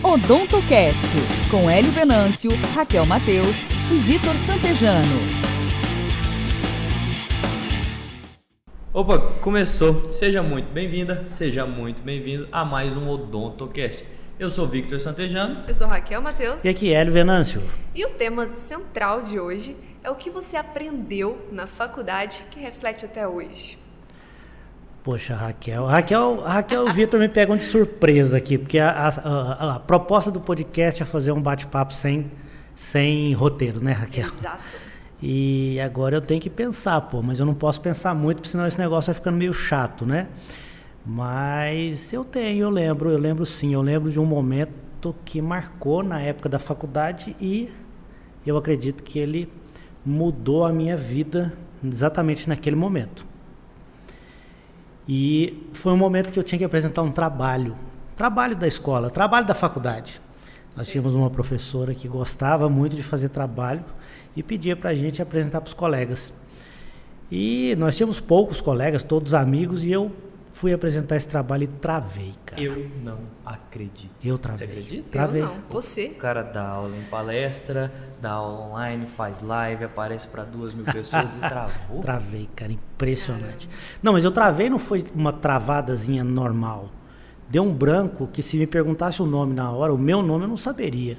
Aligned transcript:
Odontocast, 0.00 1.08
com 1.50 1.68
Hélio 1.68 1.90
Venâncio, 1.90 2.48
Raquel 2.72 3.04
Mateus 3.04 3.56
e 3.90 3.96
Vitor 3.96 4.32
Santejano. 4.46 5.18
Opa, 8.94 9.18
começou. 9.40 10.08
Seja 10.08 10.40
muito 10.40 10.70
bem-vinda, 10.70 11.24
seja 11.26 11.66
muito 11.66 12.00
bem-vindo 12.04 12.48
a 12.52 12.64
mais 12.64 12.96
um 12.96 13.10
Odontocast. 13.10 14.04
Eu 14.38 14.48
sou 14.48 14.68
Victor 14.68 15.00
Santejano. 15.00 15.64
Eu 15.66 15.74
sou 15.74 15.88
Raquel 15.88 16.22
Mateus. 16.22 16.64
E 16.64 16.68
aqui 16.68 16.92
é 16.92 17.00
Hélio 17.00 17.12
Venâncio. 17.12 17.60
E 17.92 18.06
o 18.06 18.10
tema 18.10 18.46
central 18.52 19.22
de 19.22 19.40
hoje 19.40 19.76
é 20.04 20.10
o 20.10 20.14
que 20.14 20.30
você 20.30 20.56
aprendeu 20.56 21.44
na 21.50 21.66
faculdade 21.66 22.44
que 22.52 22.60
reflete 22.60 23.04
até 23.04 23.26
hoje. 23.26 23.76
Poxa, 25.08 25.34
Raquel. 25.34 25.86
Raquel, 25.86 26.42
Raquel 26.42 26.86
e 26.86 26.90
o 26.90 26.92
Vitor 26.92 27.18
me 27.18 27.30
pegam 27.30 27.56
de 27.56 27.62
surpresa 27.62 28.36
aqui, 28.36 28.58
porque 28.58 28.78
a, 28.78 28.90
a, 28.90 29.08
a, 29.08 29.76
a 29.76 29.80
proposta 29.80 30.30
do 30.30 30.38
podcast 30.38 31.02
é 31.02 31.06
fazer 31.06 31.32
um 31.32 31.40
bate-papo 31.40 31.94
sem, 31.94 32.30
sem 32.74 33.32
roteiro, 33.32 33.82
né, 33.82 33.92
Raquel? 33.92 34.26
Exato. 34.26 34.62
E 35.22 35.80
agora 35.80 36.14
eu 36.14 36.20
tenho 36.20 36.38
que 36.38 36.50
pensar, 36.50 37.00
pô, 37.00 37.22
mas 37.22 37.40
eu 37.40 37.46
não 37.46 37.54
posso 37.54 37.80
pensar 37.80 38.14
muito, 38.14 38.36
porque 38.36 38.50
senão 38.50 38.66
esse 38.66 38.78
negócio 38.78 39.10
vai 39.10 39.14
ficando 39.14 39.38
meio 39.38 39.54
chato, 39.54 40.04
né? 40.04 40.28
Mas 41.06 42.12
eu 42.12 42.22
tenho, 42.22 42.64
eu 42.64 42.68
lembro, 42.68 43.10
eu 43.10 43.18
lembro 43.18 43.46
sim, 43.46 43.72
eu 43.72 43.80
lembro 43.80 44.10
de 44.10 44.20
um 44.20 44.26
momento 44.26 45.16
que 45.24 45.40
marcou 45.40 46.02
na 46.02 46.20
época 46.20 46.50
da 46.50 46.58
faculdade 46.58 47.34
e 47.40 47.70
eu 48.44 48.58
acredito 48.58 49.02
que 49.02 49.18
ele 49.18 49.50
mudou 50.04 50.66
a 50.66 50.70
minha 50.70 50.98
vida 50.98 51.54
exatamente 51.82 52.46
naquele 52.46 52.76
momento. 52.76 53.26
E 55.08 55.66
foi 55.72 55.92
um 55.92 55.96
momento 55.96 56.30
que 56.30 56.38
eu 56.38 56.42
tinha 56.42 56.58
que 56.58 56.64
apresentar 56.64 57.02
um 57.02 57.10
trabalho, 57.10 57.74
trabalho 58.14 58.54
da 58.54 58.68
escola, 58.68 59.08
trabalho 59.08 59.46
da 59.46 59.54
faculdade. 59.54 60.20
Nós 60.76 60.86
Sim. 60.86 60.92
tínhamos 60.92 61.14
uma 61.14 61.30
professora 61.30 61.94
que 61.94 62.06
gostava 62.06 62.68
muito 62.68 62.94
de 62.94 63.02
fazer 63.02 63.30
trabalho 63.30 63.82
e 64.36 64.42
pedia 64.42 64.76
para 64.76 64.90
a 64.90 64.94
gente 64.94 65.22
apresentar 65.22 65.62
para 65.62 65.68
os 65.68 65.74
colegas. 65.74 66.34
E 67.30 67.74
nós 67.78 67.96
tínhamos 67.96 68.20
poucos 68.20 68.60
colegas, 68.60 69.02
todos 69.02 69.32
amigos, 69.32 69.82
e 69.82 69.90
eu 69.90 70.12
Fui 70.52 70.72
apresentar 70.72 71.16
esse 71.16 71.28
trabalho 71.28 71.64
e 71.64 71.66
travei, 71.66 72.32
cara. 72.44 72.60
Eu 72.60 72.88
não 73.02 73.20
acredito. 73.44 74.10
Eu 74.24 74.38
travei. 74.38 74.66
Você 74.66 74.72
acredita? 74.72 75.10
Travei. 75.10 75.42
Eu 75.42 75.46
não. 75.46 75.56
Você? 75.70 76.06
O 76.06 76.14
cara 76.14 76.42
dá 76.42 76.66
aula 76.66 76.96
em 76.96 77.04
palestra, 77.04 77.92
dá 78.20 78.32
aula 78.32 78.66
online, 78.66 79.06
faz 79.06 79.40
live, 79.40 79.84
aparece 79.84 80.26
para 80.28 80.44
duas 80.44 80.74
mil 80.74 80.84
pessoas 80.84 81.36
e 81.36 81.38
travou. 81.38 82.00
Travei, 82.02 82.48
cara. 82.56 82.72
Impressionante. 82.72 83.68
Não, 84.02 84.12
mas 84.12 84.24
eu 84.24 84.32
travei 84.32 84.68
não 84.68 84.78
foi 84.78 85.04
uma 85.14 85.32
travadazinha 85.32 86.24
normal. 86.24 86.90
Deu 87.48 87.62
um 87.62 87.72
branco 87.72 88.26
que 88.26 88.42
se 88.42 88.58
me 88.58 88.66
perguntasse 88.66 89.22
o 89.22 89.26
nome 89.26 89.54
na 89.54 89.70
hora, 89.70 89.92
o 89.92 89.98
meu 89.98 90.22
nome 90.22 90.44
eu 90.44 90.48
não 90.48 90.56
saberia. 90.56 91.16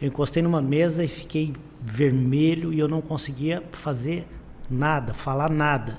Eu 0.00 0.08
encostei 0.08 0.42
numa 0.42 0.60
mesa 0.60 1.04
e 1.04 1.08
fiquei 1.08 1.54
vermelho 1.80 2.72
e 2.72 2.78
eu 2.78 2.88
não 2.88 3.00
conseguia 3.00 3.62
fazer 3.72 4.26
nada, 4.68 5.14
falar 5.14 5.50
nada. 5.50 5.98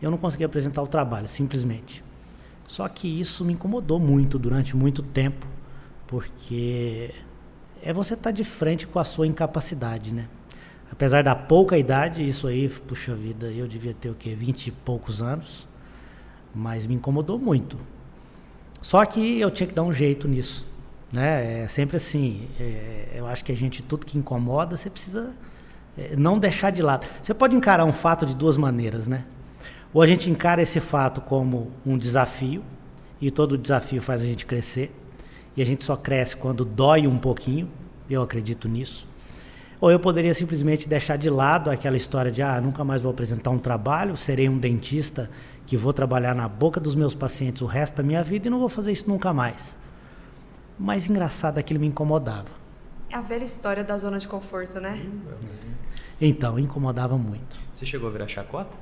Eu 0.00 0.10
não 0.10 0.18
conseguia 0.18 0.46
apresentar 0.46 0.82
o 0.82 0.86
trabalho, 0.86 1.26
simplesmente. 1.26 2.04
Só 2.66 2.86
que 2.88 3.08
isso 3.20 3.44
me 3.44 3.54
incomodou 3.54 3.98
muito 3.98 4.38
durante 4.38 4.76
muito 4.76 5.02
tempo, 5.02 5.46
porque 6.06 7.14
é 7.82 7.92
você 7.92 8.14
estar 8.14 8.30
tá 8.30 8.30
de 8.30 8.44
frente 8.44 8.86
com 8.86 8.98
a 8.98 9.04
sua 9.04 9.26
incapacidade, 9.26 10.12
né? 10.12 10.28
Apesar 10.90 11.22
da 11.22 11.34
pouca 11.34 11.76
idade, 11.76 12.26
isso 12.26 12.46
aí, 12.46 12.68
puxa 12.68 13.14
vida, 13.14 13.46
eu 13.46 13.66
devia 13.66 13.94
ter 13.94 14.10
o 14.10 14.14
quê? 14.14 14.34
Vinte 14.34 14.68
e 14.68 14.70
poucos 14.70 15.20
anos, 15.22 15.66
mas 16.54 16.86
me 16.86 16.94
incomodou 16.94 17.38
muito. 17.38 17.78
Só 18.80 19.04
que 19.04 19.40
eu 19.40 19.50
tinha 19.50 19.66
que 19.66 19.74
dar 19.74 19.82
um 19.82 19.92
jeito 19.92 20.28
nisso, 20.28 20.66
né? 21.12 21.62
É 21.62 21.68
sempre 21.68 21.96
assim, 21.96 22.48
é, 22.58 23.14
eu 23.14 23.26
acho 23.26 23.44
que 23.44 23.52
a 23.52 23.56
gente, 23.56 23.82
tudo 23.82 24.06
que 24.06 24.16
incomoda, 24.18 24.76
você 24.76 24.88
precisa 24.88 25.34
é, 25.96 26.16
não 26.16 26.38
deixar 26.38 26.70
de 26.70 26.82
lado. 26.82 27.06
Você 27.22 27.34
pode 27.34 27.56
encarar 27.56 27.84
um 27.84 27.92
fato 27.92 28.24
de 28.24 28.34
duas 28.34 28.56
maneiras, 28.56 29.06
né? 29.06 29.24
Ou 29.92 30.02
a 30.02 30.06
gente 30.06 30.30
encara 30.30 30.62
esse 30.62 30.80
fato 30.80 31.20
como 31.20 31.70
um 31.84 31.96
desafio, 31.96 32.62
e 33.20 33.30
todo 33.30 33.58
desafio 33.58 34.02
faz 34.02 34.22
a 34.22 34.24
gente 34.24 34.44
crescer, 34.44 34.94
e 35.56 35.62
a 35.62 35.64
gente 35.64 35.84
só 35.84 35.96
cresce 35.96 36.36
quando 36.36 36.64
dói 36.64 37.06
um 37.06 37.18
pouquinho, 37.18 37.68
eu 38.08 38.22
acredito 38.22 38.68
nisso. 38.68 39.08
Ou 39.80 39.90
eu 39.90 40.00
poderia 40.00 40.34
simplesmente 40.34 40.88
deixar 40.88 41.16
de 41.16 41.30
lado 41.30 41.70
aquela 41.70 41.96
história 41.96 42.30
de, 42.30 42.42
ah, 42.42 42.60
nunca 42.60 42.84
mais 42.84 43.02
vou 43.02 43.10
apresentar 43.10 43.50
um 43.50 43.58
trabalho, 43.58 44.16
serei 44.16 44.48
um 44.48 44.58
dentista 44.58 45.30
que 45.64 45.76
vou 45.76 45.92
trabalhar 45.92 46.34
na 46.34 46.48
boca 46.48 46.80
dos 46.80 46.94
meus 46.94 47.14
pacientes 47.14 47.62
o 47.62 47.66
resto 47.66 47.98
da 47.98 48.02
minha 48.02 48.22
vida 48.24 48.48
e 48.48 48.50
não 48.50 48.58
vou 48.58 48.68
fazer 48.68 48.90
isso 48.90 49.08
nunca 49.08 49.32
mais. 49.32 49.78
Mas 50.78 51.08
engraçado, 51.08 51.58
aquilo 51.58 51.80
me 51.80 51.86
incomodava. 51.86 52.48
É 53.10 53.16
a 53.16 53.20
velha 53.20 53.44
história 53.44 53.84
da 53.84 53.96
zona 53.96 54.18
de 54.18 54.28
conforto, 54.28 54.80
né? 54.80 55.06
Então, 56.20 56.58
incomodava 56.58 57.16
muito. 57.16 57.58
Você 57.72 57.86
chegou 57.86 58.08
a 58.08 58.12
virar 58.12 58.28
chacota? 58.28 58.78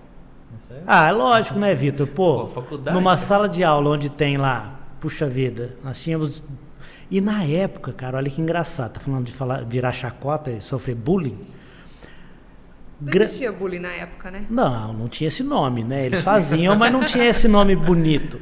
Ah, 0.86 1.08
é 1.08 1.12
lógico, 1.12 1.58
né, 1.58 1.74
Vitor? 1.74 2.06
Pô, 2.06 2.46
Pô 2.46 2.76
numa 2.92 3.12
né? 3.12 3.16
sala 3.16 3.48
de 3.48 3.62
aula 3.62 3.90
onde 3.90 4.08
tem 4.08 4.36
lá, 4.36 4.78
puxa 5.00 5.28
vida, 5.28 5.76
nós 5.82 6.02
tínhamos. 6.02 6.42
E 7.10 7.20
na 7.20 7.44
época, 7.44 7.92
cara, 7.92 8.16
olha 8.16 8.30
que 8.30 8.40
engraçado, 8.40 8.92
tá 8.94 9.00
falando 9.00 9.26
de 9.26 9.32
falar, 9.32 9.64
virar 9.64 9.92
chacota 9.92 10.50
e 10.50 10.60
sofrer 10.60 10.94
bullying. 10.94 11.38
Não 13.00 13.12
existia 13.12 13.52
bullying 13.52 13.78
na 13.78 13.90
época, 13.90 14.30
né? 14.30 14.46
Não, 14.48 14.92
não 14.92 15.08
tinha 15.08 15.28
esse 15.28 15.42
nome, 15.42 15.84
né? 15.84 16.06
Eles 16.06 16.22
faziam, 16.22 16.74
mas 16.74 16.92
não 16.92 17.04
tinha 17.04 17.26
esse 17.26 17.46
nome 17.46 17.76
bonito. 17.76 18.40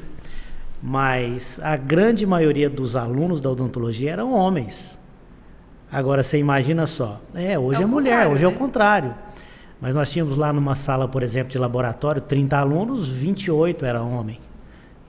Mas 0.80 1.58
a 1.62 1.76
grande 1.76 2.26
maioria 2.26 2.70
dos 2.70 2.94
alunos 2.94 3.40
da 3.40 3.50
odontologia 3.50 4.12
eram 4.12 4.32
homens. 4.32 4.98
Agora 5.90 6.22
você 6.22 6.38
imagina 6.38 6.86
só. 6.86 7.18
É, 7.34 7.58
hoje 7.58 7.80
é, 7.80 7.84
é 7.84 7.86
mulher, 7.86 8.26
hoje 8.26 8.40
né? 8.40 8.44
é 8.44 8.48
o 8.48 8.50
né? 8.50 8.58
contrário. 8.58 9.14
Mas 9.84 9.94
nós 9.94 10.10
tínhamos 10.10 10.36
lá 10.36 10.50
numa 10.50 10.74
sala, 10.74 11.06
por 11.06 11.22
exemplo, 11.22 11.52
de 11.52 11.58
laboratório, 11.58 12.18
30 12.22 12.56
alunos, 12.56 13.10
28 13.10 13.84
era 13.84 14.02
homem. 14.02 14.40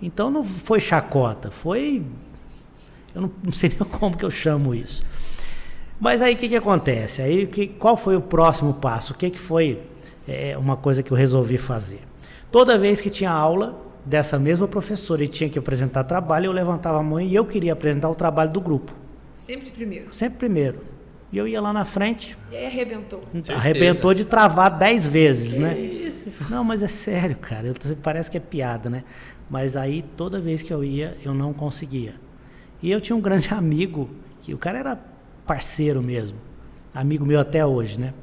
Então 0.01 0.29
não 0.29 0.43
foi 0.43 0.81
chacota, 0.81 1.49
foi. 1.49 2.03
Eu 3.15 3.21
não, 3.21 3.31
não 3.41 3.53
sei 3.53 3.69
nem 3.79 3.87
como 3.87 4.17
que 4.17 4.25
eu 4.25 4.29
chamo 4.29 4.75
isso. 4.75 5.01
Mas 5.97 6.21
aí 6.21 6.33
o 6.33 6.37
que, 6.37 6.49
que 6.49 6.57
acontece? 6.57 7.21
Aí 7.21 7.47
que, 7.47 7.67
qual 7.67 7.95
foi 7.95 8.17
o 8.17 8.21
próximo 8.21 8.73
passo? 8.73 9.13
O 9.13 9.15
que, 9.15 9.29
que 9.29 9.39
foi 9.39 9.81
é, 10.27 10.57
uma 10.57 10.75
coisa 10.75 11.01
que 11.01 11.09
eu 11.09 11.15
resolvi 11.15 11.57
fazer? 11.57 12.01
Toda 12.51 12.77
vez 12.77 12.99
que 12.99 13.09
tinha 13.09 13.31
aula 13.31 13.81
dessa 14.05 14.37
mesma 14.37 14.67
professora 14.67 15.23
e 15.23 15.27
tinha 15.29 15.49
que 15.49 15.57
apresentar 15.57 16.03
trabalho, 16.03 16.47
eu 16.47 16.51
levantava 16.51 16.99
a 16.99 17.01
mão 17.01 17.21
e 17.21 17.33
eu 17.33 17.45
queria 17.45 17.71
apresentar 17.71 18.09
o 18.09 18.15
trabalho 18.15 18.51
do 18.51 18.59
grupo. 18.59 18.93
Sempre 19.31 19.71
primeiro. 19.71 20.13
Sempre 20.13 20.37
primeiro. 20.37 20.94
E 21.31 21.37
eu 21.37 21.47
ia 21.47 21.59
lá 21.59 21.73
na 21.73 21.85
frente. 21.85 22.37
E 22.51 22.55
aí 22.55 22.65
arrebentou. 22.67 23.19
Certeza. 23.23 23.53
Arrebentou 23.55 24.13
de 24.13 24.25
travar 24.25 24.77
dez 24.77 25.07
vezes, 25.07 25.53
que 25.53 25.59
né? 25.59 25.77
Isso. 25.79 26.31
Não, 26.49 26.63
mas 26.63 26.83
é 26.83 26.87
sério, 26.87 27.35
cara. 27.35 27.73
Parece 28.01 28.29
que 28.29 28.37
é 28.37 28.39
piada, 28.39 28.89
né? 28.89 29.03
Mas 29.49 29.75
aí 29.75 30.01
toda 30.15 30.39
vez 30.39 30.61
que 30.61 30.73
eu 30.73 30.83
ia, 30.83 31.17
eu 31.23 31.33
não 31.33 31.53
conseguia. 31.53 32.15
E 32.81 32.91
eu 32.91 33.01
tinha 33.01 33.15
um 33.15 33.21
grande 33.21 33.49
amigo, 33.53 34.09
que 34.41 34.53
o 34.53 34.57
cara 34.57 34.79
era 34.79 34.99
parceiro 35.45 36.01
mesmo. 36.01 36.37
Amigo 36.93 37.25
meu 37.25 37.39
até 37.39 37.65
hoje, 37.65 37.99
né? 37.99 38.13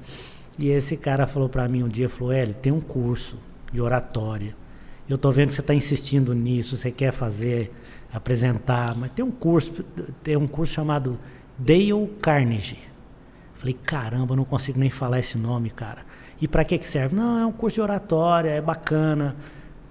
E 0.58 0.68
esse 0.68 0.96
cara 0.96 1.26
falou 1.26 1.48
para 1.48 1.68
mim 1.68 1.82
um 1.82 1.88
dia, 1.88 2.08
falou, 2.08 2.32
Hélio, 2.32 2.54
tem 2.54 2.72
um 2.72 2.80
curso 2.80 3.38
de 3.72 3.80
oratória. 3.80 4.54
Eu 5.08 5.18
tô 5.18 5.30
vendo 5.30 5.48
que 5.48 5.54
você 5.54 5.60
está 5.60 5.74
insistindo 5.74 6.34
nisso, 6.34 6.76
você 6.76 6.90
quer 6.90 7.12
fazer, 7.12 7.72
apresentar, 8.12 8.96
mas 8.96 9.10
tem 9.10 9.24
um 9.24 9.30
curso, 9.30 9.84
tem 10.22 10.36
um 10.36 10.46
curso 10.46 10.74
chamado 10.74 11.18
Dale 11.58 12.08
Carnegie. 12.20 12.91
Falei, 13.62 13.78
caramba, 13.84 14.34
não 14.34 14.42
consigo 14.42 14.76
nem 14.76 14.90
falar 14.90 15.20
esse 15.20 15.38
nome, 15.38 15.70
cara. 15.70 16.04
E 16.40 16.48
para 16.48 16.64
que 16.64 16.76
que 16.76 16.84
serve? 16.84 17.14
Não, 17.14 17.38
é 17.38 17.46
um 17.46 17.52
curso 17.52 17.76
de 17.76 17.80
oratória, 17.80 18.48
é 18.48 18.60
bacana. 18.60 19.36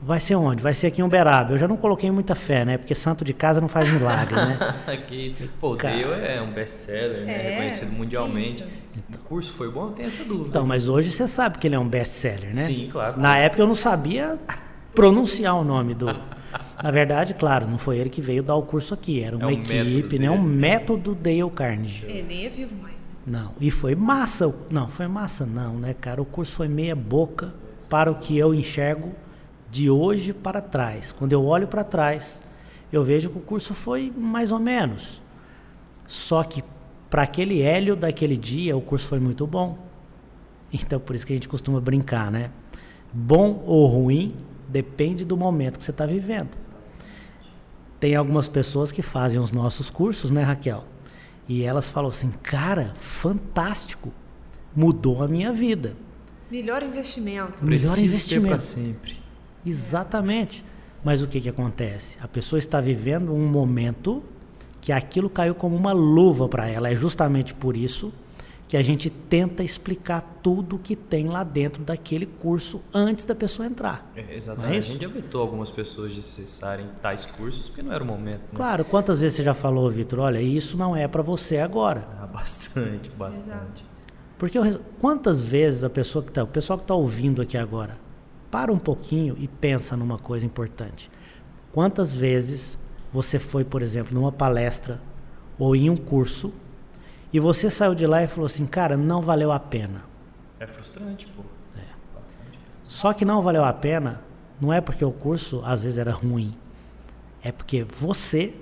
Vai 0.01 0.19
ser 0.19 0.35
onde? 0.35 0.61
Vai 0.61 0.73
ser 0.73 0.87
aqui 0.87 0.99
em 0.99 1.05
Uberaba. 1.05 1.53
Eu 1.53 1.57
já 1.57 1.69
não 1.69 1.77
coloquei 1.77 2.11
muita 2.11 2.35
fé, 2.35 2.65
né? 2.65 2.77
Porque 2.77 2.93
santo 2.93 3.23
de 3.23 3.33
casa 3.33 3.61
não 3.61 3.69
faz 3.69 3.89
milagre, 3.89 4.35
né? 4.35 4.75
que 5.07 5.27
isso. 5.27 5.49
Pô, 5.57 5.77
Cara... 5.77 5.95
Dale 5.95 6.25
é 6.25 6.41
um 6.41 6.51
best-seller, 6.51 7.25
né? 7.25 7.33
É, 7.33 7.49
Reconhecido 7.51 7.93
mundialmente. 7.93 8.65
Então, 8.93 9.21
o 9.21 9.25
curso 9.25 9.53
foi 9.53 9.71
bom? 9.71 9.85
Eu 9.85 9.91
tenho 9.91 10.09
essa 10.09 10.25
dúvida. 10.25 10.49
Então, 10.49 10.67
mas 10.67 10.89
hoje 10.89 11.09
você 11.09 11.25
sabe 11.25 11.57
que 11.57 11.65
ele 11.65 11.75
é 11.75 11.79
um 11.79 11.87
best-seller, 11.87 12.47
né? 12.47 12.55
Sim, 12.55 12.89
claro. 12.91 13.21
Na 13.21 13.37
época 13.37 13.61
eu 13.61 13.67
não 13.67 13.75
sabia 13.75 14.37
pronunciar 14.93 15.55
o 15.55 15.63
nome 15.63 15.93
do... 15.93 16.07
Na 16.83 16.91
verdade, 16.91 17.33
claro, 17.33 17.65
não 17.67 17.77
foi 17.77 17.99
ele 17.99 18.09
que 18.09 18.19
veio 18.19 18.43
dar 18.43 18.55
o 18.55 18.63
curso 18.63 18.93
aqui. 18.93 19.23
Era 19.23 19.37
uma 19.37 19.45
é 19.45 19.47
um 19.47 19.51
equipe, 19.51 20.19
né? 20.19 20.29
Um 20.29 20.41
método 20.41 21.15
Dale 21.15 21.49
Carnegie. 21.49 22.05
Ele 22.05 22.23
nem 22.23 22.45
é 22.45 22.49
vivo 22.49 22.75
mais. 22.75 23.00
Não. 23.25 23.53
E 23.59 23.69
foi 23.69 23.95
massa. 23.95 24.53
Não, 24.69 24.87
foi 24.89 25.07
massa 25.07 25.45
não, 25.45 25.77
né, 25.77 25.93
cara? 25.93 26.21
O 26.21 26.25
curso 26.25 26.55
foi 26.55 26.67
meia 26.67 26.95
boca 26.95 27.53
para 27.89 28.11
o 28.11 28.15
que 28.15 28.37
eu 28.37 28.53
enxergo 28.53 29.13
de 29.69 29.89
hoje 29.89 30.33
para 30.33 30.61
trás. 30.61 31.11
Quando 31.11 31.33
eu 31.33 31.45
olho 31.45 31.67
para 31.67 31.83
trás, 31.83 32.43
eu 32.91 33.03
vejo 33.03 33.29
que 33.29 33.37
o 33.37 33.41
curso 33.41 33.73
foi 33.73 34.11
mais 34.15 34.51
ou 34.51 34.59
menos. 34.59 35.21
Só 36.07 36.43
que 36.43 36.63
para 37.09 37.23
aquele 37.23 37.61
Hélio 37.61 37.95
daquele 37.95 38.37
dia, 38.37 38.75
o 38.75 38.81
curso 38.81 39.07
foi 39.07 39.19
muito 39.19 39.45
bom. 39.45 39.77
Então, 40.73 40.99
por 40.99 41.15
isso 41.15 41.25
que 41.25 41.33
a 41.33 41.35
gente 41.35 41.47
costuma 41.47 41.79
brincar, 41.79 42.31
né? 42.31 42.51
Bom 43.13 43.61
ou 43.65 43.85
ruim 43.85 44.35
depende 44.67 45.25
do 45.25 45.35
momento 45.35 45.77
que 45.77 45.83
você 45.83 45.91
está 45.91 46.05
vivendo. 46.05 46.49
Tem 47.99 48.15
algumas 48.15 48.47
pessoas 48.47 48.91
que 48.91 49.01
fazem 49.01 49.39
os 49.39 49.51
nossos 49.51 49.89
cursos, 49.89 50.31
né, 50.31 50.41
Raquel? 50.41 50.85
E 51.51 51.63
elas 51.63 51.89
falam 51.89 52.07
assim: 52.07 52.31
cara, 52.41 52.93
fantástico, 52.95 54.09
mudou 54.73 55.21
a 55.21 55.27
minha 55.27 55.51
vida. 55.51 55.97
Melhor 56.49 56.81
investimento. 56.81 57.65
Melhor 57.65 57.91
Preciso 57.91 58.05
investimento. 58.05 58.47
para 58.47 58.59
sempre. 58.59 59.19
Exatamente. 59.65 60.63
Mas 61.03 61.21
o 61.21 61.27
que, 61.27 61.41
que 61.41 61.49
acontece? 61.49 62.17
A 62.21 62.27
pessoa 62.27 62.57
está 62.57 62.79
vivendo 62.79 63.33
um 63.33 63.45
momento 63.45 64.23
que 64.79 64.93
aquilo 64.93 65.29
caiu 65.29 65.53
como 65.53 65.75
uma 65.75 65.91
luva 65.91 66.47
para 66.47 66.69
ela. 66.69 66.89
É 66.89 66.95
justamente 66.95 67.53
por 67.53 67.75
isso 67.75 68.13
que 68.71 68.77
a 68.77 68.81
gente 68.81 69.09
tenta 69.09 69.65
explicar 69.65 70.21
tudo 70.41 70.79
que 70.79 70.95
tem 70.95 71.27
lá 71.27 71.43
dentro 71.43 71.83
daquele 71.83 72.25
curso 72.25 72.81
antes 72.93 73.25
da 73.25 73.35
pessoa 73.35 73.67
entrar. 73.67 74.09
É, 74.15 74.23
Não 74.23 74.31
exatamente. 74.31 74.75
é 74.75 74.77
a 74.77 74.81
gente 74.81 75.03
evitou 75.03 75.41
algumas 75.41 75.69
pessoas 75.69 76.13
de 76.13 76.21
acessarem 76.21 76.87
tais 77.01 77.25
cursos 77.25 77.67
porque 77.67 77.81
não 77.81 77.91
era 77.91 78.01
o 78.01 78.07
momento. 78.07 78.43
Né? 78.43 78.55
Claro, 78.55 78.85
quantas 78.85 79.19
vezes 79.19 79.35
você 79.35 79.43
já 79.43 79.53
falou, 79.53 79.91
Vitor, 79.91 80.19
olha, 80.19 80.39
isso 80.39 80.77
não 80.77 80.95
é 80.95 81.05
para 81.05 81.21
você 81.21 81.57
agora. 81.57 82.07
Ah, 82.17 82.25
bastante, 82.25 83.09
bastante. 83.09 83.81
Exato. 83.81 83.87
Porque 84.39 84.57
eu 84.57 84.79
quantas 85.01 85.43
vezes 85.43 85.83
a 85.83 85.89
pessoa 85.89 86.23
que 86.23 86.31
tá, 86.31 86.41
o 86.41 86.47
pessoal 86.47 86.79
que 86.79 86.85
está 86.85 86.95
ouvindo 86.95 87.41
aqui 87.41 87.57
agora, 87.57 87.97
para 88.49 88.71
um 88.71 88.79
pouquinho 88.79 89.35
e 89.37 89.49
pensa 89.49 89.97
numa 89.97 90.17
coisa 90.17 90.45
importante. 90.45 91.11
Quantas 91.73 92.13
vezes 92.13 92.79
você 93.11 93.37
foi, 93.37 93.65
por 93.65 93.81
exemplo, 93.81 94.17
numa 94.17 94.31
palestra 94.31 95.01
ou 95.59 95.75
em 95.75 95.89
um 95.89 95.97
curso 95.97 96.53
e 97.33 97.39
você 97.39 97.69
saiu 97.69 97.95
de 97.95 98.05
lá 98.05 98.23
e 98.23 98.27
falou 98.27 98.45
assim, 98.45 98.65
cara, 98.65 98.97
não 98.97 99.21
valeu 99.21 99.51
a 99.51 99.59
pena. 99.59 100.03
É 100.59 100.67
frustrante, 100.67 101.27
pô. 101.27 101.43
É. 101.77 101.83
Bastante 102.19 102.59
frustrante. 102.59 102.85
Só 102.87 103.13
que 103.13 103.25
não 103.25 103.41
valeu 103.41 103.63
a 103.63 103.73
pena 103.73 104.21
não 104.61 104.71
é 104.71 104.79
porque 104.79 105.03
o 105.03 105.11
curso 105.11 105.61
às 105.65 105.81
vezes 105.81 105.97
era 105.97 106.11
ruim. 106.11 106.55
É 107.41 107.51
porque 107.51 107.83
você 107.83 108.53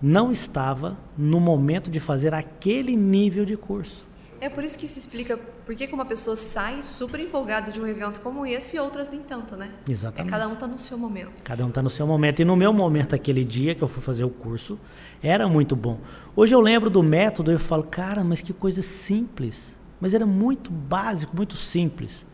não 0.00 0.30
estava 0.30 0.96
no 1.16 1.40
momento 1.40 1.90
de 1.90 1.98
fazer 1.98 2.32
aquele 2.32 2.94
nível 2.94 3.44
de 3.44 3.56
curso. 3.56 4.06
É 4.40 4.48
por 4.48 4.62
isso 4.62 4.78
que 4.78 4.86
se 4.86 4.98
explica 4.98 5.36
por 5.36 5.74
que 5.74 5.92
uma 5.92 6.04
pessoa 6.04 6.36
sai 6.36 6.80
super 6.80 7.18
empolgada 7.18 7.72
de 7.72 7.80
um 7.80 7.86
evento 7.86 8.20
como 8.20 8.46
esse 8.46 8.76
e 8.76 8.80
outras 8.80 9.08
nem 9.08 9.20
tanto, 9.20 9.56
né? 9.56 9.70
Exatamente. 9.88 10.28
É 10.28 10.30
cada 10.30 10.48
um 10.48 10.54
tá 10.54 10.66
no 10.66 10.78
seu 10.78 10.96
momento. 10.96 11.42
Cada 11.42 11.64
um 11.64 11.68
está 11.68 11.82
no 11.82 11.90
seu 11.90 12.06
momento. 12.06 12.40
E 12.40 12.44
no 12.44 12.54
meu 12.54 12.72
momento, 12.72 13.14
aquele 13.14 13.44
dia 13.44 13.74
que 13.74 13.82
eu 13.82 13.88
fui 13.88 14.02
fazer 14.02 14.24
o 14.24 14.30
curso, 14.30 14.78
era 15.20 15.48
muito 15.48 15.74
bom. 15.74 15.98
Hoje 16.36 16.54
eu 16.54 16.60
lembro 16.60 16.88
do 16.88 17.02
método 17.02 17.50
e 17.50 17.54
eu 17.54 17.58
falo, 17.58 17.82
cara, 17.82 18.22
mas 18.22 18.40
que 18.40 18.52
coisa 18.52 18.80
simples. 18.80 19.76
Mas 20.00 20.14
era 20.14 20.24
muito 20.24 20.70
básico, 20.70 21.36
muito 21.36 21.56
simples. 21.56 22.24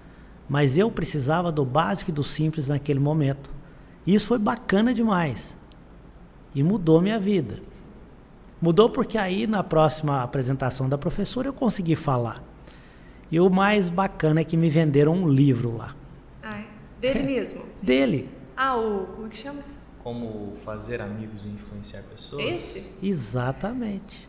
Mas 0.47 0.77
eu 0.77 0.91
precisava 0.91 1.51
do 1.51 1.65
básico 1.65 2.11
e 2.11 2.13
do 2.13 2.23
simples 2.23 2.69
naquele 2.69 3.01
momento. 3.01 3.49
E 4.07 4.15
isso 4.15 4.27
foi 4.27 4.39
bacana 4.39 4.93
demais. 4.93 5.57
E 6.55 6.63
mudou 6.63 7.01
minha 7.01 7.19
vida. 7.19 7.57
Mudou 8.61 8.89
porque 8.89 9.19
aí 9.19 9.47
na 9.47 9.63
próxima 9.63 10.23
apresentação 10.23 10.89
da 10.89 10.97
professora 10.97 11.49
eu 11.49 11.53
consegui 11.53 11.97
falar. 11.97 12.43
E 13.31 13.41
o 13.41 13.51
mais 13.51 13.91
bacana 13.91 14.41
é 14.41 14.45
que 14.45 14.57
me 14.57 14.71
venderam 14.71 15.15
um 15.15 15.29
livro 15.29 15.77
lá. 15.77 15.95
Ah, 16.43 16.59
é? 16.59 16.67
Dele 17.01 17.23
mesmo. 17.23 17.65
Dele. 17.83 18.31
Ah, 18.57 18.77
o. 18.77 19.07
Como 19.07 19.27
é 19.27 19.31
que 19.31 19.37
chama? 19.37 19.63
Como 20.03 20.53
fazer 20.57 21.01
amigos 21.01 21.45
e 21.45 21.49
influenciar 21.49 22.03
pessoas. 22.03 22.45
Esse? 22.45 22.93
Exatamente. 23.03 24.29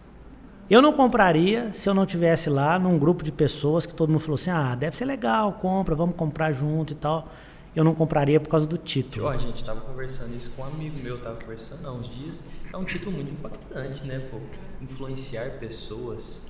Eu 0.68 0.82
não 0.82 0.92
compraria 0.92 1.72
se 1.74 1.88
eu 1.88 1.94
não 1.94 2.06
tivesse 2.06 2.50
lá 2.50 2.80
num 2.80 2.98
grupo 2.98 3.24
de 3.24 3.32
pessoas 3.32 3.86
que 3.86 3.94
todo 3.94 4.10
mundo 4.10 4.22
falou 4.22 4.36
assim: 4.36 4.50
ah, 4.50 4.74
deve 4.74 4.96
ser 4.96 5.06
legal, 5.06 5.54
compra, 5.54 5.94
vamos 5.94 6.16
comprar 6.16 6.52
junto 6.52 6.94
e 6.94 6.96
tal. 6.96 7.30
Eu 7.76 7.84
não 7.84 7.94
compraria 7.94 8.40
por 8.40 8.48
causa 8.50 8.66
do 8.66 8.78
título. 8.78 9.26
Ó, 9.26 9.30
a 9.32 9.38
gente 9.38 9.64
tava 9.66 9.82
conversando 9.82 10.34
isso 10.36 10.52
com 10.52 10.62
um 10.62 10.66
amigo 10.66 10.98
meu, 11.04 11.20
tava 11.20 11.36
conversando 11.36 11.86
há 11.88 11.92
uns 11.92 12.08
dias. 12.08 12.44
É 12.72 12.78
um 12.78 12.86
título 12.86 13.16
muito 13.16 13.34
impactante, 13.34 14.06
né, 14.06 14.20
pô? 14.32 14.38
Influenciar 14.82 15.60
pessoas. 15.60 16.42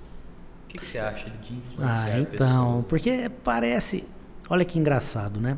O 0.65 0.67
que, 0.67 0.77
que 0.79 0.87
você 0.87 0.99
acha 0.99 1.29
de 1.29 1.53
influenciar 1.53 2.05
Ah, 2.13 2.19
então, 2.19 2.65
pessoas? 2.83 2.85
porque 2.87 3.31
parece. 3.43 4.03
Olha 4.49 4.63
que 4.63 4.77
engraçado, 4.77 5.39
né? 5.39 5.57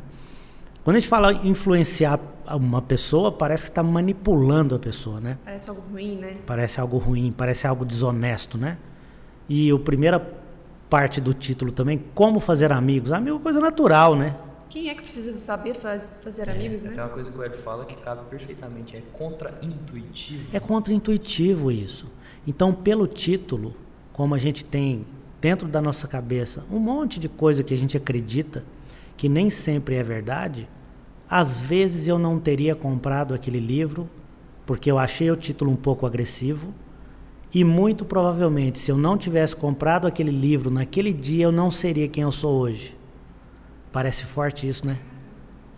Quando 0.82 0.96
a 0.96 1.00
gente 1.00 1.08
fala 1.08 1.32
influenciar 1.34 2.18
uma 2.50 2.80
pessoa, 2.80 3.30
parece 3.30 3.64
que 3.64 3.68
está 3.70 3.82
manipulando 3.82 4.74
a 4.74 4.78
pessoa, 4.78 5.20
né? 5.20 5.36
Parece 5.44 5.68
algo 5.68 5.82
ruim, 5.92 6.16
né? 6.16 6.34
Parece 6.46 6.80
algo 6.80 6.96
ruim, 6.96 7.30
parece 7.30 7.66
algo 7.66 7.84
desonesto, 7.84 8.56
né? 8.56 8.78
E 9.46 9.70
a 9.70 9.78
primeira 9.78 10.18
parte 10.88 11.20
do 11.20 11.34
título 11.34 11.70
também, 11.72 12.02
como 12.14 12.40
fazer 12.40 12.72
amigos. 12.72 13.12
Amigo 13.12 13.36
é 13.36 13.40
coisa 13.40 13.60
natural, 13.60 14.16
né? 14.16 14.34
Quem 14.70 14.88
é 14.88 14.94
que 14.94 15.02
precisa 15.02 15.36
saber 15.38 15.74
faz- 15.74 16.12
fazer 16.20 16.48
amigos, 16.50 16.82
né? 16.82 16.90
Tem 16.90 17.02
uma 17.02 17.08
coisa 17.08 17.30
que 17.30 17.38
o 17.38 17.42
Ed 17.44 17.56
fala 17.56 17.84
que 17.86 17.96
cabe 17.96 18.22
perfeitamente, 18.28 18.96
é 18.96 19.02
contra-intuitivo. 19.12 20.54
É 20.54 20.60
contraintuitivo 20.60 21.70
isso. 21.72 22.06
Então, 22.46 22.72
pelo 22.74 23.06
título, 23.06 23.74
como 24.12 24.34
a 24.34 24.38
gente 24.38 24.64
tem 24.64 25.06
dentro 25.40 25.68
da 25.68 25.80
nossa 25.80 26.06
cabeça 26.08 26.64
um 26.70 26.78
monte 26.78 27.18
de 27.20 27.28
coisa 27.28 27.62
que 27.62 27.72
a 27.72 27.76
gente 27.76 27.96
acredita 27.96 28.64
que 29.16 29.28
nem 29.28 29.48
sempre 29.50 29.94
é 29.94 30.02
verdade, 30.02 30.68
às 31.30 31.60
vezes 31.60 32.06
eu 32.08 32.18
não 32.18 32.38
teria 32.38 32.74
comprado 32.74 33.34
aquele 33.34 33.60
livro 33.60 34.08
porque 34.66 34.90
eu 34.90 34.98
achei 34.98 35.30
o 35.30 35.36
título 35.36 35.70
um 35.70 35.76
pouco 35.76 36.04
agressivo. 36.06 36.74
E 37.54 37.64
muito 37.64 38.04
provavelmente, 38.04 38.78
se 38.78 38.90
eu 38.90 38.98
não 38.98 39.16
tivesse 39.16 39.56
comprado 39.56 40.06
aquele 40.06 40.30
livro 40.30 40.70
naquele 40.70 41.14
dia, 41.14 41.44
eu 41.46 41.52
não 41.52 41.70
seria 41.70 42.06
quem 42.06 42.22
eu 42.22 42.30
sou 42.30 42.52
hoje. 42.60 42.94
Parece 43.92 44.24
forte 44.24 44.68
isso, 44.68 44.86
né? 44.86 44.98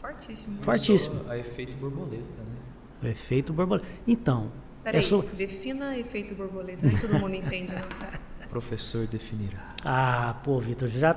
Fortíssimo. 0.00 0.62
Fortíssimo. 0.62 1.20
A 1.28 1.38
efeito 1.38 1.76
borboleta, 1.76 2.22
né? 2.42 2.56
O 3.02 3.06
efeito 3.06 3.52
borboleta. 3.52 3.86
Então, 4.06 4.50
Peraí, 4.82 5.00
eu 5.00 5.06
sou. 5.06 5.22
defina 5.36 5.96
efeito 5.96 6.34
borboleta. 6.34 6.84
Nem 6.86 6.96
todo 6.96 7.18
mundo 7.18 7.34
entende, 7.34 7.72
né? 7.72 7.82
Professor 8.50 9.06
definirá. 9.06 9.68
Ah, 9.84 10.36
pô, 10.42 10.58
Vitor, 10.58 10.88
já. 10.88 11.16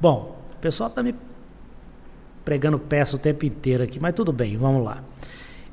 Bom, 0.00 0.38
o 0.52 0.56
pessoal 0.56 0.90
tá 0.90 1.02
me 1.02 1.14
pregando 2.44 2.78
peça 2.78 3.16
o 3.16 3.18
tempo 3.18 3.44
inteiro 3.46 3.82
aqui, 3.82 3.98
mas 3.98 4.12
tudo 4.12 4.32
bem, 4.32 4.56
vamos 4.56 4.84
lá. 4.84 5.02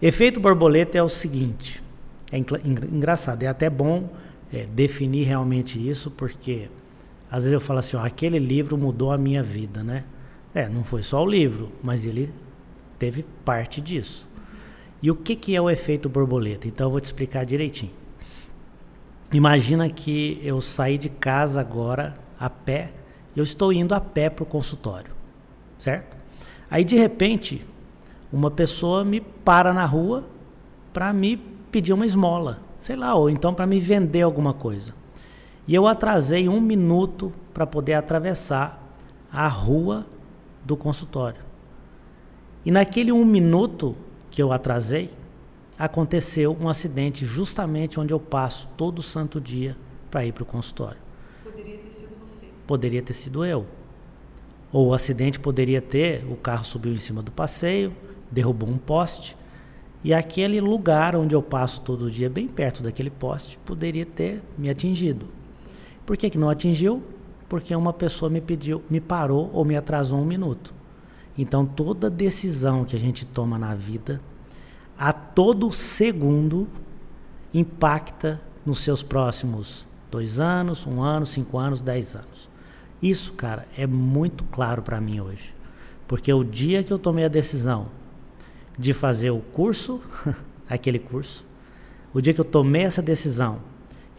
Efeito 0.01 0.39
borboleta 0.39 0.98
é 0.98 1.04
o 1.04 1.10
seguinte: 1.10 1.83
é 2.31 2.38
engra- 2.38 2.62
engra- 2.63 2.88
engraçado, 2.88 3.44
é 3.44 3.48
até 3.48 3.69
bom 3.69 4.10
é, 4.51 4.65
definir 4.65 5.25
realmente 5.25 5.77
isso, 5.88 6.10
porque 6.10 6.69
às 7.30 7.44
vezes 7.44 7.51
eu 7.51 7.60
falo 7.62 7.80
assim, 7.80 7.98
ó, 7.98 8.06
aquele 8.06 8.39
livro 8.39 8.77
mudou 8.77 9.12
a 9.12 9.18
minha 9.18 9.44
vida, 9.44 9.83
né? 9.83 10.06
É, 10.53 10.69
não 10.69 10.83
foi 10.83 11.01
só 11.01 11.23
o 11.23 11.29
livro, 11.29 11.71
mas 11.81 12.05
ele 12.05 12.31
teve 13.00 13.23
parte 13.44 13.81
disso. 13.81 14.27
E 15.01 15.09
o 15.09 15.15
que, 15.15 15.35
que 15.35 15.55
é 15.55 15.61
o 15.61 15.69
efeito 15.69 16.07
borboleta? 16.07 16.67
Então 16.67 16.88
eu 16.88 16.91
vou 16.91 17.01
te 17.01 17.05
explicar 17.05 17.45
direitinho. 17.45 17.91
Imagina 19.33 19.89
que 19.89 20.39
eu 20.44 20.61
saí 20.61 20.97
de 20.97 21.09
casa 21.09 21.59
agora 21.59 22.13
a 22.39 22.50
pé, 22.50 22.93
eu 23.36 23.43
estou 23.43 23.74
indo 23.74 23.95
a 23.95 24.00
pé 24.00 24.29
para 24.29 24.43
o 24.43 24.45
consultório, 24.45 25.12
certo? 25.79 26.15
Aí 26.69 26.83
de 26.83 26.95
repente, 26.95 27.65
uma 28.31 28.51
pessoa 28.51 29.03
me 29.03 29.19
para 29.19 29.74
na 29.74 29.86
rua 29.86 30.27
para 30.93 31.12
me 31.12 31.38
pedir 31.72 31.93
uma 31.93 32.05
esmola, 32.05 32.60
sei 32.79 32.95
lá, 32.95 33.15
ou 33.15 33.27
então 33.29 33.53
para 33.53 33.65
me 33.65 33.79
vender 33.79 34.22
alguma 34.22 34.53
coisa. 34.53 34.93
E 35.67 35.74
eu 35.74 35.88
atrasei 35.88 36.48
um 36.48 36.62
minuto 36.62 37.33
para 37.53 37.65
poder 37.65 37.93
atravessar 37.93 38.95
a 39.31 39.48
rua 39.48 40.05
do 40.63 40.77
consultório. 40.77 41.41
E 42.65 42.72
naquele 42.72 43.12
um 43.12 43.25
minuto 43.25 43.96
que 44.32 44.41
eu 44.41 44.51
atrasei, 44.51 45.10
aconteceu 45.77 46.55
um 46.60 46.70
acidente 46.70 47.25
justamente 47.25 48.00
onde 48.00 48.13
eu 48.13 48.20
passo 48.20 48.70
todo 48.77 49.01
santo 49.01 49.41
dia 49.41 49.75
para 50.10 50.25
ir 50.25 50.32
para 50.32 50.43
o 50.43 50.46
consultório. 50.46 50.98
Poderia 51.43 51.77
ter 51.77 51.91
sido 51.91 52.15
você. 52.22 52.48
Poderia 52.65 53.01
ter 53.01 53.13
sido 53.13 53.43
eu. 53.43 53.65
Ou 54.72 54.88
o 54.88 54.93
acidente 54.93 55.39
poderia 55.39 55.82
ter, 55.82 56.25
o 56.32 56.36
carro 56.36 56.63
subiu 56.63 56.93
em 56.93 56.98
cima 56.98 57.22
do 57.22 57.32
passeio, 57.32 57.96
derrubou 58.32 58.70
um 58.70 58.77
poste, 58.77 59.38
e 60.03 60.13
aquele 60.13 60.60
lugar 60.60 61.15
onde 61.15 61.34
eu 61.36 61.41
passo 61.41 61.82
todo 61.82 62.12
dia, 62.12 62.29
bem 62.29 62.48
perto 62.48 62.84
daquele 62.84 63.10
poste, 63.10 63.58
poderia 63.63 64.05
ter 64.05 64.41
me 64.58 64.70
atingido. 64.70 65.27
Por 66.05 66.17
que, 66.17 66.29
que 66.29 66.38
não 66.38 66.50
atingiu? 66.50 67.01
Porque 67.53 67.75
uma 67.75 67.93
pessoa 67.93 68.31
me 68.31 68.41
pediu, 68.41 68.81
me 68.89 69.00
parou 69.00 69.48
ou 69.53 69.63
me 69.63 69.77
atrasou 69.77 70.19
um 70.19 70.25
minuto. 70.25 70.74
Então 71.38 71.63
toda 71.63 72.10
decisão 72.10 72.83
que 72.83 72.95
a 72.95 73.00
gente 73.00 73.27
toma 73.27 73.60
na 73.60 73.75
vida, 73.75 74.19
a 74.98 75.13
todo 75.13 75.72
segundo, 75.72 76.67
impacta 77.53 78.41
nos 78.65 78.79
seus 78.79 79.03
próximos 79.03 79.86
dois 80.10 80.39
anos, 80.39 80.88
um 80.88 81.00
ano, 81.00 81.27
cinco 81.27 81.60
anos, 81.60 81.79
dez 81.79 82.15
anos. 82.15 82.50
Isso, 83.00 83.33
cara, 83.33 83.67
é 83.77 83.86
muito 83.86 84.43
claro 84.45 84.81
para 84.81 85.00
mim 85.00 85.19
hoje. 85.19 85.53
Porque 86.07 86.33
o 86.33 86.43
dia 86.43 86.83
que 86.83 86.91
eu 86.91 86.98
tomei 86.98 87.25
a 87.25 87.29
decisão 87.29 87.86
de 88.79 88.93
fazer 88.93 89.29
o 89.29 89.41
curso, 89.41 90.01
aquele 90.67 90.98
curso, 90.98 91.45
o 92.15 92.19
dia 92.19 92.33
que 92.33 92.41
eu 92.41 92.45
tomei 92.45 92.81
essa 92.81 93.03
decisão, 93.03 93.60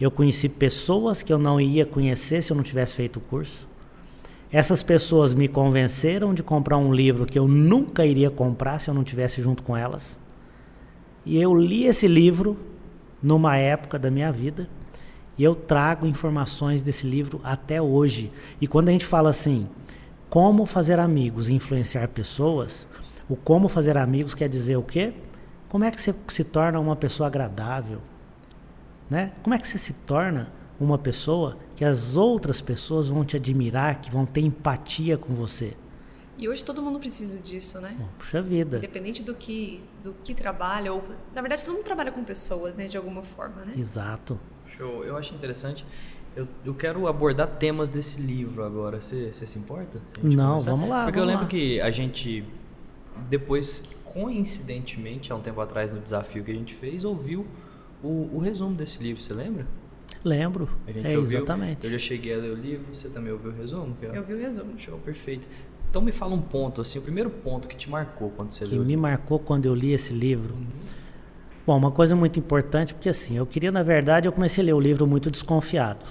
eu 0.00 0.10
conheci 0.10 0.48
pessoas 0.48 1.22
que 1.22 1.32
eu 1.32 1.38
não 1.38 1.60
ia 1.60 1.86
conhecer 1.86 2.42
se 2.42 2.52
eu 2.52 2.56
não 2.56 2.64
tivesse 2.64 2.94
feito 2.94 3.16
o 3.18 3.20
curso. 3.20 3.68
Essas 4.50 4.82
pessoas 4.82 5.34
me 5.34 5.48
convenceram 5.48 6.32
de 6.32 6.42
comprar 6.42 6.78
um 6.78 6.92
livro 6.92 7.26
que 7.26 7.38
eu 7.38 7.48
nunca 7.48 8.06
iria 8.06 8.30
comprar 8.30 8.78
se 8.78 8.88
eu 8.88 8.94
não 8.94 9.04
tivesse 9.04 9.42
junto 9.42 9.62
com 9.62 9.76
elas. 9.76 10.20
E 11.24 11.40
eu 11.40 11.54
li 11.54 11.84
esse 11.84 12.06
livro 12.06 12.56
numa 13.22 13.56
época 13.56 13.98
da 13.98 14.10
minha 14.10 14.30
vida 14.30 14.68
E 15.36 15.42
eu 15.42 15.54
trago 15.54 16.06
informações 16.06 16.82
desse 16.82 17.06
livro 17.06 17.40
até 17.42 17.82
hoje. 17.82 18.30
E 18.60 18.68
quando 18.68 18.88
a 18.88 18.92
gente 18.92 19.04
fala 19.04 19.30
assim, 19.30 19.66
como 20.28 20.64
fazer 20.64 20.98
amigos 20.98 21.48
e 21.48 21.54
influenciar 21.54 22.06
pessoas, 22.08 22.86
o 23.28 23.34
como 23.34 23.68
fazer 23.68 23.96
amigos 23.96 24.34
quer 24.34 24.48
dizer 24.48 24.76
o 24.76 24.82
quê? 24.82 25.12
Como 25.68 25.82
é 25.82 25.90
que 25.90 26.00
você 26.00 26.14
se 26.28 26.44
torna 26.44 26.78
uma 26.78 26.94
pessoa 26.94 27.26
agradável? 27.26 28.00
Né? 29.08 29.32
Como 29.42 29.54
é 29.54 29.58
que 29.58 29.66
você 29.68 29.78
se 29.78 29.92
torna 29.92 30.50
uma 30.80 30.99
pessoa 30.99 31.56
que 31.76 31.84
as 31.84 32.16
outras 32.16 32.61
pessoas 32.61 33.08
vão 33.08 33.25
te 33.25 33.37
admirar, 33.37 34.00
que 34.00 34.11
vão 34.11 34.25
ter 34.26 34.40
empatia 34.40 35.16
com 35.18 35.34
você? 35.34 35.75
E 36.37 36.49
hoje 36.49 36.64
todo 36.64 36.82
mundo 36.82 36.99
precisa 36.99 37.38
disso, 37.38 37.80
né? 37.80 37.96
Puxa 38.18 38.42
vida. 38.42 38.78
Independente 38.78 39.23
do 39.23 39.34
que, 39.37 39.80
do 40.02 40.14
que 40.25 40.34
trabalha, 40.34 40.92
ou 40.92 41.04
na 41.32 41.40
verdade 41.40 41.64
todo 41.64 41.75
mundo 41.75 41.84
trabalha 41.84 42.11
com 42.11 42.25
pessoas, 42.25 42.76
né? 42.76 42.88
De 42.88 42.96
alguma 42.96 43.23
forma, 43.23 43.62
né? 43.64 43.73
Exato. 43.76 44.38
Show. 44.76 45.04
Eu 45.04 45.16
acho 45.16 45.32
interessante. 45.34 45.87
Eu, 46.34 46.49
eu 46.64 46.75
quero 46.75 47.06
abordar 47.06 47.46
temas 47.46 47.88
desse 47.88 48.20
livro 48.20 48.64
agora. 48.64 49.00
Você 49.00 49.30
se 49.32 49.58
importa? 49.58 50.00
Se 50.20 50.26
Não, 50.34 50.54
começar? 50.54 50.70
vamos 50.73 50.88
lá. 50.88 51.04
Porque 51.04 51.20
vamos 51.20 51.32
eu 51.32 51.38
lembro 51.38 51.44
lá. 51.44 51.49
que 51.49 51.80
a 51.80 51.90
gente, 51.92 52.44
depois, 53.30 53.84
coincidentemente, 54.04 55.32
há 55.32 55.37
um 55.37 55.40
tempo 55.40 55.61
atrás, 55.61 55.92
no 55.92 56.00
desafio 56.00 56.42
que 56.42 56.50
a 56.50 56.54
gente 56.54 56.75
fez, 56.75 57.04
ouviu 57.04 57.46
o, 58.04 58.30
o 58.34 58.38
resumo 58.38 58.75
desse 58.75 59.02
livro. 59.02 59.23
Você 59.23 59.32
lembra? 59.32 59.66
Lembro. 60.23 60.68
A 60.87 60.92
gente 60.92 61.06
é, 61.06 61.18
ouviu, 61.18 61.38
exatamente. 61.38 61.84
Eu 61.84 61.92
já 61.92 61.99
cheguei 61.99 62.34
a 62.34 62.38
ler 62.38 62.50
o 62.50 62.54
livro, 62.54 62.87
você 62.94 63.08
também 63.08 63.32
ouviu 63.32 63.50
o 63.50 63.54
resumo? 63.54 63.94
Que 63.99 64.06
é... 64.06 64.16
Eu 64.16 64.25
vi 64.25 64.34
o 64.34 64.38
resumo. 64.38 64.78
Show, 64.78 64.99
perfeito. 64.99 65.49
Então 65.90 66.02
me 66.02 66.12
fala 66.12 66.34
um 66.34 66.40
ponto, 66.40 66.80
assim, 66.80 66.99
o 66.99 67.02
primeiro 67.02 67.30
ponto 67.30 67.68
que 67.68 67.76
te 67.76 67.88
marcou 67.88 68.30
quando 68.30 68.50
você 68.50 68.64
que 68.64 68.70
leu. 68.70 68.80
Que 68.80 68.87
me 68.87 68.96
marcou 68.96 69.38
quando 69.38 69.66
eu 69.66 69.75
li 69.75 69.92
esse 69.92 70.12
livro. 70.12 70.54
Uhum. 70.54 70.66
Bom, 71.66 71.76
uma 71.76 71.90
coisa 71.90 72.16
muito 72.16 72.38
importante, 72.38 72.92
porque 72.92 73.08
assim, 73.08 73.37
eu 73.37 73.46
queria, 73.46 73.70
na 73.70 73.82
verdade, 73.82 74.26
eu 74.26 74.32
comecei 74.32 74.62
a 74.62 74.66
ler 74.66 74.75
o 74.75 74.80
livro 74.80 75.06
muito 75.06 75.30
desconfiado. 75.30 76.04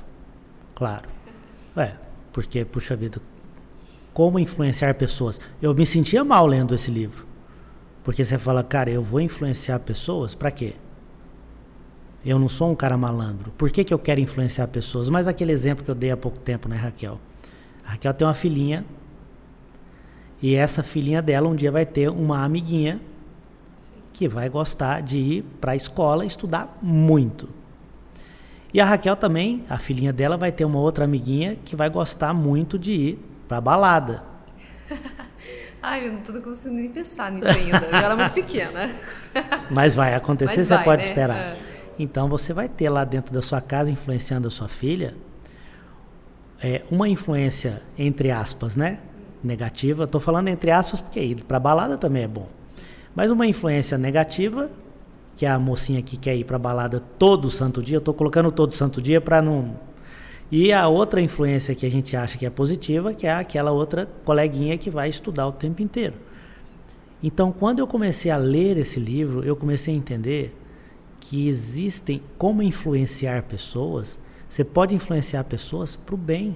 Claro. 0.74 1.10
É, 1.76 1.94
porque, 2.32 2.64
puxa 2.66 2.96
vida, 2.96 3.22
como 4.14 4.40
influenciar 4.40 4.94
pessoas? 4.96 5.40
Eu 5.62 5.74
me 5.74 5.86
sentia 5.86 6.24
mal 6.24 6.46
lendo 6.46 6.74
esse 6.74 6.90
livro. 6.90 7.28
Porque 8.04 8.24
você 8.24 8.38
fala, 8.38 8.64
cara, 8.64 8.90
eu 8.90 9.02
vou 9.02 9.20
influenciar 9.20 9.80
pessoas, 9.80 10.36
para 10.36 10.52
quê? 10.52 10.76
Eu 12.26 12.40
não 12.40 12.48
sou 12.48 12.72
um 12.72 12.76
cara 12.76 12.98
malandro. 12.98 13.52
Por 13.58 13.70
que, 13.70 13.84
que 13.84 13.94
eu 13.94 14.00
quero 14.00 14.22
influenciar 14.22 14.68
pessoas? 14.68 15.10
Mas 15.10 15.28
aquele 15.28 15.52
exemplo 15.52 15.84
que 15.84 15.92
eu 15.92 15.96
dei 15.96 16.12
há 16.12 16.18
pouco 16.18 16.40
tempo, 16.40 16.70
né, 16.70 16.78
Raquel? 16.78 17.20
A 17.86 17.92
Raquel 17.92 18.14
tem 18.14 18.26
uma 18.26 18.34
filhinha. 18.34 18.86
E 20.42 20.56
essa 20.56 20.82
filhinha 20.82 21.22
dela 21.22 21.50
um 21.50 21.56
dia 21.56 21.72
vai 21.72 21.86
ter 21.86 22.10
uma 22.10 22.44
amiguinha 22.44 23.00
que 24.14 24.28
vai 24.28 24.48
gostar 24.48 25.02
de 25.02 25.18
ir 25.18 25.44
para 25.60 25.74
a 25.74 25.76
escola 25.76 26.26
estudar 26.26 26.78
muito. 26.82 27.50
E 28.74 28.80
a 28.80 28.86
Raquel 28.86 29.16
também, 29.16 29.66
a 29.70 29.78
filhinha 29.78 30.14
dela, 30.14 30.38
vai 30.38 30.52
ter 30.52 30.66
uma 30.66 30.80
outra 30.80 31.06
amiguinha 31.06 31.58
que 31.64 31.76
vai 31.76 31.90
gostar 31.90 32.34
muito 32.34 32.80
de 32.80 32.92
ir 32.92 33.26
para 33.48 33.60
balada. 33.60 34.24
Ai, 35.82 36.08
eu 36.08 36.14
não 36.14 36.22
tô 36.22 36.34
conseguindo 36.42 36.82
nem 36.82 36.90
pensar 36.90 37.30
nisso 37.32 37.48
ainda. 37.50 37.86
Ela 37.92 38.14
é 38.14 38.16
muito 38.16 38.32
pequena. 38.32 38.90
Mas 39.70 39.96
vai 39.96 40.16
acontecer, 40.16 40.60
Mas 40.60 40.68
você 40.68 40.76
vai, 40.76 40.84
pode 40.86 41.04
né? 41.04 41.10
esperar. 41.10 41.38
É. 41.38 41.73
Então 41.98 42.28
você 42.28 42.54
vai 42.54 42.68
ter 42.68 42.90
lá 42.90 43.04
dentro 43.04 43.34
da 43.34 43.42
sua 43.42 43.62
casa, 43.62 43.92
influenciando 43.92 44.48
a 44.48 44.52
sua 44.52 44.68
filha, 44.68 45.16
é, 46.62 46.82
uma 46.90 47.10
influência, 47.10 47.82
entre 47.98 48.32
aspas, 48.32 48.76
né? 48.76 49.00
Negativa. 49.44 50.06
Estou 50.06 50.22
falando 50.22 50.48
entre 50.48 50.72
aspas 50.72 51.02
porque 51.02 51.20
ir 51.20 51.44
para 51.44 51.60
balada 51.60 51.98
também 51.98 52.24
é 52.24 52.28
bom. 52.28 52.48
Mas 53.14 53.30
uma 53.30 53.46
influência 53.46 53.98
negativa, 53.98 54.72
que 55.36 55.46
é 55.46 55.50
a 55.50 55.60
mocinha 55.60 56.02
que 56.02 56.18
quer 56.18 56.36
ir 56.36 56.46
para 56.46 56.58
balada 56.58 57.00
todo 57.20 57.50
santo 57.50 57.82
dia, 57.82 57.98
estou 57.98 58.14
colocando 58.14 58.52
todo 58.52 58.74
santo 58.74 59.02
dia 59.02 59.20
para 59.20 59.42
não. 59.42 59.76
E 60.50 60.72
a 60.72 60.88
outra 60.88 61.22
influência 61.22 61.76
que 61.76 61.86
a 61.86 61.92
gente 61.92 62.16
acha 62.16 62.38
que 62.38 62.46
é 62.46 62.50
positiva, 62.50 63.14
que 63.14 63.28
é 63.28 63.34
aquela 63.34 63.72
outra 63.72 64.08
coleguinha 64.24 64.78
que 64.78 64.90
vai 64.90 65.10
estudar 65.10 65.48
o 65.48 65.52
tempo 65.52 65.82
inteiro. 65.82 66.14
Então, 67.22 67.52
quando 67.52 67.80
eu 67.80 67.88
comecei 67.88 68.30
a 68.30 68.38
ler 68.38 68.78
esse 68.78 69.00
livro, 69.00 69.44
eu 69.44 69.56
comecei 69.56 69.94
a 69.94 69.98
entender 69.98 70.56
que 71.24 71.48
existem 71.48 72.22
como 72.38 72.62
influenciar 72.62 73.44
pessoas. 73.44 74.20
Você 74.50 74.62
pode 74.62 74.94
influenciar 74.94 75.46
pessoas 75.46 75.96
para 75.96 76.14
o 76.14 76.18
bem. 76.18 76.56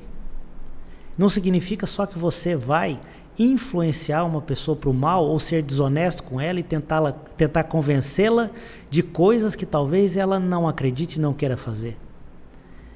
Não 1.18 1.30
significa 1.30 1.88
só 1.88 2.06
que 2.06 2.20
você 2.20 2.54
vai 2.54 3.00
influenciar 3.40 4.26
uma 4.26 4.42
pessoa 4.42 4.76
para 4.76 4.90
o 4.90 4.94
mal 4.94 5.26
ou 5.26 5.40
ser 5.40 5.64
desonesto 5.64 6.22
com 6.22 6.42
ela 6.42 6.60
e 6.60 6.64
tentar, 6.64 7.14
tentar 7.38 7.64
convencê-la 7.64 8.50
de 8.90 9.02
coisas 9.02 9.56
que 9.56 9.66
talvez 9.66 10.18
ela 10.18 10.38
não 10.38 10.68
acredite 10.68 11.18
e 11.18 11.22
não 11.22 11.34
queira 11.34 11.56
fazer. 11.56 11.98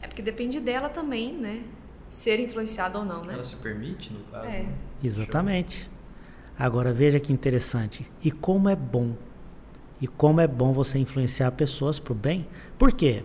É 0.01 0.07
porque 0.07 0.21
depende 0.21 0.59
dela 0.59 0.89
também, 0.89 1.33
né? 1.33 1.61
Ser 2.09 2.37
influenciada 2.41 2.99
ou 2.99 3.05
não, 3.05 3.23
né? 3.23 3.33
Ela 3.35 3.45
se 3.45 3.55
permite, 3.55 4.11
no 4.11 4.19
caso. 4.25 4.45
É. 4.45 4.63
Né? 4.63 4.73
Exatamente. 5.01 5.89
Agora 6.59 6.91
veja 6.91 7.17
que 7.17 7.31
interessante. 7.31 8.05
E 8.21 8.29
como 8.29 8.67
é 8.67 8.75
bom. 8.75 9.15
E 10.01 10.08
como 10.08 10.41
é 10.41 10.48
bom 10.48 10.74
você 10.74 10.98
influenciar 10.98 11.51
pessoas 11.51 12.00
para 12.00 12.12
o 12.12 12.15
bem. 12.15 12.48
Por 12.77 12.91
quê? 12.91 13.24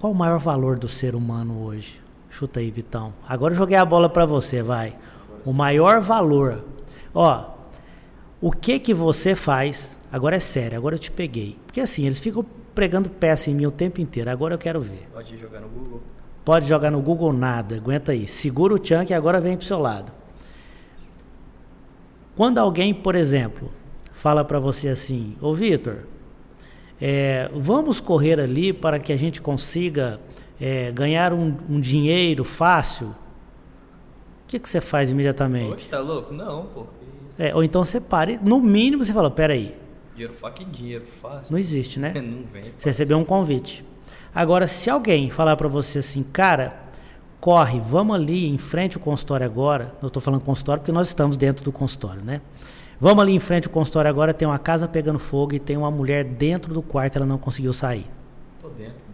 Qual 0.00 0.12
o 0.12 0.16
maior 0.16 0.38
valor 0.38 0.78
do 0.78 0.88
ser 0.88 1.14
humano 1.14 1.62
hoje? 1.62 2.00
Chuta 2.30 2.60
aí, 2.60 2.70
Vitão. 2.70 3.12
Agora 3.28 3.52
eu 3.52 3.58
joguei 3.58 3.76
a 3.76 3.84
bola 3.84 4.08
para 4.08 4.24
você, 4.24 4.62
vai. 4.62 4.96
O 5.44 5.52
maior 5.52 6.00
valor. 6.00 6.64
Ó, 7.14 7.50
o 8.40 8.50
que 8.50 8.78
que 8.78 8.94
você 8.94 9.34
faz? 9.34 9.96
Agora 10.10 10.36
é 10.36 10.40
sério, 10.40 10.76
agora 10.76 10.94
eu 10.94 10.98
te 10.98 11.10
peguei. 11.10 11.58
Porque 11.66 11.80
assim, 11.80 12.06
eles 12.06 12.18
ficam 12.18 12.44
pregando 12.74 13.08
peça 13.08 13.50
em 13.50 13.54
mim 13.54 13.66
o 13.66 13.70
tempo 13.70 14.00
inteiro. 14.00 14.30
Agora 14.30 14.54
eu 14.54 14.58
quero 14.58 14.80
ver. 14.80 15.08
Pode 15.12 15.36
jogar 15.38 15.60
no 15.60 15.68
Google. 15.68 16.00
Pode 16.44 16.68
jogar 16.68 16.90
no 16.90 17.00
Google 17.00 17.32
nada, 17.32 17.76
aguenta 17.76 18.12
aí. 18.12 18.26
Segura 18.28 18.74
o 18.74 18.82
chunk 18.82 19.10
e 19.10 19.14
agora 19.14 19.40
vem 19.40 19.56
pro 19.56 19.66
seu 19.66 19.78
lado. 19.78 20.12
Quando 22.36 22.58
alguém, 22.58 22.94
por 22.94 23.14
exemplo, 23.14 23.70
fala 24.26 24.44
para 24.44 24.58
você 24.58 24.88
assim, 24.88 25.36
ô 25.40 25.54
Vitor, 25.54 25.98
é, 27.00 27.48
vamos 27.54 28.00
correr 28.00 28.40
ali 28.40 28.72
para 28.72 28.98
que 28.98 29.12
a 29.12 29.16
gente 29.16 29.40
consiga 29.40 30.18
é, 30.60 30.90
ganhar 30.90 31.32
um, 31.32 31.56
um, 31.70 31.78
dinheiro 31.80 32.42
fácil, 32.42 33.06
o 33.06 33.14
que, 34.48 34.58
que 34.58 34.68
você 34.68 34.80
faz 34.80 35.12
imediatamente? 35.12 35.74
Oxe, 35.74 35.88
tá 35.88 36.00
louco? 36.00 36.34
Não, 36.34 36.66
pô. 36.66 36.86
É, 37.38 37.54
ou 37.54 37.62
então 37.62 37.84
você 37.84 38.00
para, 38.00 38.36
no 38.42 38.60
mínimo 38.60 39.04
você 39.04 39.12
fala, 39.12 39.30
peraí. 39.30 39.76
Dinheiro 40.16 40.34
fácil, 40.34 40.56
que 40.56 40.64
dinheiro 40.64 41.06
fácil? 41.06 41.46
Não 41.48 41.56
existe, 41.56 42.00
né? 42.00 42.12
não 42.20 42.42
vem. 42.52 42.64
Você 42.76 42.88
recebeu 42.88 43.18
um 43.18 43.24
convite. 43.24 43.84
Agora, 44.34 44.66
se 44.66 44.90
alguém 44.90 45.30
falar 45.30 45.54
para 45.54 45.68
você 45.68 46.00
assim, 46.00 46.24
cara, 46.24 46.82
corre, 47.40 47.78
vamos 47.78 48.16
ali 48.16 48.48
em 48.48 48.58
frente 48.58 48.96
ao 48.96 49.02
consultório 49.04 49.46
agora. 49.46 49.94
Eu 50.02 50.08
estou 50.08 50.20
falando 50.20 50.42
consultório 50.42 50.80
porque 50.80 50.90
nós 50.90 51.06
estamos 51.06 51.36
dentro 51.36 51.64
do 51.64 51.70
consultório, 51.70 52.24
né? 52.24 52.40
Vamos 52.98 53.22
ali 53.22 53.32
em 53.32 53.38
frente 53.38 53.66
ao 53.66 53.72
consultório 53.72 54.08
agora, 54.08 54.32
tem 54.32 54.48
uma 54.48 54.58
casa 54.58 54.88
pegando 54.88 55.18
fogo 55.18 55.54
e 55.54 55.58
tem 55.58 55.76
uma 55.76 55.90
mulher 55.90 56.24
dentro 56.24 56.72
do 56.72 56.82
quarto, 56.82 57.16
ela 57.16 57.26
não 57.26 57.38
conseguiu 57.38 57.72
sair. 57.72 58.06
Tô 58.60 58.68
dentro. 58.68 59.06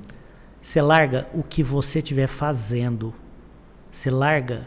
Você 0.61 0.81
larga 0.81 1.27
o 1.35 1.43
que 1.43 1.63
você 1.63 1.99
estiver 1.99 2.29
fazendo. 2.29 3.13
Você 3.91 4.11
larga 4.11 4.67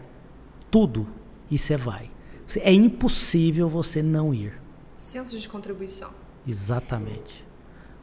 tudo 0.70 1.08
e 1.50 1.58
você 1.58 1.78
vai. 1.78 2.12
É 2.60 2.74
impossível 2.74 3.70
você 3.70 4.04
não 4.04 4.34
ir. 4.34 4.54
Senso 4.98 5.40
de 5.40 5.48
contribuição. 5.48 6.12
Exatamente. 6.46 7.46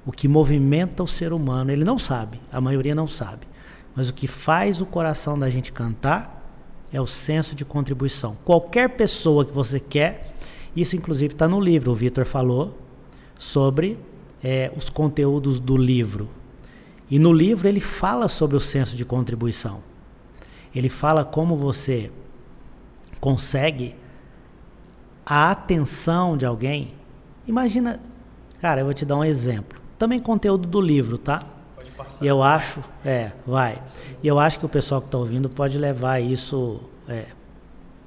O 0.04 0.10
que 0.10 0.26
movimenta 0.26 1.02
o 1.02 1.06
ser 1.06 1.32
humano, 1.32 1.70
ele 1.70 1.84
não 1.84 1.98
sabe, 1.98 2.40
a 2.50 2.60
maioria 2.60 2.94
não 2.94 3.06
sabe. 3.06 3.46
Mas 3.94 4.08
o 4.08 4.14
que 4.14 4.26
faz 4.26 4.80
o 4.80 4.86
coração 4.86 5.38
da 5.38 5.50
gente 5.50 5.70
cantar 5.70 6.42
é 6.92 7.00
o 7.00 7.06
senso 7.06 7.54
de 7.54 7.64
contribuição. 7.64 8.36
Qualquer 8.44 8.88
pessoa 8.96 9.44
que 9.44 9.52
você 9.52 9.78
quer, 9.78 10.31
isso 10.74 10.96
inclusive 10.96 11.34
está 11.34 11.46
no 11.46 11.60
livro, 11.60 11.92
o 11.92 11.94
Vitor 11.94 12.24
falou 12.24 12.78
sobre 13.38 13.98
é, 14.42 14.72
os 14.76 14.88
conteúdos 14.88 15.60
do 15.60 15.76
livro. 15.76 16.28
E 17.10 17.18
no 17.18 17.32
livro 17.32 17.68
ele 17.68 17.80
fala 17.80 18.28
sobre 18.28 18.56
o 18.56 18.60
senso 18.60 18.96
de 18.96 19.04
contribuição. 19.04 19.80
Ele 20.74 20.88
fala 20.88 21.24
como 21.24 21.56
você 21.56 22.10
consegue 23.20 23.94
a 25.26 25.50
atenção 25.50 26.36
de 26.36 26.46
alguém. 26.46 26.94
Imagina, 27.46 28.00
cara, 28.60 28.80
eu 28.80 28.86
vou 28.86 28.94
te 28.94 29.04
dar 29.04 29.16
um 29.16 29.24
exemplo. 29.24 29.78
Também 29.98 30.18
conteúdo 30.18 30.66
do 30.66 30.80
livro, 30.80 31.18
tá? 31.18 31.42
Pode 31.76 31.90
passar. 31.92 32.24
E 32.24 32.28
eu 32.28 32.42
acho, 32.42 32.80
é, 33.04 33.32
vai. 33.46 33.80
E 34.22 34.26
eu 34.26 34.38
acho 34.38 34.58
que 34.58 34.66
o 34.66 34.68
pessoal 34.68 35.00
que 35.00 35.08
está 35.08 35.18
ouvindo 35.18 35.50
pode 35.50 35.76
levar 35.76 36.20
isso 36.20 36.80
é, 37.06 37.26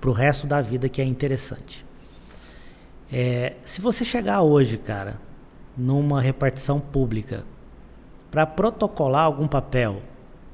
para 0.01 0.09
o 0.09 0.13
resto 0.13 0.47
da 0.47 0.61
vida, 0.61 0.89
que 0.89 1.01
é 1.01 1.05
interessante. 1.05 1.84
É, 3.11 3.55
se 3.63 3.81
você 3.81 4.03
chegar 4.03 4.41
hoje, 4.41 4.77
cara, 4.77 5.19
numa 5.77 6.21
repartição 6.21 6.79
pública, 6.79 7.43
para 8.31 8.45
protocolar 8.45 9.25
algum 9.25 9.47
papel, 9.47 10.01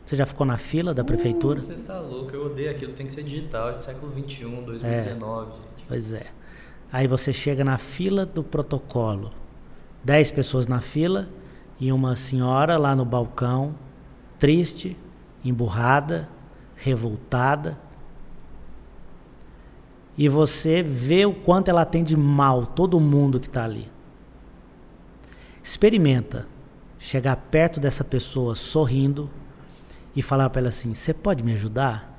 você 0.06 0.16
já 0.16 0.26
ficou 0.26 0.46
na 0.46 0.58
fila 0.58 0.94
da 0.94 1.04
prefeitura? 1.04 1.60
Uh, 1.60 1.64
você 1.64 1.76
tá 1.76 2.00
louco, 2.00 2.36
eu 2.36 2.46
odeio 2.48 2.72
aquilo, 2.72 2.94
tem 2.94 3.06
que 3.06 3.12
ser 3.12 3.24
digital, 3.24 3.70
é 3.70 3.74
século 3.74 4.12
XXI, 4.12 4.46
2019, 4.66 5.50
é. 5.50 5.54
gente. 5.54 5.86
Pois 5.88 6.14
é. 6.14 6.26
Aí 6.92 7.08
você 7.08 7.32
chega 7.32 7.64
na 7.64 7.78
fila 7.78 8.26
do 8.26 8.44
protocolo, 8.44 9.32
dez 10.04 10.30
pessoas 10.30 10.68
na 10.68 10.82
fila 10.82 11.30
e 11.80 11.92
uma 11.92 12.16
senhora 12.16 12.78
lá 12.78 12.96
no 12.96 13.06
balcão 13.06 13.74
triste, 14.42 14.98
emburrada, 15.46 16.28
revoltada. 16.76 17.80
E 20.18 20.28
você 20.28 20.84
vê 20.84 21.26
o 21.26 21.34
quanto 21.34 21.70
ela 21.70 21.86
tem 21.86 22.04
de 22.04 22.18
mal 22.18 22.66
todo 22.66 23.00
mundo 23.00 23.40
que 23.40 23.48
está 23.48 23.64
ali. 23.64 23.90
Experimenta 25.64 26.48
chegar 27.00 27.36
perto 27.36 27.80
dessa 27.80 28.04
pessoa 28.04 28.56
sorrindo 28.56 29.30
e 30.16 30.22
falar 30.22 30.50
para 30.50 30.62
ela 30.62 30.70
assim: 30.70 30.94
Você 30.94 31.14
pode 31.14 31.44
me 31.44 31.54
ajudar? 31.54 32.12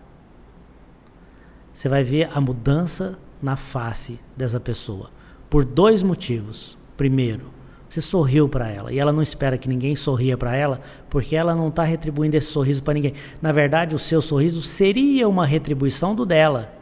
Você 1.72 1.88
vai 1.88 2.04
ver 2.04 2.30
a 2.32 2.40
mudança 2.40 3.18
na 3.40 3.56
face 3.56 4.20
dessa 4.36 4.60
pessoa. 4.60 5.10
Por 5.48 5.64
dois 5.64 6.02
motivos. 6.02 6.78
Primeiro, 6.96 7.50
você 7.88 8.00
sorriu 8.00 8.48
para 8.48 8.70
ela 8.70 8.92
e 8.92 8.98
ela 8.98 9.12
não 9.12 9.22
espera 9.22 9.58
que 9.58 9.68
ninguém 9.68 9.96
sorria 9.96 10.36
para 10.36 10.54
ela, 10.54 10.80
porque 11.10 11.34
ela 11.34 11.54
não 11.54 11.68
está 11.68 11.82
retribuindo 11.82 12.36
esse 12.36 12.46
sorriso 12.46 12.82
para 12.82 12.94
ninguém. 12.94 13.14
Na 13.40 13.52
verdade, 13.52 13.94
o 13.94 13.98
seu 13.98 14.22
sorriso 14.22 14.62
seria 14.62 15.28
uma 15.28 15.44
retribuição 15.44 16.14
do 16.14 16.24
dela. 16.24 16.72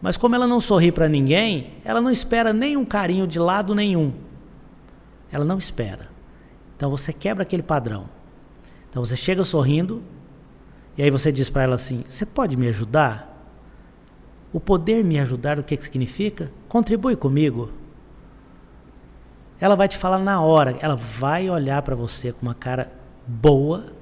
Mas 0.00 0.16
como 0.16 0.34
ela 0.34 0.46
não 0.46 0.60
sorri 0.60 0.92
para 0.92 1.08
ninguém, 1.08 1.74
ela 1.84 2.00
não 2.00 2.10
espera 2.10 2.52
nenhum 2.52 2.84
carinho 2.84 3.26
de 3.26 3.38
lado 3.38 3.74
nenhum. 3.74 4.12
Ela 5.32 5.44
não 5.44 5.58
espera. 5.58 6.08
Então 6.76 6.90
você 6.90 7.12
quebra 7.12 7.42
aquele 7.42 7.62
padrão. 7.62 8.08
Então 8.90 9.04
você 9.04 9.16
chega 9.16 9.42
sorrindo 9.44 10.02
e 10.96 11.02
aí 11.02 11.10
você 11.10 11.32
diz 11.32 11.48
para 11.48 11.62
ela 11.62 11.74
assim: 11.74 12.04
"Você 12.06 12.26
pode 12.26 12.56
me 12.56 12.68
ajudar?" 12.68 13.34
O 14.52 14.60
poder 14.60 15.04
me 15.04 15.18
ajudar, 15.18 15.58
o 15.58 15.64
que, 15.64 15.76
que 15.76 15.84
significa? 15.84 16.50
Contribui 16.68 17.16
comigo. 17.16 17.70
Ela 19.60 19.74
vai 19.74 19.88
te 19.88 19.96
falar 19.96 20.18
na 20.18 20.40
hora, 20.40 20.76
ela 20.80 20.96
vai 20.96 21.50
olhar 21.50 21.82
para 21.82 21.96
você 21.96 22.32
com 22.32 22.42
uma 22.42 22.54
cara 22.54 22.92
boa 23.26 23.92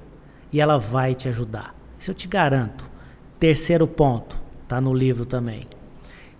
e 0.51 0.61
ela 0.61 0.77
vai 0.77 1.15
te 1.15 1.27
ajudar. 1.27 1.75
Isso 1.99 2.11
eu 2.11 2.15
te 2.15 2.27
garanto. 2.27 2.85
Terceiro 3.39 3.87
ponto, 3.87 4.41
tá 4.67 4.79
no 4.79 4.93
livro 4.93 5.25
também. 5.25 5.67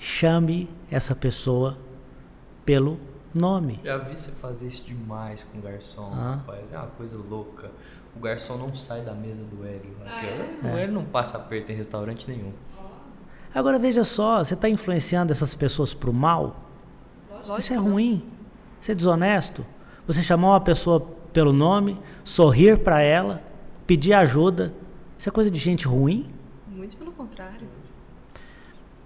Chame 0.09 0.69
essa 0.91 1.15
pessoa 1.15 1.79
pelo 2.63 2.99
nome. 3.33 3.79
Já 3.83 3.97
vi 3.97 4.15
você 4.15 4.29
fazer 4.33 4.67
isso 4.67 4.83
demais 4.85 5.43
com 5.43 5.57
o 5.57 5.61
garçom, 5.61 6.11
Ah. 6.13 6.35
rapaz. 6.35 6.71
É 6.71 6.77
uma 6.77 6.85
coisa 6.89 7.17
louca. 7.17 7.71
O 8.15 8.19
garçom 8.19 8.55
não 8.55 8.75
sai 8.75 9.01
da 9.01 9.15
mesa 9.15 9.43
do 9.43 9.65
Hélio. 9.65 9.97
Ah, 10.05 10.17
Aquela- 10.19 10.45
é? 10.45 10.59
O 10.75 10.77
Hélio 10.77 10.93
não 10.93 11.05
passa 11.05 11.39
aperto 11.39 11.71
em 11.71 11.75
restaurante 11.75 12.29
nenhum. 12.29 12.53
Agora 13.53 13.79
veja 13.79 14.03
só, 14.03 14.43
você 14.43 14.53
está 14.53 14.69
influenciando 14.69 15.31
essas 15.31 15.55
pessoas 15.55 15.91
para 15.95 16.11
o 16.11 16.13
mal? 16.13 16.55
Lógico 17.31 17.57
Isso 17.57 17.73
é 17.73 17.77
ruim. 17.77 18.23
Isso 18.79 18.91
é 18.91 18.95
desonesto. 18.95 19.65
Você 20.05 20.21
chamar 20.21 20.49
uma 20.49 20.61
pessoa 20.61 20.99
pelo 21.33 21.51
nome, 21.51 21.99
sorrir 22.23 22.77
para 22.77 23.01
ela, 23.01 23.41
pedir 23.87 24.13
ajuda. 24.13 24.71
Isso 25.17 25.27
é 25.27 25.31
coisa 25.31 25.49
de 25.49 25.57
gente 25.57 25.87
ruim? 25.87 26.31
Muito 26.67 26.95
pelo 26.95 27.11
contrário. 27.11 27.67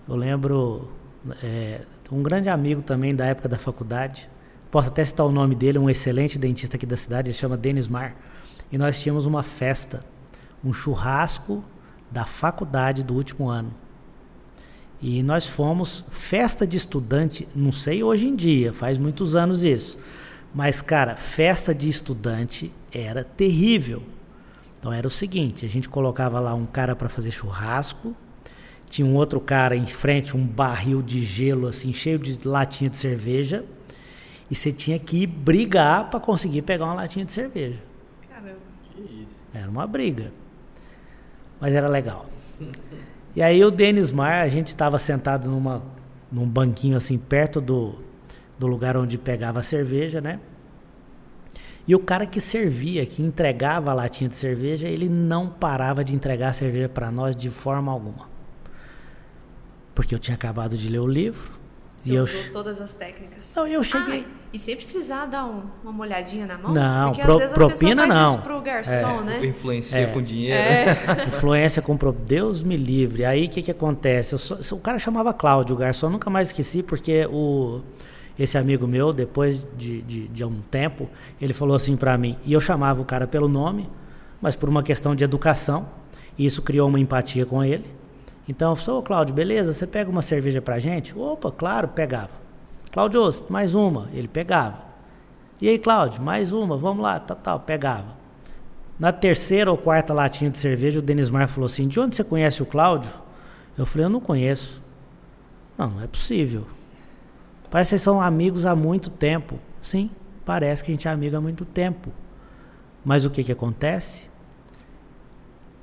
Eu 0.09 0.15
lembro 0.15 0.89
é, 1.43 1.81
um 2.11 2.23
grande 2.23 2.49
amigo 2.49 2.81
também 2.81 3.13
da 3.13 3.27
época 3.27 3.47
da 3.47 3.59
faculdade. 3.59 4.27
Posso 4.71 4.87
até 4.87 5.05
citar 5.05 5.23
o 5.23 5.31
nome 5.31 5.53
dele, 5.53 5.77
um 5.77 5.87
excelente 5.87 6.39
dentista 6.39 6.77
aqui 6.77 6.85
da 6.87 6.97
cidade, 6.97 7.29
ele 7.29 7.37
chama 7.37 7.55
Denis 7.55 7.87
Mar. 7.87 8.15
E 8.71 8.77
nós 8.77 8.99
tínhamos 8.99 9.27
uma 9.27 9.43
festa, 9.43 10.03
um 10.65 10.73
churrasco 10.73 11.63
da 12.09 12.25
faculdade 12.25 13.03
do 13.03 13.13
último 13.13 13.49
ano. 13.49 13.71
E 14.99 15.21
nós 15.21 15.45
fomos 15.45 16.03
festa 16.09 16.65
de 16.65 16.75
estudante, 16.75 17.47
não 17.55 17.71
sei 17.71 18.01
hoje 18.03 18.25
em 18.25 18.35
dia, 18.35 18.73
faz 18.73 18.97
muitos 18.97 19.35
anos 19.35 19.63
isso. 19.63 19.95
Mas 20.55 20.81
cara, 20.81 21.15
festa 21.15 21.73
de 21.73 21.87
estudante 21.87 22.73
era 22.91 23.23
terrível. 23.23 24.01
Então 24.79 24.91
era 24.91 25.05
o 25.05 25.11
seguinte, 25.11 25.67
a 25.67 25.69
gente 25.69 25.87
colocava 25.87 26.39
lá 26.39 26.55
um 26.55 26.65
cara 26.65 26.95
para 26.95 27.09
fazer 27.09 27.29
churrasco, 27.29 28.15
tinha 28.89 29.08
um 29.08 29.15
outro 29.15 29.40
cara 29.40 29.75
em 29.75 29.85
frente, 29.85 30.35
um 30.35 30.46
barril 30.46 31.01
de 31.01 31.24
gelo 31.24 31.68
assim, 31.68 31.94
cheio 31.94 32.18
de 32.18 32.40
latinha 32.46 32.90
de 32.90 32.98
cerveja, 32.98 33.63
e 34.50 34.55
você 34.55 34.72
tinha 34.72 34.98
que 34.98 35.27
brigar 35.27 36.09
para 36.09 36.20
conseguir 36.20 36.63
pegar 36.63 36.85
uma 36.85 36.96
latinha 36.96 37.24
de 37.24 37.31
cerveja. 37.31 37.79
Caramba. 38.27 38.57
Que 38.96 39.01
isso. 39.01 39.44
Era 39.53 39.70
uma 39.70 39.85
briga. 39.85 40.31
Mas 41.61 41.75
era 41.75 41.87
legal. 41.87 42.25
E 43.35 43.44
aí 43.44 43.63
o 43.63 43.70
Denis 43.70 44.11
Mar, 44.11 44.42
a 44.42 44.50
gente 44.50 44.68
estava 44.68 44.98
sentado 44.98 45.48
numa, 45.48 45.83
num 46.31 46.48
banquinho 46.48 46.98
assim, 46.98 47.18
perto 47.18 47.61
do, 47.61 47.96
do 48.57 48.66
lugar 48.66 48.98
onde 48.98 49.18
pegava 49.20 49.59
a 49.59 49.63
cerveja, 49.63 50.20
né? 50.20 50.40
E 51.87 51.94
o 51.94 52.00
cara 52.00 52.25
que 52.25 52.42
servia, 52.42 53.05
que 53.05 53.22
entregava 53.22 53.92
a 53.92 53.94
latinha 53.94 54.29
de 54.29 54.35
cerveja, 54.35 54.87
ele 54.87 55.07
não 55.07 55.48
parava 55.48 56.03
de 56.03 56.16
entregar 56.16 56.50
a 56.50 56.53
cerveja 56.53 56.90
para 56.90 57.11
nós 57.11 57.35
de 57.35 57.50
forma 57.50 57.92
alguma. 57.92 58.38
Porque 60.00 60.16
eu 60.16 60.20
tinha 60.20 60.35
acabado 60.35 60.77
de 60.77 60.88
ler 60.88 61.00
o 61.00 61.07
livro. 61.07 61.51
Você 61.94 62.12
e 62.12 62.16
eu, 62.16 62.25
todas 62.53 62.79
as 62.79 62.94
técnicas. 62.94 63.53
não, 63.53 63.68
eu 63.68 63.83
cheguei. 63.83 64.25
Ah, 64.25 64.40
e 64.53 64.57
sem 64.57 64.74
precisar 64.74 65.25
dar 65.25 65.46
um- 65.46 65.64
uma 65.83 65.92
molhadinha 65.92 66.48
na 66.48 66.57
mão? 66.57 66.74
Não, 66.74 67.09
Porque 67.09 67.22
pro- 67.22 67.33
às 67.33 67.40
vezes 67.40 67.53
propina 67.53 68.03
a 68.03 68.07
pessoa 68.07 68.07
faz 68.07 68.29
não. 68.31 68.33
isso 68.35 68.44
pro 68.44 68.62
garçom, 68.62 69.22
né? 69.25 69.46
Influencia 69.46 70.00
É. 70.00 70.05
com 70.05 70.22
dinheiro. 70.22 70.55
É. 70.57 71.25
Influência 71.27 71.81
comprou. 71.81 72.14
Deus 72.14 72.64
me 72.64 72.77
livre. 72.77 73.25
Aí 73.25 73.48
o 73.48 73.50
que, 73.50 73.62
que 73.62 73.72
acontece? 73.72 74.31
Eu 74.33 74.40
sou- 74.40 74.77
o 74.77 74.81
cara 74.81 74.98
chamava 75.00 75.33
Cláudio, 75.33 75.75
o 75.75 75.77
garçom, 75.77 76.09
nunca 76.09 76.29
mais 76.29 76.48
esqueci, 76.48 76.81
porque 76.81 77.25
o, 77.29 77.81
esse 78.40 78.57
amigo 78.57 78.88
meu, 78.88 79.12
depois 79.12 79.68
de, 79.75 80.01
de, 80.03 80.27
de 80.29 80.46
um 80.46 80.62
tempo, 80.62 81.09
ele 81.42 81.53
falou 81.53 81.75
assim 81.75 81.98
pra 81.98 82.18
mim, 82.18 82.38
e 82.46 82.53
eu 82.53 82.62
chamava 82.62 83.01
o 83.01 83.05
cara 83.05 83.27
pelo 83.27 83.50
nome, 83.50 83.90
mas 84.42 84.55
por 84.55 84.70
uma 84.70 84.81
questão 84.81 85.14
de 85.14 85.25
educação, 85.25 85.90
e 86.38 86.46
isso 86.46 86.62
criou 86.62 86.88
uma 86.88 87.01
empatia 87.01 87.46
com 87.46 87.62
ele. 87.62 87.99
Então, 88.50 88.74
ô 88.74 89.03
Cláudio, 89.03 89.35
beleza? 89.35 89.72
Você 89.72 89.85
pega 89.85 90.09
uma 90.09 90.24
cerveja 90.24 90.59
pra 90.59 90.79
gente? 90.79 91.16
Opa, 91.16 91.51
claro, 91.51 91.90
pegava. 91.90 92.31
Cláudio, 92.92 93.22
mais 93.48 93.75
uma. 93.75 94.09
Ele 94.12 94.27
pegava. 94.27 94.83
E 95.62 95.70
aí, 95.70 95.77
Cláudio, 95.77 96.24
mais 96.24 96.51
uma, 96.51 96.75
vamos 96.75 97.03
lá, 97.03 97.20
tal, 97.20 97.38
tal, 97.38 97.59
pegava. 97.59 98.18
Na 98.98 99.12
terceira 99.12 99.70
ou 99.70 99.77
quarta 99.77 100.16
latinha 100.16 100.50
de 100.50 100.57
cerveja, 100.57 100.98
o 100.98 101.01
Denismar 101.03 101.48
falou 101.48 101.68
assim: 101.68 101.88
De 101.88 102.00
onde 102.00 102.16
você 102.16 102.24
conhece 102.24 102.64
o 102.64 102.66
Cláudio? 102.66 103.12
Eu 103.77 103.85
falei: 103.85 104.05
Eu 104.05 104.09
não 104.09 104.20
conheço. 104.20 104.81
Não, 105.77 105.92
não 105.92 106.01
é 106.01 106.07
possível. 106.07 106.66
Parece 107.70 107.90
que 107.90 107.92
vocês 107.92 108.01
são 108.01 108.20
amigos 108.20 108.66
há 108.66 108.75
muito 108.75 109.12
tempo. 109.12 109.59
Sim, 109.79 110.09
parece 110.44 110.83
que 110.83 110.90
a 110.90 110.94
gente 110.96 111.07
é 111.07 111.12
amigo 111.12 111.38
há 111.38 111.42
muito 111.42 111.66
tempo. 111.66 112.12
Mas 113.05 113.25
o 113.25 113.29
que, 113.29 113.44
que 113.44 113.51
acontece? 113.51 114.24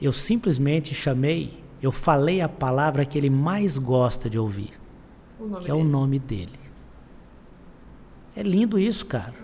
Eu 0.03 0.13
simplesmente 0.13 0.97
chamei, 0.97 1.65
eu 1.87 1.93
falei 1.93 2.41
a 2.41 2.49
palavra 2.49 3.05
que 3.05 3.17
ele 3.17 3.31
mais 3.31 3.79
gosta 3.79 4.29
de 4.29 4.39
ouvir, 4.39 4.73
que 5.61 5.71
é 5.71 5.75
o 5.75 5.85
nome 5.85 6.19
dele. 6.19 6.59
É 8.35 8.43
lindo 8.43 8.79
isso, 8.79 9.07
cara. 9.07 9.35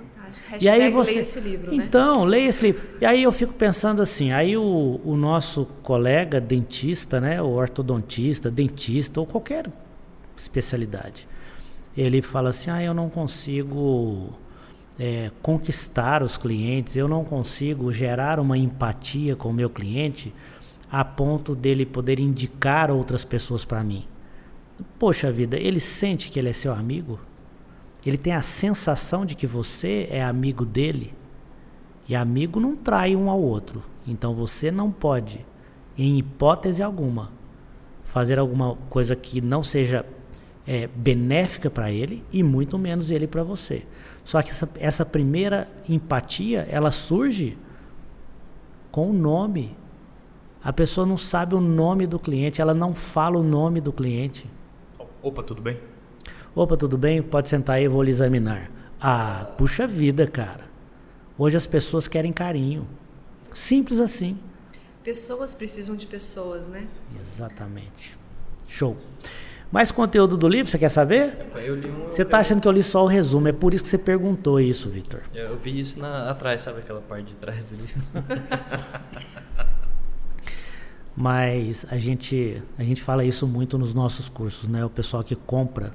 E 0.60 0.68
aí 0.68 0.90
você. 0.90 1.12
leia 1.12 1.22
esse 1.22 1.40
livro, 1.40 1.70
né? 1.70 1.84
então, 1.84 2.24
leia 2.24 2.48
esse 2.48 2.66
livro. 2.66 2.82
E 3.00 3.06
aí 3.06 3.22
eu 3.22 3.30
fico 3.30 3.52
pensando 3.52 4.02
assim, 4.02 4.32
aí 4.32 4.56
o, 4.56 5.00
o 5.04 5.14
nosso 5.14 5.66
colega 5.82 6.40
dentista, 6.40 7.20
né, 7.20 7.40
o 7.40 7.50
ortodontista, 7.50 8.50
dentista 8.50 9.20
ou 9.20 9.26
qualquer 9.26 9.70
especialidade, 10.36 11.28
ele 11.96 12.22
fala 12.22 12.50
assim, 12.50 12.70
ah, 12.70 12.82
eu 12.82 12.94
não 12.94 13.08
consigo 13.08 14.30
é, 14.98 15.30
conquistar 15.42 16.22
os 16.22 16.36
clientes, 16.36 16.96
eu 16.96 17.06
não 17.06 17.24
consigo 17.24 17.92
gerar 17.92 18.40
uma 18.40 18.58
empatia 18.58 19.36
com 19.36 19.50
o 19.50 19.52
meu 19.52 19.70
cliente 19.70 20.32
a 20.92 21.02
ponto 21.02 21.54
dele 21.54 21.86
poder 21.86 22.20
indicar 22.20 22.90
outras 22.90 23.24
pessoas 23.24 23.64
para 23.64 23.82
mim. 23.82 24.04
Poxa 24.98 25.32
vida, 25.32 25.58
ele 25.58 25.80
sente 25.80 26.30
que 26.30 26.38
ele 26.38 26.50
é 26.50 26.52
seu 26.52 26.70
amigo? 26.70 27.18
Ele 28.04 28.18
tem 28.18 28.34
a 28.34 28.42
sensação 28.42 29.24
de 29.24 29.34
que 29.34 29.46
você 29.46 30.06
é 30.10 30.22
amigo 30.22 30.66
dele. 30.66 31.14
E 32.06 32.14
amigo 32.14 32.60
não 32.60 32.76
trai 32.76 33.16
um 33.16 33.30
ao 33.30 33.40
outro. 33.40 33.82
Então 34.06 34.34
você 34.34 34.70
não 34.70 34.90
pode, 34.90 35.46
em 35.96 36.18
hipótese 36.18 36.82
alguma, 36.82 37.32
fazer 38.02 38.38
alguma 38.38 38.76
coisa 38.90 39.16
que 39.16 39.40
não 39.40 39.62
seja 39.62 40.04
é, 40.66 40.88
benéfica 40.88 41.70
para 41.70 41.90
ele 41.90 42.22
e 42.30 42.42
muito 42.42 42.78
menos 42.78 43.10
ele 43.10 43.26
para 43.26 43.42
você. 43.42 43.86
Só 44.24 44.42
que 44.42 44.50
essa, 44.50 44.68
essa 44.78 45.06
primeira 45.06 45.70
empatia, 45.88 46.66
ela 46.70 46.90
surge 46.90 47.56
com 48.90 49.08
o 49.08 49.12
nome. 49.14 49.74
A 50.64 50.72
pessoa 50.72 51.04
não 51.04 51.16
sabe 51.16 51.56
o 51.56 51.60
nome 51.60 52.06
do 52.06 52.20
cliente, 52.20 52.60
ela 52.60 52.72
não 52.72 52.92
fala 52.92 53.36
o 53.36 53.42
nome 53.42 53.80
do 53.80 53.92
cliente. 53.92 54.48
Opa, 55.20 55.42
tudo 55.42 55.60
bem? 55.60 55.80
Opa, 56.54 56.76
tudo 56.76 56.96
bem? 56.96 57.20
Pode 57.20 57.48
sentar 57.48 57.76
aí, 57.76 57.84
eu 57.84 57.90
vou 57.90 58.02
lhe 58.02 58.10
examinar. 58.10 58.70
Ah, 59.00 59.48
puxa 59.58 59.88
vida, 59.88 60.24
cara. 60.26 60.70
Hoje 61.36 61.56
as 61.56 61.66
pessoas 61.66 62.06
querem 62.06 62.32
carinho. 62.32 62.86
Simples 63.52 63.98
assim. 63.98 64.38
Pessoas 65.02 65.52
precisam 65.52 65.96
de 65.96 66.06
pessoas, 66.06 66.68
né? 66.68 66.86
Exatamente. 67.18 68.16
Show. 68.64 68.96
Mais 69.72 69.90
conteúdo 69.90 70.36
do 70.36 70.46
livro, 70.46 70.70
você 70.70 70.78
quer 70.78 70.90
saber? 70.90 71.46
Eu 71.56 71.74
li 71.74 71.88
um, 71.88 72.04
Você 72.04 72.24
tá 72.24 72.38
achando 72.38 72.60
que 72.60 72.68
eu 72.68 72.72
li 72.72 72.82
só 72.82 73.02
o 73.02 73.06
resumo, 73.08 73.48
é 73.48 73.52
por 73.52 73.74
isso 73.74 73.82
que 73.82 73.88
você 73.88 73.98
perguntou 73.98 74.60
isso, 74.60 74.88
Vitor. 74.88 75.22
Eu 75.34 75.56
vi 75.56 75.80
isso 75.80 75.98
na, 75.98 76.30
atrás, 76.30 76.62
sabe 76.62 76.80
aquela 76.80 77.00
parte 77.00 77.24
de 77.24 77.36
trás 77.36 77.70
do 77.70 77.76
livro? 77.76 78.00
Mas 81.16 81.86
a 81.90 81.98
gente, 81.98 82.62
a 82.78 82.82
gente 82.82 83.02
fala 83.02 83.24
isso 83.24 83.46
muito 83.46 83.76
nos 83.76 83.92
nossos 83.92 84.28
cursos, 84.28 84.68
né? 84.68 84.84
O 84.84 84.90
pessoal 84.90 85.22
que 85.22 85.36
compra 85.36 85.92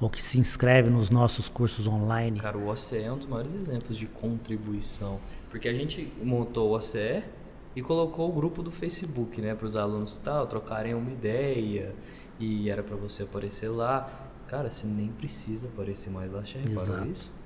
ou 0.00 0.08
que 0.08 0.22
se 0.22 0.38
inscreve 0.38 0.88
nos 0.88 1.10
nossos 1.10 1.48
cursos 1.48 1.86
online. 1.86 2.40
Cara, 2.40 2.56
o 2.56 2.68
OCE 2.68 2.96
é 2.96 3.12
um 3.12 3.18
dos 3.18 3.26
maiores 3.26 3.52
exemplos 3.52 3.98
de 3.98 4.06
contribuição. 4.06 5.20
Porque 5.50 5.68
a 5.68 5.74
gente 5.74 6.10
montou 6.22 6.70
o 6.70 6.76
OCE 6.76 7.22
e 7.76 7.82
colocou 7.82 8.28
o 8.28 8.32
grupo 8.32 8.62
do 8.62 8.70
Facebook, 8.70 9.40
né? 9.40 9.54
Para 9.54 9.66
os 9.66 9.76
alunos 9.76 10.18
tal, 10.24 10.46
trocarem 10.46 10.94
uma 10.94 11.10
ideia. 11.10 11.94
E 12.38 12.70
era 12.70 12.82
para 12.82 12.96
você 12.96 13.24
aparecer 13.24 13.68
lá. 13.68 14.08
Cara, 14.46 14.70
você 14.70 14.86
nem 14.86 15.08
precisa 15.08 15.68
aparecer 15.68 16.10
mais 16.10 16.32
lá. 16.32 16.42
Já 16.42 16.58
reparou 16.58 16.82
Exato. 16.82 17.08
isso? 17.08 17.39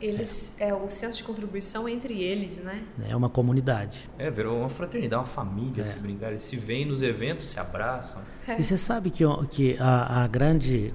Eles, 0.00 0.54
é 0.60 0.72
o 0.72 0.88
senso 0.90 1.16
de 1.18 1.24
contribuição 1.24 1.88
entre 1.88 2.22
eles, 2.22 2.58
né? 2.58 2.82
É 3.08 3.16
uma 3.16 3.28
comunidade. 3.28 4.08
É, 4.16 4.30
virou 4.30 4.56
uma 4.58 4.68
fraternidade, 4.68 5.20
uma 5.22 5.26
família, 5.26 5.84
se 5.84 5.98
brincar. 5.98 6.28
Eles 6.28 6.42
se 6.42 6.56
veem 6.56 6.84
nos 6.86 7.02
eventos, 7.02 7.48
se 7.48 7.58
abraçam. 7.58 8.22
E 8.56 8.62
você 8.62 8.76
sabe 8.76 9.10
que, 9.10 9.24
o- 9.24 9.44
que 9.46 9.76
a, 9.80 10.22
a 10.22 10.26
grande, 10.28 10.94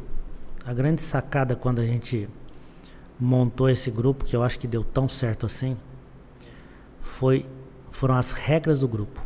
a 0.65 0.73
grande 0.73 1.01
sacada 1.01 1.53
quando 1.55 1.79
a 1.79 1.85
gente 1.85 2.29
montou 3.19 3.69
esse 3.69 3.91
grupo, 3.91 4.23
que 4.23 4.35
eu 4.35 4.41
acho 4.41 4.57
que 4.57 4.67
deu 4.67 4.83
tão 4.85 5.09
certo 5.09 5.45
assim, 5.45 5.75
foi, 7.01 7.45
foram 7.91 8.15
as 8.15 8.31
regras 8.31 8.79
do 8.79 8.87
grupo. 8.87 9.21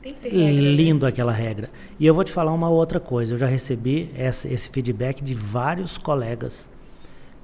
Tem 0.00 0.14
que 0.14 0.20
ter 0.20 0.30
regra. 0.30 0.46
né? 0.54 0.60
Lindo 0.74 1.06
aquela 1.06 1.32
regra. 1.32 1.68
E 1.98 2.06
eu 2.06 2.14
vou 2.14 2.24
te 2.24 2.32
falar 2.32 2.52
uma 2.52 2.68
outra 2.70 2.98
coisa. 2.98 3.34
Eu 3.34 3.38
já 3.38 3.46
recebi 3.46 4.10
esse 4.16 4.68
feedback 4.70 5.22
de 5.22 5.34
vários 5.34 5.96
colegas 5.98 6.70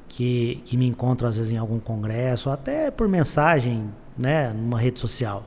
que, 0.09 0.61
que 0.65 0.77
me 0.77 0.87
encontram 0.87 1.29
às 1.29 1.37
vezes 1.37 1.53
em 1.53 1.59
algum 1.59 1.79
congresso, 1.79 2.51
até 2.51 2.91
por 2.91 3.07
mensagem, 3.07 3.93
né, 4.17 4.53
numa 4.53 4.79
rede 4.79 4.99
social. 4.99 5.45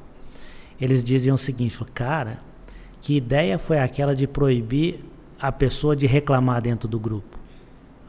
Eles 0.80 1.04
diziam 1.04 1.36
o 1.36 1.38
seguinte: 1.38 1.78
cara, 1.93 2.39
que 3.02 3.17
ideia 3.17 3.58
foi 3.58 3.80
aquela 3.80 4.15
de 4.15 4.28
proibir 4.28 5.04
a 5.39 5.52
pessoa 5.52 5.95
de 5.95 6.06
reclamar 6.06 6.62
dentro 6.62 6.88
do 6.88 7.00
grupo? 7.00 7.39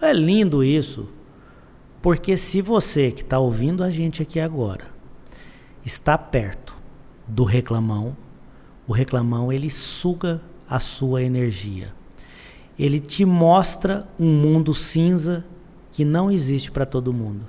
É 0.01 0.13
lindo 0.13 0.63
isso. 0.63 1.09
Porque 2.01 2.37
se 2.37 2.61
você 2.61 3.13
que 3.13 3.23
está 3.23 3.39
ouvindo 3.39 3.85
a 3.85 3.91
gente 3.91 4.23
aqui 4.23 4.41
agora 4.41 4.87
está 5.85 6.19
perto 6.19 6.77
do 7.27 7.45
reclamão, 7.45 8.17
o 8.87 8.93
reclamão 8.93 9.53
ele 9.53 9.71
suga 9.71 10.43
a 10.69 10.81
sua 10.81 11.23
energia. 11.23 11.95
Ele 12.79 12.99
te 12.99 13.25
mostra 13.25 14.09
um 14.19 14.35
mundo 14.35 14.75
cinza 14.75 15.47
que 15.93 16.05
não 16.05 16.31
existe 16.31 16.73
para 16.73 16.87
todo 16.87 17.13
mundo. 17.13 17.47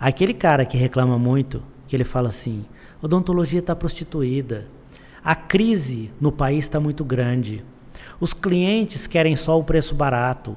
Aquele 0.00 0.34
cara 0.34 0.64
que 0.64 0.76
reclama 0.76 1.18
muito, 1.18 1.62
que 1.86 1.94
ele 1.94 2.02
fala 2.02 2.30
assim: 2.30 2.64
odontologia 3.00 3.60
está 3.60 3.76
prostituída, 3.76 4.66
a 5.22 5.36
crise 5.36 6.10
no 6.20 6.32
país 6.32 6.64
está 6.64 6.80
muito 6.80 7.04
grande, 7.04 7.64
os 8.18 8.32
clientes 8.32 9.06
querem 9.06 9.36
só 9.36 9.56
o 9.56 9.62
preço 9.62 9.94
barato. 9.94 10.56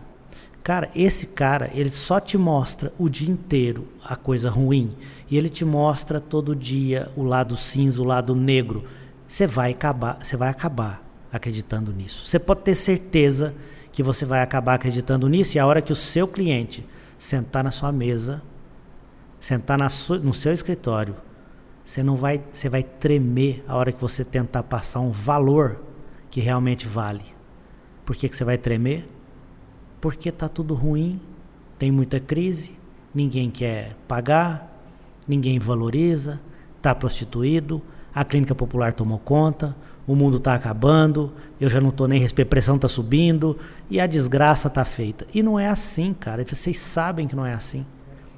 Cara, 0.64 0.90
esse 0.96 1.28
cara, 1.28 1.70
ele 1.76 1.92
só 1.92 2.20
te 2.20 2.40
mostra 2.40 2.92
o 2.98 3.08
dia 3.08 3.30
inteiro 3.30 3.88
a 4.04 4.16
coisa 4.16 4.50
ruim 4.50 4.96
e 5.30 5.38
ele 5.38 5.48
te 5.48 5.64
mostra 5.64 6.20
todo 6.20 6.56
dia 6.56 7.08
o 7.16 7.22
lado 7.22 7.56
cinza, 7.56 8.02
o 8.02 8.06
lado 8.06 8.34
negro. 8.34 8.84
Você 9.28 9.46
vai 9.46 9.74
acabar, 9.74 10.18
você 10.20 10.36
vai 10.36 10.50
acabar 10.50 11.06
acreditando 11.32 11.94
nisso. 11.94 12.26
Você 12.26 12.40
pode 12.40 12.62
ter 12.62 12.74
certeza 12.74 13.54
que 13.96 14.04
você 14.04 14.26
vai 14.26 14.42
acabar 14.42 14.74
acreditando 14.74 15.30
nisso 15.30 15.56
e 15.56 15.60
a 15.60 15.66
hora 15.66 15.82
que 15.82 15.94
o 15.94 15.96
seu 15.96 16.28
cliente 16.28 16.86
sentar 17.18 17.64
na 17.64 17.72
sua 17.72 17.94
mesa, 17.94 18.44
sentar 19.40 19.78
na 19.78 19.90
su- 19.90 20.20
no 20.20 20.34
seu 20.34 20.52
escritório, 20.52 21.16
você 21.82 22.04
não 22.04 22.18
vai, 22.18 22.44
você 22.52 22.68
vai 22.68 22.84
tremer 22.84 23.64
a 23.66 23.74
hora 23.78 23.94
que 23.94 24.02
você 24.02 24.26
tentar 24.26 24.64
passar 24.64 25.00
um 25.00 25.12
valor 25.12 25.82
que 26.30 26.42
realmente 26.42 26.86
vale. 26.86 27.24
Por 28.04 28.18
que, 28.18 28.28
que 28.28 28.36
você 28.36 28.44
vai 28.44 28.58
tremer? 28.58 29.08
Porque 30.02 30.30
tá 30.30 30.50
tudo 30.50 30.74
ruim, 30.74 31.22
tem 31.80 31.90
muita 31.90 32.20
crise, 32.20 32.78
ninguém 33.14 33.50
quer 33.50 33.96
pagar, 34.10 34.78
ninguém 35.26 35.58
valoriza, 35.58 36.42
tá 36.82 36.94
prostituído, 36.94 37.82
a 38.16 38.24
clínica 38.24 38.56
popular 38.56 38.94
tomou 38.94 39.20
conta, 39.20 39.76
o 40.08 40.16
mundo 40.16 40.40
tá 40.40 40.54
acabando, 40.54 41.34
eu 41.60 41.70
já 41.70 41.82
não 41.82 41.92
tô 41.92 42.08
nem 42.08 42.20
respirando, 42.20 42.48
a 42.48 42.52
pressão 42.52 42.78
tá 42.80 42.88
subindo 42.88 43.58
e 43.90 44.00
a 44.00 44.08
desgraça 44.08 44.70
tá 44.70 44.86
feita. 44.86 45.28
E 45.34 45.44
não 45.44 45.60
é 45.60 45.68
assim, 45.68 46.14
cara. 46.14 46.44
Vocês 46.48 46.78
sabem 46.80 47.28
que 47.28 47.36
não 47.36 47.46
é 47.46 47.54
assim. 47.54 47.86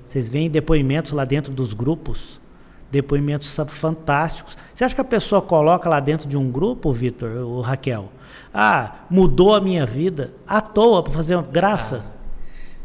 Vocês 0.07 0.27
veem 0.27 0.49
depoimentos 0.49 1.11
lá 1.11 1.23
dentro 1.25 1.53
dos 1.53 1.73
grupos, 1.73 2.39
depoimentos 2.89 3.55
fantásticos. 3.67 4.57
Você 4.73 4.83
acha 4.85 4.95
que 4.95 5.01
a 5.01 5.03
pessoa 5.03 5.41
coloca 5.41 5.87
lá 5.89 5.99
dentro 5.99 6.27
de 6.27 6.37
um 6.37 6.49
grupo, 6.49 6.91
Vitor, 6.91 7.29
ou 7.45 7.61
Raquel? 7.61 8.11
Ah, 8.53 9.01
mudou 9.09 9.53
a 9.53 9.61
minha 9.61 9.85
vida 9.85 10.33
à 10.47 10.61
toa 10.61 11.03
para 11.03 11.13
fazer 11.13 11.35
uma 11.35 11.43
graça. 11.43 12.05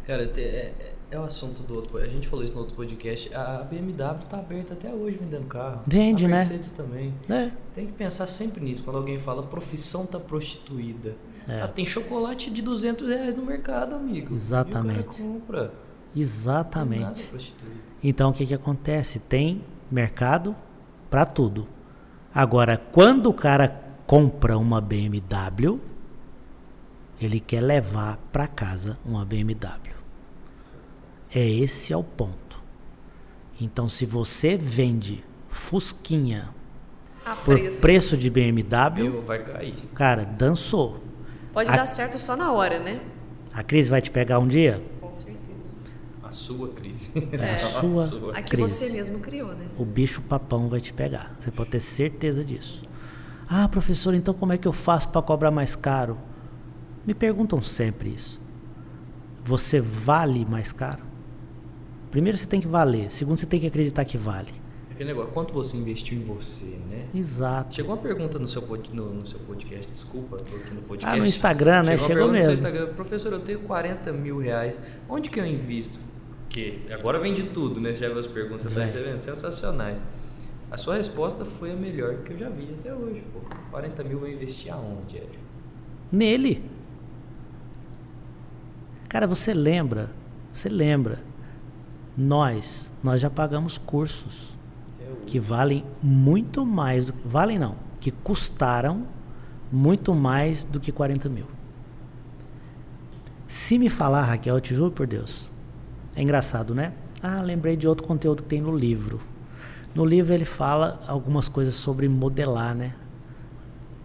Cara, 0.06 0.26
te- 0.26 0.40
é, 0.40 0.91
é- 1.14 1.18
o 1.18 1.24
assunto 1.24 1.62
do 1.62 1.74
outro. 1.76 1.98
A 1.98 2.06
gente 2.08 2.28
falou 2.28 2.44
isso 2.44 2.54
no 2.54 2.60
outro 2.60 2.74
podcast. 2.74 3.32
A 3.34 3.60
a 3.60 3.64
BMW 3.64 4.24
tá 4.28 4.38
aberta 4.38 4.72
até 4.72 4.92
hoje 4.92 5.18
vendendo 5.18 5.46
carro. 5.46 5.82
Vende, 5.86 6.24
a 6.24 6.28
né? 6.28 6.38
Mercedes 6.38 6.70
também. 6.70 7.14
É. 7.28 7.50
Tem 7.72 7.86
que 7.86 7.92
pensar 7.92 8.26
sempre 8.26 8.62
nisso. 8.62 8.82
Quando 8.82 8.96
alguém 8.96 9.18
fala 9.18 9.42
profissão 9.42 10.06
tá 10.06 10.18
prostituída. 10.18 11.16
É. 11.48 11.62
Ah, 11.62 11.68
tem 11.68 11.84
chocolate 11.84 12.50
de 12.50 12.62
200 12.62 13.08
reais 13.08 13.34
no 13.34 13.44
mercado, 13.44 13.94
amigo. 13.94 14.32
Exatamente. 14.32 14.98
E 14.98 15.00
o 15.00 15.04
cara 15.04 15.18
compra. 15.18 15.74
Exatamente. 16.14 17.30
Então 18.02 18.30
o 18.30 18.32
que, 18.32 18.46
que 18.46 18.54
acontece? 18.54 19.18
Tem 19.18 19.62
mercado 19.90 20.54
para 21.10 21.24
tudo. 21.24 21.66
Agora, 22.34 22.76
quando 22.76 23.28
o 23.28 23.34
cara 23.34 23.68
compra 24.06 24.56
uma 24.56 24.80
BMW, 24.80 25.80
ele 27.20 27.38
quer 27.40 27.60
levar 27.60 28.18
para 28.32 28.46
casa 28.46 28.98
uma 29.04 29.24
BMW. 29.24 29.91
É 31.34 31.46
esse 31.48 31.92
é 31.92 31.96
o 31.96 32.04
ponto. 32.04 32.62
Então, 33.60 33.88
se 33.88 34.04
você 34.04 34.56
vende 34.56 35.24
Fusquinha 35.48 36.50
A 37.24 37.36
por 37.36 37.54
preço. 37.58 37.80
preço 37.80 38.16
de 38.16 38.28
BMW, 38.30 39.04
Meu, 39.10 39.22
vai 39.22 39.42
cair. 39.42 39.74
cara, 39.94 40.24
dançou. 40.24 41.02
Pode 41.52 41.70
A- 41.70 41.76
dar 41.76 41.86
certo 41.86 42.18
só 42.18 42.36
na 42.36 42.52
hora, 42.52 42.78
né? 42.78 43.00
A 43.52 43.62
crise 43.62 43.88
vai 43.88 44.00
te 44.00 44.10
pegar 44.10 44.38
um 44.38 44.48
dia? 44.48 44.82
Com 45.00 45.12
certeza. 45.12 45.76
A 46.22 46.32
sua 46.32 46.68
crise. 46.70 47.12
É 47.32 47.38
Só 47.38 47.80
sua. 47.86 48.04
a 48.04 48.06
sua. 48.06 48.36
Aqui 48.38 48.56
crise. 48.56 48.74
você 48.86 48.90
mesmo 48.90 49.18
criou, 49.20 49.54
né? 49.54 49.66
o 49.78 49.84
bicho 49.84 50.22
papão 50.22 50.68
vai 50.68 50.80
te 50.80 50.92
pegar. 50.92 51.34
Você 51.38 51.50
pode 51.50 51.70
ter 51.70 51.80
certeza 51.80 52.42
disso. 52.44 52.82
Ah, 53.48 53.68
professor, 53.68 54.14
então 54.14 54.32
como 54.32 54.52
é 54.54 54.58
que 54.58 54.66
eu 54.66 54.72
faço 54.72 55.10
para 55.10 55.20
cobrar 55.20 55.50
mais 55.50 55.76
caro? 55.76 56.18
Me 57.06 57.12
perguntam 57.12 57.60
sempre 57.60 58.08
isso. 58.10 58.40
Você 59.44 59.80
vale 59.80 60.46
mais 60.46 60.72
caro? 60.72 61.02
Primeiro 62.12 62.36
você 62.36 62.46
tem 62.46 62.60
que 62.60 62.66
valer, 62.66 63.10
segundo 63.10 63.38
você 63.38 63.46
tem 63.46 63.58
que 63.58 63.66
acreditar 63.66 64.04
que 64.04 64.18
vale. 64.18 64.52
Aquele 64.90 65.08
negócio, 65.08 65.32
quanto 65.32 65.54
você 65.54 65.78
investiu 65.78 66.18
em 66.18 66.22
você, 66.22 66.78
né? 66.92 67.06
Exato. 67.14 67.74
Chegou 67.74 67.94
uma 67.94 68.02
pergunta 68.02 68.38
no 68.38 68.46
seu, 68.46 68.60
no, 68.92 69.14
no 69.14 69.26
seu 69.26 69.38
podcast, 69.40 69.90
desculpa, 69.90 70.36
tô 70.36 70.54
aqui 70.54 70.74
no 70.74 70.82
podcast. 70.82 71.16
Ah, 71.16 71.18
no 71.18 71.26
Instagram, 71.26 71.84
né? 71.84 71.92
Chegou, 71.92 72.06
Chegou 72.08 72.14
pergunta 72.14 72.36
no 72.36 72.42
seu 72.42 72.50
mesmo. 72.50 72.68
Instagram, 72.68 72.94
professor, 72.94 73.32
eu 73.32 73.40
tenho 73.40 73.60
40 73.60 74.12
mil 74.12 74.38
reais, 74.38 74.78
onde 75.08 75.30
que 75.30 75.40
eu 75.40 75.46
invisto? 75.46 75.98
Porque 76.42 76.80
agora 76.90 77.18
vem 77.18 77.32
de 77.32 77.44
tudo, 77.44 77.80
né? 77.80 77.94
Já 77.94 78.08
viu 78.10 78.18
as 78.18 78.26
perguntas, 78.26 78.64
você 78.64 78.68
tá 78.68 78.74
Vem. 78.74 78.84
recebendo? 78.84 79.18
Sensacionais. 79.18 79.98
A 80.70 80.76
sua 80.76 80.96
resposta 80.96 81.46
foi 81.46 81.72
a 81.72 81.76
melhor 81.76 82.18
que 82.18 82.34
eu 82.34 82.38
já 82.38 82.50
vi 82.50 82.76
até 82.78 82.94
hoje, 82.94 83.24
pô. 83.32 83.40
40 83.70 84.04
mil 84.04 84.18
vou 84.18 84.28
investir 84.28 84.70
aonde, 84.70 85.16
Hélio? 85.16 85.40
Nele. 86.12 86.62
Cara, 89.08 89.26
você 89.26 89.54
lembra? 89.54 90.10
Você 90.52 90.68
lembra? 90.68 91.31
Nós, 92.16 92.92
nós 93.02 93.20
já 93.20 93.30
pagamos 93.30 93.78
cursos 93.78 94.52
que 95.26 95.40
valem 95.40 95.84
muito 96.02 96.64
mais 96.66 97.06
do 97.06 97.12
que. 97.12 97.26
Valem 97.26 97.58
não, 97.58 97.76
que 98.00 98.10
custaram 98.10 99.06
muito 99.70 100.14
mais 100.14 100.64
do 100.64 100.78
que 100.78 100.92
40 100.92 101.28
mil. 101.28 101.46
Se 103.46 103.78
me 103.78 103.88
falar, 103.88 104.22
Raquel, 104.22 104.54
eu 104.54 104.60
te 104.60 104.74
juro 104.74 104.90
por 104.90 105.06
Deus. 105.06 105.50
É 106.14 106.22
engraçado, 106.22 106.74
né? 106.74 106.92
Ah, 107.22 107.40
lembrei 107.40 107.76
de 107.76 107.86
outro 107.86 108.06
conteúdo 108.06 108.42
que 108.42 108.48
tem 108.48 108.60
no 108.60 108.76
livro. 108.76 109.20
No 109.94 110.04
livro 110.04 110.32
ele 110.32 110.44
fala 110.44 111.02
algumas 111.06 111.48
coisas 111.48 111.74
sobre 111.74 112.08
modelar, 112.08 112.74
né? 112.74 112.94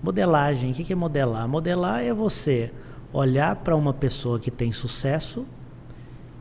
Modelagem. 0.02 0.72
O 0.72 0.74
que 0.74 0.92
é 0.92 0.96
modelar? 0.96 1.48
Modelar 1.48 2.04
é 2.04 2.14
você 2.14 2.72
olhar 3.12 3.56
para 3.58 3.76
uma 3.76 3.94
pessoa 3.94 4.40
que 4.40 4.52
tem 4.52 4.72
sucesso 4.72 5.46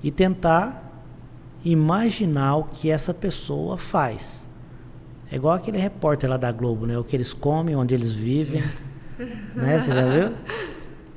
e 0.02 0.10
tentar 0.10 0.95
imaginar 1.70 2.56
o 2.56 2.64
que 2.64 2.90
essa 2.90 3.12
pessoa 3.12 3.76
faz. 3.76 4.46
É 5.30 5.36
igual 5.36 5.54
aquele 5.54 5.78
repórter 5.78 6.30
lá 6.30 6.36
da 6.36 6.52
Globo, 6.52 6.86
né? 6.86 6.96
O 6.96 7.02
que 7.02 7.16
eles 7.16 7.32
comem, 7.32 7.74
onde 7.74 7.94
eles 7.94 8.12
vivem. 8.12 8.62
né? 9.54 9.80
Você 9.80 9.92
já 9.92 10.08
viu? 10.08 10.36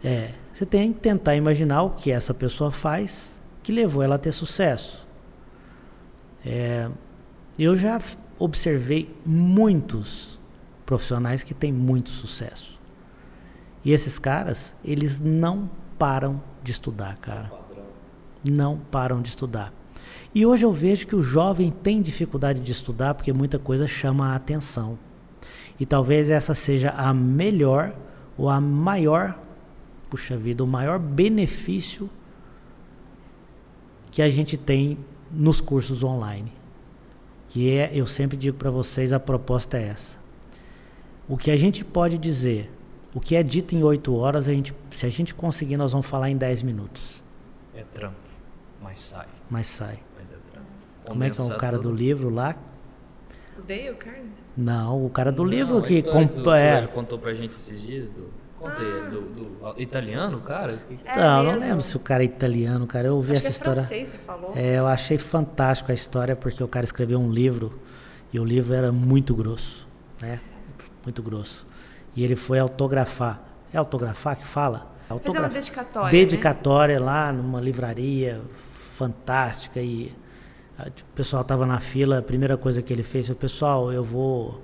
É, 0.03 0.31
você 0.51 0.65
tem 0.65 0.91
que 0.91 0.99
tentar 0.99 1.35
imaginar 1.35 1.83
o 1.83 1.91
que 1.91 2.11
essa 2.11 2.33
pessoa 2.33 2.71
faz 2.71 3.39
que 3.61 3.71
levou 3.71 4.01
ela 4.01 4.15
a 4.15 4.17
ter 4.17 4.31
sucesso. 4.31 5.07
É, 6.43 6.89
eu 7.57 7.75
já 7.75 8.01
observei 8.39 9.15
muitos 9.23 10.39
profissionais 10.85 11.43
que 11.43 11.53
têm 11.53 11.71
muito 11.71 12.09
sucesso. 12.09 12.79
E 13.85 13.91
esses 13.91 14.17
caras, 14.17 14.75
eles 14.83 15.19
não 15.19 15.69
param 15.99 16.41
de 16.63 16.71
estudar, 16.71 17.17
cara. 17.19 17.51
Não 18.43 18.77
param 18.77 19.21
de 19.21 19.29
estudar. 19.29 19.73
E 20.33 20.45
hoje 20.45 20.63
eu 20.63 20.71
vejo 20.71 21.07
que 21.07 21.15
o 21.15 21.23
jovem 21.23 21.71
tem 21.71 22.01
dificuldade 22.01 22.59
de 22.59 22.71
estudar 22.71 23.15
porque 23.15 23.33
muita 23.33 23.57
coisa 23.57 23.87
chama 23.87 24.31
a 24.31 24.35
atenção. 24.35 24.97
E 25.79 25.85
talvez 25.85 26.29
essa 26.29 26.53
seja 26.53 26.91
a 26.91 27.13
melhor 27.13 27.95
ou 28.37 28.49
a 28.49 28.61
maior, 28.61 29.39
puxa 30.09 30.37
vida, 30.37 30.63
o 30.63 30.67
maior 30.67 30.99
benefício 30.99 32.09
que 34.11 34.21
a 34.21 34.29
gente 34.29 34.55
tem 34.55 34.97
nos 35.31 35.59
cursos 35.59 36.03
online. 36.03 36.51
Que 37.47 37.77
é, 37.77 37.91
eu 37.93 38.05
sempre 38.05 38.37
digo 38.37 38.57
para 38.57 38.69
vocês, 38.69 39.11
a 39.11 39.19
proposta 39.19 39.77
é 39.77 39.87
essa. 39.87 40.17
O 41.27 41.37
que 41.37 41.49
a 41.49 41.57
gente 41.57 41.83
pode 41.83 42.17
dizer, 42.17 42.71
o 43.13 43.19
que 43.19 43.35
é 43.35 43.41
dito 43.41 43.75
em 43.75 43.81
8 43.81 44.13
horas, 44.15 44.47
a 44.47 44.53
gente, 44.53 44.75
se 44.91 45.05
a 45.05 45.09
gente 45.09 45.33
conseguir, 45.33 45.77
nós 45.77 45.91
vamos 45.91 46.07
falar 46.07 46.29
em 46.29 46.37
10 46.37 46.63
minutos. 46.63 47.23
É 47.73 47.83
trampo, 47.83 48.17
mas 48.81 48.99
sai. 48.99 49.27
Mas 49.49 49.67
sai. 49.67 50.08
Como 51.09 51.23
é 51.23 51.29
que 51.29 51.39
é 51.39 51.43
o 51.43 51.57
cara 51.57 51.77
todo- 51.77 51.89
do 51.89 51.95
livro 51.95 52.29
lá? 52.29 52.55
O 53.57 53.61
Dale 53.61 53.93
Carnegie? 53.95 54.29
Não, 54.55 55.05
o 55.05 55.09
cara 55.09 55.31
do 55.31 55.43
Não, 55.43 55.49
livro 55.49 55.77
a 55.77 55.81
que 55.81 55.99
história 55.99 56.27
comp- 56.27 56.43
do- 56.43 56.53
é, 56.53 56.87
contou 56.87 57.17
pra 57.19 57.33
gente 57.33 57.51
esses 57.51 57.81
dias 57.81 58.11
do. 58.11 58.27
Contei, 58.57 58.85
Ah. 58.85 59.09
do, 59.09 59.21
do 59.21 59.81
italiano, 59.81 60.41
cara? 60.41 60.77
É 61.05 61.17
não, 61.17 61.43
não 61.43 61.59
lembro 61.59 61.81
se 61.81 61.95
o 61.95 61.99
cara 61.99 62.23
é 62.23 62.25
italiano, 62.25 62.85
cara. 62.85 63.07
Eu 63.07 63.15
ouvi 63.15 63.31
Acho 63.31 63.41
que 63.41 63.47
essa 63.47 63.55
é 63.55 63.57
história. 63.57 63.75
francês, 63.81 64.09
você 64.09 64.17
falou. 64.17 64.51
É, 64.53 64.77
eu 64.79 64.85
achei 64.85 65.17
fantástico 65.17 65.91
a 65.91 65.95
história 65.95 66.35
porque 66.35 66.61
o 66.61 66.67
cara 66.67 66.83
escreveu 66.83 67.19
um 67.19 67.31
livro 67.31 67.79
e 68.33 68.39
o 68.39 68.43
livro 68.43 68.73
era 68.73 68.91
muito 68.91 69.33
grosso, 69.33 69.87
né? 70.21 70.41
Muito 71.05 71.23
grosso. 71.23 71.65
E 72.13 72.21
ele 72.23 72.35
foi 72.35 72.59
autografar. 72.59 73.41
É 73.73 73.77
autografar 73.77 74.35
que 74.35 74.45
fala? 74.45 74.79
Fazer 74.79 74.89
uma 75.09 75.15
Autografar. 75.15 75.49
dedicatória. 75.53 76.05
né? 76.05 76.11
dedicatória 76.11 76.99
lá 76.99 77.31
numa 77.31 77.61
livraria 77.61 78.41
fantástica 78.73 79.79
e 79.79 80.11
o 80.87 81.15
pessoal 81.15 81.41
estava 81.41 81.65
na 81.65 81.79
fila, 81.79 82.19
a 82.19 82.21
primeira 82.21 82.57
coisa 82.57 82.81
que 82.81 82.93
ele 82.93 83.03
fez 83.03 83.27
foi, 83.27 83.35
pessoal, 83.35 83.91
eu 83.91 84.03
vou 84.03 84.61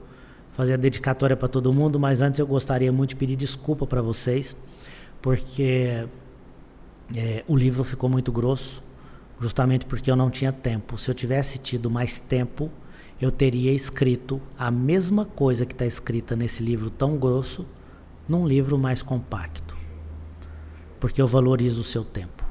fazer 0.51 0.73
a 0.73 0.77
dedicatória 0.77 1.35
para 1.35 1.47
todo 1.47 1.73
mundo, 1.73 1.99
mas 1.99 2.21
antes 2.21 2.39
eu 2.39 2.47
gostaria 2.47 2.91
muito 2.91 3.09
de 3.09 3.15
pedir 3.17 3.35
desculpa 3.35 3.85
para 3.85 4.01
vocês, 4.01 4.55
porque 5.21 6.07
é, 7.15 7.43
o 7.47 7.55
livro 7.55 7.83
ficou 7.83 8.09
muito 8.09 8.31
grosso, 8.31 8.81
justamente 9.39 9.85
porque 9.85 10.09
eu 10.09 10.15
não 10.15 10.29
tinha 10.29 10.51
tempo. 10.51 10.97
Se 10.97 11.11
eu 11.11 11.13
tivesse 11.13 11.57
tido 11.57 11.89
mais 11.89 12.19
tempo, 12.19 12.71
eu 13.19 13.31
teria 13.31 13.71
escrito 13.71 14.41
a 14.57 14.71
mesma 14.71 15.25
coisa 15.25 15.65
que 15.65 15.73
está 15.73 15.85
escrita 15.85 16.35
nesse 16.35 16.63
livro 16.63 16.89
tão 16.89 17.17
grosso, 17.17 17.65
num 18.27 18.47
livro 18.47 18.77
mais 18.77 19.03
compacto. 19.03 19.75
Porque 20.99 21.21
eu 21.21 21.27
valorizo 21.27 21.81
o 21.81 21.83
seu 21.83 22.03
tempo. 22.03 22.45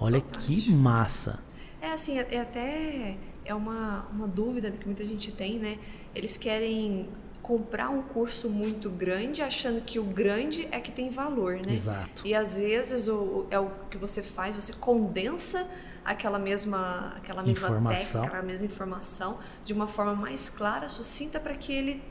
Olha 0.00 0.20
que 0.20 0.72
massa. 0.72 1.38
É 1.82 1.92
assim, 1.92 2.18
é 2.18 2.26
é 2.30 2.40
até 2.40 3.16
é 3.44 3.54
uma, 3.54 4.06
uma 4.12 4.28
dúvida 4.28 4.70
que 4.70 4.86
muita 4.86 5.04
gente 5.04 5.32
tem, 5.32 5.58
né? 5.58 5.78
Eles 6.14 6.36
querem 6.36 7.08
comprar 7.42 7.90
um 7.90 8.00
curso 8.02 8.48
muito 8.48 8.88
grande, 8.88 9.42
achando 9.42 9.80
que 9.80 9.98
o 9.98 10.04
grande 10.04 10.68
é 10.70 10.78
que 10.78 10.92
tem 10.92 11.10
valor, 11.10 11.56
né? 11.56 11.72
Exato. 11.72 12.22
E 12.24 12.34
às 12.34 12.56
vezes 12.56 13.08
o, 13.08 13.46
é 13.50 13.58
o 13.58 13.68
que 13.90 13.98
você 13.98 14.22
faz, 14.22 14.54
você 14.54 14.72
condensa 14.72 15.66
aquela 16.04 16.38
mesma, 16.38 17.14
aquela 17.16 17.42
mesma 17.42 17.66
Informação. 17.66 18.22
técnica, 18.22 18.26
aquela 18.28 18.42
mesma 18.42 18.66
informação 18.66 19.38
de 19.64 19.72
uma 19.72 19.88
forma 19.88 20.14
mais 20.14 20.48
clara, 20.48 20.86
sucinta, 20.86 21.40
para 21.40 21.54
que 21.54 21.72
ele 21.72 22.02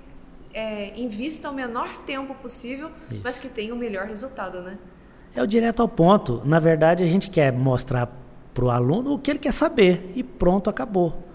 é, 0.53 0.99
invista 0.99 1.49
o 1.49 1.53
menor 1.53 1.95
tempo 1.99 2.35
possível, 2.35 2.91
Isso. 3.09 3.21
mas 3.23 3.39
que 3.39 3.47
tenha 3.47 3.73
o 3.73 3.77
melhor 3.77 4.07
resultado, 4.07 4.61
né? 4.61 4.77
É 5.33 5.41
o 5.41 5.47
direto 5.47 5.81
ao 5.81 5.87
ponto. 5.87 6.41
Na 6.43 6.59
verdade, 6.59 7.03
a 7.03 7.07
gente 7.07 7.29
quer 7.29 7.53
mostrar 7.53 8.11
para 8.53 8.65
o 8.65 8.69
aluno 8.69 9.13
o 9.13 9.19
que 9.19 9.31
ele 9.31 9.39
quer 9.39 9.53
saber 9.53 10.11
e 10.15 10.23
pronto, 10.23 10.69
acabou. 10.69 11.27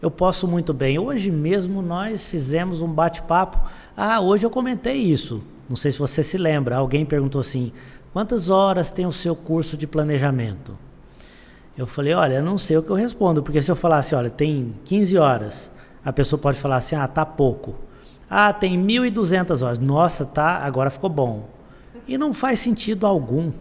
Eu 0.00 0.10
posso 0.10 0.46
muito 0.46 0.74
bem. 0.74 0.98
Hoje 0.98 1.30
mesmo 1.30 1.80
nós 1.80 2.26
fizemos 2.26 2.82
um 2.82 2.88
bate-papo. 2.88 3.58
Ah, 3.96 4.20
hoje 4.20 4.44
eu 4.44 4.50
comentei 4.50 4.96
isso. 4.96 5.42
Não 5.68 5.76
sei 5.76 5.90
se 5.90 5.98
você 5.98 6.22
se 6.22 6.36
lembra. 6.36 6.76
Alguém 6.76 7.06
perguntou 7.06 7.40
assim: 7.40 7.72
quantas 8.12 8.50
horas 8.50 8.90
tem 8.90 9.06
o 9.06 9.12
seu 9.12 9.34
curso 9.34 9.76
de 9.76 9.86
planejamento? 9.86 10.76
Eu 11.76 11.86
falei: 11.86 12.12
olha, 12.12 12.42
não 12.42 12.58
sei 12.58 12.76
o 12.76 12.82
que 12.82 12.90
eu 12.90 12.96
respondo, 12.96 13.42
porque 13.42 13.62
se 13.62 13.70
eu 13.70 13.76
falasse, 13.76 14.14
olha, 14.14 14.28
tem 14.28 14.74
15 14.84 15.16
horas, 15.16 15.72
a 16.04 16.12
pessoa 16.12 16.38
pode 16.38 16.58
falar 16.58 16.76
assim: 16.76 16.96
ah, 16.96 17.08
tá 17.08 17.24
pouco. 17.24 17.74
Ah, 18.28 18.52
tem 18.52 18.78
1.200 18.78 19.64
horas. 19.64 19.78
Nossa, 19.78 20.24
tá, 20.24 20.58
agora 20.58 20.90
ficou 20.90 21.08
bom. 21.08 21.48
E 22.06 22.18
não 22.18 22.34
faz 22.34 22.58
sentido 22.58 23.06
algum, 23.06 23.52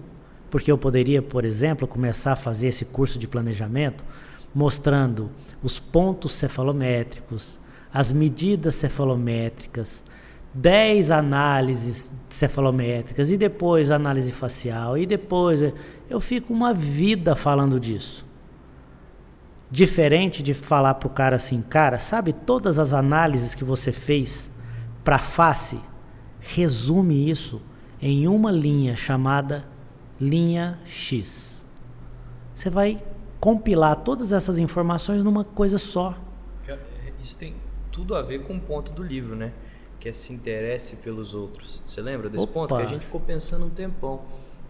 porque 0.53 0.71
eu 0.71 0.77
poderia, 0.77 1.19
por 1.19 1.45
exemplo, 1.45 1.87
começar 1.87 2.33
a 2.33 2.35
fazer 2.35 2.67
esse 2.67 2.85
curso 2.85 3.17
de 3.17 3.27
planejamento 3.27 4.05
mostrando 4.53 5.31
os 5.63 5.79
pontos 5.79 6.31
cefalométricos, 6.33 7.59
as 7.91 8.13
medidas 8.13 8.75
cefalométricas, 8.75 10.05
10 10.53 11.09
análises 11.09 12.13
cefalométricas 12.29 13.31
e 13.31 13.37
depois 13.37 13.89
análise 13.89 14.31
facial 14.31 14.95
e 14.95 15.07
depois 15.07 15.73
eu 16.07 16.21
fico 16.21 16.53
uma 16.53 16.71
vida 16.71 17.35
falando 17.35 17.79
disso. 17.79 18.23
Diferente 19.71 20.43
de 20.43 20.53
falar 20.53 20.93
pro 20.93 21.09
cara 21.09 21.37
assim, 21.37 21.63
cara, 21.63 21.97
sabe 21.97 22.31
todas 22.31 22.77
as 22.77 22.93
análises 22.93 23.55
que 23.55 23.63
você 23.63 23.91
fez 23.91 24.51
para 25.03 25.17
face? 25.17 25.79
Resume 26.39 27.27
isso 27.27 27.59
em 27.99 28.27
uma 28.27 28.51
linha 28.51 28.95
chamada 28.95 29.72
linha 30.23 30.79
X. 30.85 31.63
Você 32.55 32.69
vai 32.69 33.03
compilar 33.39 33.97
todas 33.97 34.31
essas 34.31 34.57
informações 34.57 35.23
numa 35.23 35.43
coisa 35.43 35.77
só. 35.77 36.17
É, 36.67 36.77
Isso 37.21 37.37
tem 37.37 37.55
tudo 37.91 38.15
a 38.15 38.21
ver 38.21 38.43
com 38.43 38.55
o 38.55 38.59
ponto 38.59 38.93
do 38.93 39.03
livro, 39.03 39.35
né? 39.35 39.53
Que 39.99 40.09
é 40.09 40.13
se 40.13 40.33
interesse 40.33 40.97
pelos 40.97 41.33
outros. 41.33 41.81
Você 41.85 42.01
lembra 42.01 42.29
desse 42.29 42.43
Opa. 42.43 42.53
ponto? 42.53 42.75
Que 42.75 42.81
a 42.81 42.85
gente 42.85 43.05
ficou 43.05 43.19
pensando 43.19 43.65
um 43.65 43.69
tempão. 43.69 44.21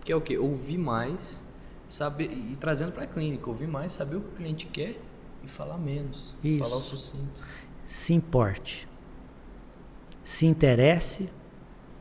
Que 0.03 0.11
é 0.11 0.15
o 0.15 0.21
quê? 0.21 0.37
Ouvir 0.37 0.77
mais, 0.77 1.43
saber 1.87 2.31
e 2.31 2.55
trazendo 2.59 2.91
para 2.91 3.03
a 3.03 3.07
clínica, 3.07 3.47
ouvir 3.47 3.67
mais, 3.67 3.93
saber 3.93 4.15
o 4.15 4.21
que 4.21 4.29
o 4.29 4.31
cliente 4.31 4.65
quer 4.65 4.99
e 5.43 5.47
falar 5.47 5.77
menos. 5.77 6.35
Isso. 6.43 6.63
Falar 6.63 6.75
o 6.75 6.81
sucinto. 6.81 7.45
Se 7.85 8.13
importe. 8.13 8.87
Se 10.23 10.45
interesse 10.45 11.29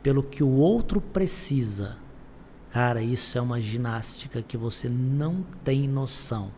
pelo 0.03 0.23
que 0.23 0.43
o 0.43 0.57
outro 0.57 1.01
precisa. 1.01 2.02
Cara, 2.73 3.03
isso 3.03 3.37
é 3.37 3.41
uma 3.41 3.61
ginástica 3.61 4.41
que 4.41 4.57
você 4.57 4.89
não 4.89 5.45
tem 5.63 5.87
noção. 5.87 6.51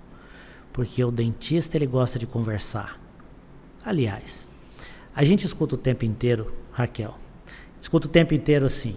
Porque 0.73 1.03
o 1.03 1.11
dentista 1.11 1.77
ele 1.77 1.89
gosta 1.89 2.21
de 2.21 2.27
conversar. 2.27 3.01
Aliás, 3.85 4.49
a 5.15 5.25
gente 5.25 5.45
escuta 5.45 5.75
o 5.75 5.79
tempo 5.79 6.05
inteiro, 6.05 6.55
Raquel. 6.71 7.19
Escuta 7.77 8.07
o 8.07 8.11
tempo 8.11 8.33
inteiro 8.33 8.65
assim. 8.65 8.97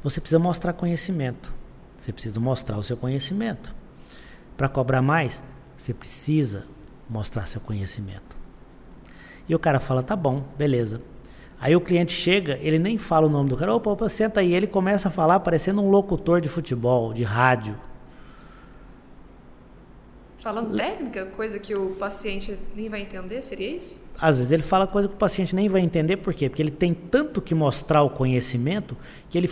Você 0.00 0.20
precisa 0.20 0.38
mostrar 0.38 0.72
conhecimento. 0.74 1.52
Você 1.98 2.12
precisa 2.12 2.38
mostrar 2.38 2.76
o 2.78 2.82
seu 2.84 2.96
conhecimento. 2.96 3.74
Para 4.56 4.68
cobrar 4.68 5.02
mais, 5.02 5.42
você 5.76 5.92
precisa 5.92 6.66
mostrar 7.10 7.46
seu 7.46 7.60
conhecimento. 7.60 8.38
E 9.48 9.54
o 9.56 9.58
cara 9.58 9.80
fala: 9.80 10.04
tá 10.04 10.14
bom, 10.14 10.44
beleza. 10.56 11.00
Aí 11.62 11.76
o 11.76 11.80
cliente 11.80 12.10
chega, 12.10 12.58
ele 12.60 12.76
nem 12.76 12.98
fala 12.98 13.28
o 13.28 13.30
nome 13.30 13.48
do 13.48 13.56
cara, 13.56 13.72
opa, 13.72 13.88
opa, 13.88 14.08
senta 14.08 14.40
aí. 14.40 14.52
Ele 14.52 14.66
começa 14.66 15.06
a 15.06 15.10
falar 15.12 15.38
parecendo 15.38 15.80
um 15.80 15.88
locutor 15.88 16.40
de 16.40 16.48
futebol, 16.48 17.12
de 17.12 17.22
rádio. 17.22 17.78
Falando 20.40 20.76
técnica, 20.76 21.26
coisa 21.26 21.60
que 21.60 21.72
o 21.72 21.94
paciente 21.94 22.58
nem 22.74 22.88
vai 22.88 23.02
entender, 23.02 23.40
seria 23.42 23.76
isso? 23.76 23.96
Às 24.20 24.38
vezes 24.38 24.50
ele 24.50 24.64
fala 24.64 24.88
coisa 24.88 25.06
que 25.06 25.14
o 25.14 25.16
paciente 25.16 25.54
nem 25.54 25.68
vai 25.68 25.82
entender, 25.82 26.16
por 26.16 26.34
quê? 26.34 26.48
Porque 26.48 26.60
ele 26.60 26.72
tem 26.72 26.92
tanto 26.92 27.40
que 27.40 27.54
mostrar 27.54 28.02
o 28.02 28.10
conhecimento 28.10 28.96
que 29.30 29.38
ele, 29.38 29.48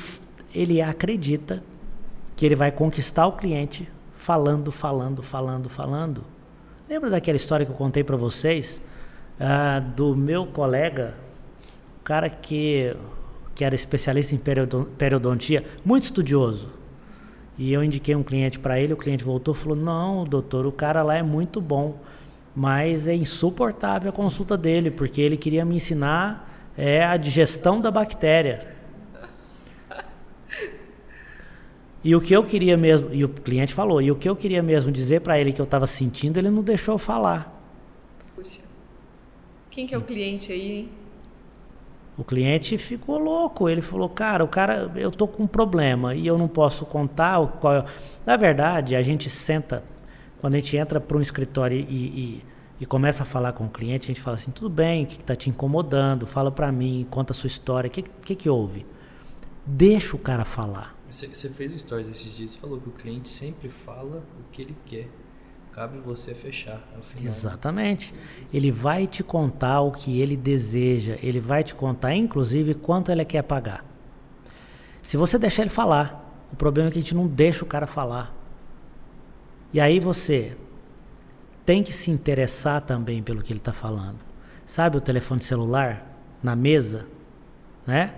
ele 0.52 0.82
acredita 0.82 1.62
que 2.34 2.44
ele 2.44 2.56
vai 2.56 2.72
conquistar 2.72 3.28
o 3.28 3.32
cliente 3.34 3.88
falando, 4.10 4.72
falando, 4.72 5.22
falando, 5.22 5.68
falando. 5.68 6.24
Lembra 6.88 7.08
daquela 7.08 7.36
história 7.36 7.64
que 7.64 7.70
eu 7.70 7.76
contei 7.76 8.02
para 8.02 8.16
vocês 8.16 8.82
ah, 9.38 9.78
do 9.78 10.16
meu 10.16 10.44
colega, 10.44 11.14
o 12.00 12.02
cara 12.02 12.28
que, 12.30 12.94
que 13.54 13.64
era 13.64 13.74
especialista 13.74 14.34
em 14.34 14.38
periodon- 14.38 14.84
periodontia, 14.96 15.64
muito 15.84 16.04
estudioso. 16.04 16.68
E 17.58 17.72
eu 17.72 17.84
indiquei 17.84 18.14
um 18.16 18.22
cliente 18.22 18.58
para 18.58 18.80
ele, 18.80 18.94
o 18.94 18.96
cliente 18.96 19.22
voltou 19.22 19.54
e 19.54 19.56
falou: 19.56 19.76
Não, 19.76 20.24
doutor, 20.24 20.64
o 20.66 20.72
cara 20.72 21.02
lá 21.02 21.16
é 21.16 21.22
muito 21.22 21.60
bom, 21.60 21.98
mas 22.56 23.06
é 23.06 23.14
insuportável 23.14 24.08
a 24.08 24.12
consulta 24.12 24.56
dele, 24.56 24.90
porque 24.90 25.20
ele 25.20 25.36
queria 25.36 25.64
me 25.64 25.76
ensinar 25.76 26.70
é, 26.76 27.04
a 27.04 27.16
digestão 27.16 27.80
da 27.80 27.90
bactéria. 27.90 28.60
E 32.02 32.16
o 32.16 32.20
que 32.22 32.34
eu 32.34 32.42
queria 32.42 32.78
mesmo, 32.78 33.10
e 33.12 33.22
o 33.26 33.28
cliente 33.28 33.74
falou, 33.74 34.00
e 34.00 34.10
o 34.10 34.16
que 34.16 34.26
eu 34.26 34.34
queria 34.34 34.62
mesmo 34.62 34.90
dizer 34.90 35.20
para 35.20 35.38
ele 35.38 35.52
que 35.52 35.60
eu 35.60 35.64
estava 35.64 35.86
sentindo, 35.86 36.38
ele 36.38 36.48
não 36.48 36.62
deixou 36.62 36.94
eu 36.94 36.98
falar. 36.98 37.54
Puxa. 38.34 38.62
Quem 39.70 39.86
que 39.86 39.94
é 39.94 39.98
o 39.98 40.00
cliente 40.00 40.50
aí, 40.50 40.72
hein? 40.72 40.88
O 42.20 42.24
cliente 42.24 42.76
ficou 42.76 43.18
louco. 43.18 43.66
Ele 43.66 43.80
falou, 43.80 44.06
cara, 44.06 44.44
o 44.44 44.48
cara, 44.48 44.92
eu 44.94 45.10
tô 45.10 45.26
com 45.26 45.44
um 45.44 45.46
problema 45.46 46.14
e 46.14 46.26
eu 46.26 46.36
não 46.36 46.48
posso 46.48 46.84
contar 46.84 47.40
qual 47.52 47.72
é. 47.72 47.84
Na 48.26 48.36
verdade, 48.36 48.94
a 48.94 49.02
gente 49.02 49.30
senta, 49.30 49.82
quando 50.38 50.54
a 50.54 50.58
gente 50.58 50.76
entra 50.76 51.00
para 51.00 51.16
um 51.16 51.20
escritório 51.22 51.78
e, 51.78 51.80
e, 51.80 52.44
e, 52.78 52.84
começa 52.84 53.22
a 53.22 53.26
falar 53.26 53.54
com 53.54 53.64
o 53.64 53.70
cliente, 53.70 54.04
a 54.04 54.08
gente 54.08 54.20
fala 54.20 54.36
assim, 54.36 54.50
tudo 54.50 54.68
bem, 54.68 55.04
o 55.04 55.06
que 55.06 55.14
está 55.14 55.34
te 55.34 55.48
incomodando? 55.48 56.26
Fala 56.26 56.52
para 56.52 56.70
mim, 56.70 57.06
conta 57.08 57.32
a 57.32 57.34
sua 57.34 57.48
história, 57.48 57.88
o 57.88 57.90
que, 57.90 58.02
que, 58.02 58.34
que 58.34 58.50
houve? 58.50 58.84
Deixa 59.64 60.14
o 60.14 60.18
cara 60.18 60.44
falar. 60.44 60.94
Você 61.08 61.48
fez 61.48 61.72
um 61.72 61.78
stories 61.78 62.06
esses 62.06 62.36
dias 62.36 62.54
e 62.54 62.58
falou 62.58 62.78
que 62.78 62.88
o 62.90 62.92
cliente 62.92 63.30
sempre 63.30 63.70
fala 63.70 64.22
o 64.38 64.52
que 64.52 64.60
ele 64.60 64.76
quer. 64.84 65.08
Cabe 65.72 65.98
você 65.98 66.34
fechar. 66.34 66.80
Exatamente. 67.22 68.12
Ele 68.52 68.72
vai 68.72 69.06
te 69.06 69.22
contar 69.22 69.80
o 69.80 69.92
que 69.92 70.20
ele 70.20 70.36
deseja. 70.36 71.16
Ele 71.22 71.40
vai 71.40 71.62
te 71.62 71.74
contar, 71.74 72.14
inclusive, 72.14 72.74
quanto 72.74 73.10
ele 73.12 73.24
quer 73.24 73.42
pagar. 73.42 73.84
Se 75.02 75.16
você 75.16 75.38
deixar 75.38 75.62
ele 75.62 75.70
falar, 75.70 76.48
o 76.52 76.56
problema 76.56 76.88
é 76.88 76.92
que 76.92 76.98
a 76.98 77.02
gente 77.02 77.14
não 77.14 77.26
deixa 77.26 77.64
o 77.64 77.66
cara 77.66 77.86
falar. 77.86 78.34
E 79.72 79.80
aí 79.80 80.00
você 80.00 80.56
tem 81.64 81.82
que 81.82 81.92
se 81.92 82.10
interessar 82.10 82.82
também 82.82 83.22
pelo 83.22 83.40
que 83.42 83.52
ele 83.52 83.60
está 83.60 83.72
falando. 83.72 84.18
Sabe 84.66 84.96
o 84.96 85.00
telefone 85.00 85.40
celular 85.40 86.04
na 86.42 86.56
mesa, 86.56 87.06
né? 87.86 88.14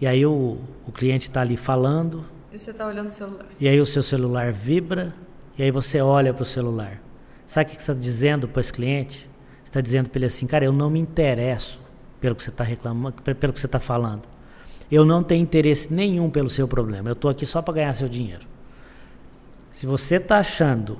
E 0.00 0.06
aí 0.06 0.24
o, 0.24 0.58
o 0.86 0.92
cliente 0.92 1.28
está 1.28 1.40
ali 1.40 1.56
falando. 1.56 2.24
E 2.52 2.58
você 2.58 2.70
está 2.70 2.86
olhando 2.86 3.08
o 3.08 3.12
celular. 3.12 3.46
E 3.58 3.68
aí 3.68 3.80
o 3.80 3.86
seu 3.86 4.02
celular 4.02 4.52
vibra 4.52 5.14
e 5.58 5.62
aí 5.62 5.70
você 5.70 6.00
olha 6.00 6.34
para 6.34 6.42
o 6.42 6.46
celular. 6.46 7.02
Sabe 7.44 7.66
o 7.66 7.74
que 7.74 7.76
você 7.76 7.92
está 7.92 7.94
dizendo 7.94 8.48
para 8.48 8.60
esse 8.60 8.72
cliente? 8.72 9.28
Você 9.62 9.70
está 9.70 9.80
dizendo 9.80 10.10
para 10.10 10.18
ele 10.18 10.26
assim, 10.26 10.46
cara, 10.46 10.64
eu 10.64 10.72
não 10.72 10.90
me 10.90 10.98
interesso 10.98 11.80
pelo 12.20 12.34
que 12.34 12.42
você 12.42 12.50
está 12.50 12.64
reclamando, 12.64 13.22
pelo 13.22 13.52
que 13.52 13.60
você 13.60 13.66
está 13.66 13.80
falando. 13.80 14.22
Eu 14.90 15.04
não 15.04 15.22
tenho 15.22 15.42
interesse 15.42 15.92
nenhum 15.92 16.30
pelo 16.30 16.48
seu 16.48 16.68
problema. 16.68 17.08
Eu 17.08 17.14
estou 17.14 17.30
aqui 17.30 17.46
só 17.46 17.62
para 17.62 17.74
ganhar 17.74 17.92
seu 17.94 18.08
dinheiro. 18.08 18.46
Se 19.70 19.86
você 19.86 20.16
está 20.16 20.38
achando 20.38 20.98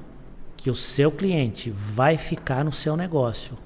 que 0.57 0.71
o 0.71 0.75
seu 0.75 1.11
cliente 1.11 1.71
vai 1.71 2.17
ficar 2.17 2.65
no 2.65 2.73
seu 2.73 2.97
negócio 2.97 3.57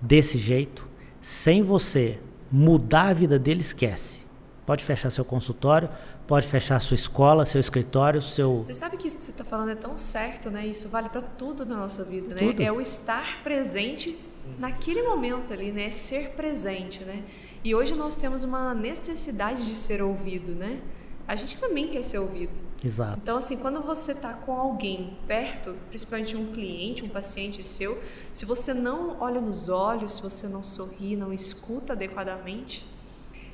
desse 0.00 0.38
jeito, 0.38 0.86
sem 1.20 1.62
você 1.62 2.20
mudar 2.50 3.08
a 3.08 3.14
vida 3.14 3.38
dele, 3.38 3.60
esquece. 3.60 4.20
Pode 4.64 4.84
fechar 4.84 5.10
seu 5.10 5.24
consultório, 5.24 5.88
pode 6.26 6.46
fechar 6.46 6.80
sua 6.80 6.94
escola, 6.94 7.44
seu 7.44 7.60
escritório, 7.60 8.22
seu. 8.22 8.58
Você 8.58 8.72
sabe 8.72 8.96
que 8.96 9.06
isso 9.06 9.16
que 9.16 9.22
você 9.22 9.30
está 9.30 9.44
falando 9.44 9.70
é 9.70 9.74
tão 9.74 9.96
certo, 9.98 10.50
né? 10.50 10.66
Isso 10.66 10.88
vale 10.88 11.08
para 11.08 11.22
tudo 11.22 11.64
na 11.64 11.76
nossa 11.76 12.04
vida, 12.04 12.34
né? 12.34 12.40
Tudo. 12.40 12.62
É 12.62 12.72
o 12.72 12.80
estar 12.80 13.42
presente 13.42 14.16
naquele 14.58 15.02
momento 15.02 15.52
ali, 15.52 15.72
né? 15.72 15.90
Ser 15.90 16.30
presente, 16.30 17.04
né? 17.04 17.22
E 17.64 17.74
hoje 17.74 17.94
nós 17.94 18.16
temos 18.16 18.44
uma 18.44 18.74
necessidade 18.74 19.66
de 19.66 19.74
ser 19.74 20.02
ouvido, 20.02 20.52
né? 20.52 20.80
A 21.26 21.36
gente 21.36 21.56
também 21.58 21.88
quer 21.88 22.02
ser 22.02 22.18
ouvido. 22.18 22.60
Exato. 22.84 23.18
Então, 23.22 23.36
assim, 23.36 23.56
quando 23.56 23.80
você 23.80 24.10
está 24.10 24.32
com 24.32 24.52
alguém 24.52 25.16
perto, 25.26 25.74
principalmente 25.88 26.36
um 26.36 26.52
cliente, 26.52 27.04
um 27.04 27.08
paciente 27.08 27.62
seu, 27.62 28.02
se 28.34 28.44
você 28.44 28.74
não 28.74 29.16
olha 29.20 29.40
nos 29.40 29.68
olhos, 29.68 30.14
se 30.14 30.22
você 30.22 30.48
não 30.48 30.64
sorri, 30.64 31.14
não 31.14 31.32
escuta 31.32 31.92
adequadamente, 31.92 32.84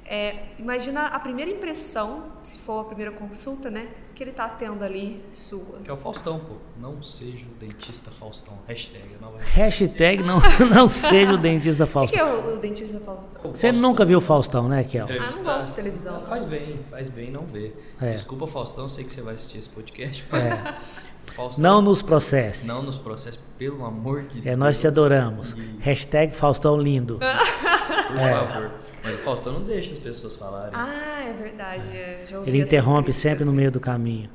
é, 0.08 0.46
imagina 0.58 1.06
a 1.08 1.20
primeira 1.20 1.50
impressão, 1.50 2.32
se 2.42 2.58
for 2.58 2.80
a 2.80 2.84
primeira 2.84 3.12
consulta, 3.12 3.70
né? 3.70 3.88
Que 4.14 4.24
ele 4.24 4.32
tá 4.32 4.48
tendo 4.48 4.82
ali 4.82 5.22
sua. 5.34 5.80
Que 5.84 5.90
é 5.90 5.92
o 5.92 5.96
Faustão, 5.98 6.40
pô. 6.40 6.54
Não 6.78 7.02
seja 7.02 7.44
o 7.44 7.58
dentista 7.58 8.10
Faustão. 8.10 8.58
Hashtag. 8.66 9.18
Não 9.20 9.32
vai... 9.32 9.42
Hashtag 9.42 10.22
não, 10.22 10.38
não 10.74 10.88
seja 10.88 11.34
o 11.34 11.36
dentista 11.36 11.86
Faustão. 11.86 12.24
O 12.24 12.26
que, 12.26 12.40
que, 12.40 12.48
é 12.48 12.50
o, 12.50 12.56
o 12.56 12.58
dentista 12.58 12.98
Faustão? 12.98 13.50
Você 13.50 13.70
nunca 13.70 14.04
viu 14.06 14.16
o 14.16 14.20
Faustão, 14.20 14.66
né, 14.66 14.82
Kel? 14.82 15.06
Ah, 15.08 15.30
não 15.30 15.44
gosto 15.44 15.68
de 15.68 15.74
televisão. 15.74 16.22
faz 16.22 16.44
bem, 16.46 16.80
faz 16.90 17.08
bem 17.08 17.30
não 17.30 17.44
ver. 17.44 17.78
É. 18.00 18.12
Desculpa, 18.12 18.46
Faustão, 18.46 18.88
sei 18.88 19.04
que 19.04 19.12
você 19.12 19.20
vai 19.20 19.34
assistir 19.34 19.58
esse 19.58 19.68
podcast, 19.68 20.24
mas... 20.30 20.64
É. 20.64 20.74
Faustão, 21.34 21.62
não 21.62 21.82
nos 21.82 22.00
processe. 22.00 22.66
Não 22.66 22.82
nos 22.82 22.96
processe, 22.96 23.38
pelo 23.58 23.84
amor 23.84 24.22
de 24.22 24.38
é, 24.38 24.42
Deus. 24.42 24.46
É, 24.46 24.56
nós 24.56 24.80
te 24.80 24.86
adoramos. 24.86 25.52
E... 25.52 25.78
Hashtag 25.80 26.34
Faustão 26.34 26.80
lindo. 26.80 27.18
Por 28.08 28.18
é. 28.18 28.32
favor. 28.32 28.72
Mas 29.08 29.14
o 29.14 29.18
Faustão 29.22 29.54
não 29.54 29.62
deixa 29.62 29.92
as 29.92 29.98
pessoas 29.98 30.36
falarem. 30.36 30.72
Ah, 30.74 31.24
é 31.24 31.32
verdade. 31.32 31.86
Ele 32.46 32.60
interrompe 32.60 33.10
sempre 33.10 33.42
no 33.42 33.52
meio 33.52 33.72
do 33.72 33.80
caminho. 33.80 34.28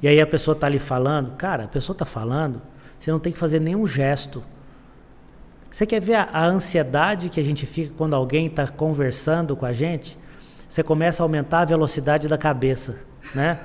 E 0.00 0.06
aí 0.06 0.20
a 0.20 0.26
pessoa 0.26 0.54
está 0.54 0.68
ali 0.68 0.78
falando, 0.78 1.32
cara, 1.36 1.64
a 1.64 1.68
pessoa 1.68 1.94
está 1.94 2.04
falando, 2.04 2.62
você 2.96 3.10
não 3.10 3.18
tem 3.18 3.32
que 3.32 3.38
fazer 3.38 3.60
nenhum 3.60 3.86
gesto. 3.86 4.42
Você 5.68 5.84
quer 5.84 6.00
ver 6.00 6.14
a, 6.14 6.28
a 6.32 6.46
ansiedade 6.46 7.28
que 7.28 7.40
a 7.40 7.42
gente 7.42 7.66
fica 7.66 7.92
quando 7.96 8.14
alguém 8.14 8.46
está 8.46 8.68
conversando 8.68 9.56
com 9.56 9.66
a 9.66 9.72
gente? 9.72 10.16
Você 10.68 10.82
começa 10.82 11.22
a 11.22 11.24
aumentar 11.24 11.60
a 11.60 11.64
velocidade 11.64 12.28
da 12.28 12.38
cabeça, 12.38 13.00
né? 13.34 13.58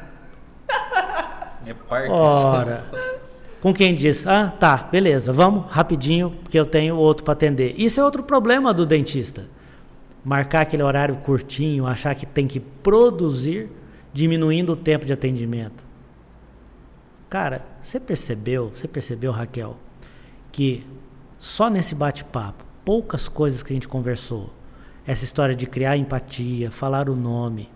É. 1.68 2.08
Ora. 2.12 2.86
Com 3.60 3.74
quem 3.74 3.96
diz, 3.96 4.28
ah, 4.28 4.52
tá, 4.52 4.88
beleza, 4.92 5.34
vamos 5.34 5.66
rapidinho, 5.72 6.30
porque 6.44 6.60
eu 6.60 6.66
tenho 6.66 6.96
outro 6.96 7.24
para 7.24 7.34
atender. 7.34 7.74
Isso 7.76 8.00
é 8.00 8.04
outro 8.04 8.22
problema 8.22 8.72
do 8.72 8.86
dentista 8.86 9.46
marcar 10.26 10.62
aquele 10.62 10.82
horário 10.82 11.16
curtinho, 11.18 11.86
achar 11.86 12.16
que 12.16 12.26
tem 12.26 12.48
que 12.48 12.60
produzir, 12.60 13.70
diminuindo 14.12 14.74
o 14.74 14.76
tempo 14.76 15.06
de 15.06 15.14
atendimento. 15.14 15.86
Cara, 17.30 17.64
você 17.82 18.00
percebeu, 18.00 18.70
você 18.70 18.88
percebeu, 18.88 19.32
Raquel, 19.32 19.78
que 20.52 20.86
só 21.38 21.70
nesse 21.70 21.94
bate-papo, 21.94 22.66
poucas 22.84 23.28
coisas 23.28 23.62
que 23.62 23.72
a 23.72 23.76
gente 23.76 23.88
conversou, 23.88 24.52
essa 25.06 25.24
história 25.24 25.54
de 25.54 25.68
criar 25.68 25.96
empatia, 25.96 26.72
falar 26.72 27.08
o 27.08 27.16
nome, 27.16 27.70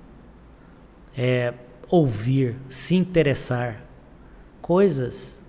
é, 1.16 1.54
ouvir, 1.88 2.58
se 2.68 2.96
interessar, 2.96 3.84
coisas 4.60 5.46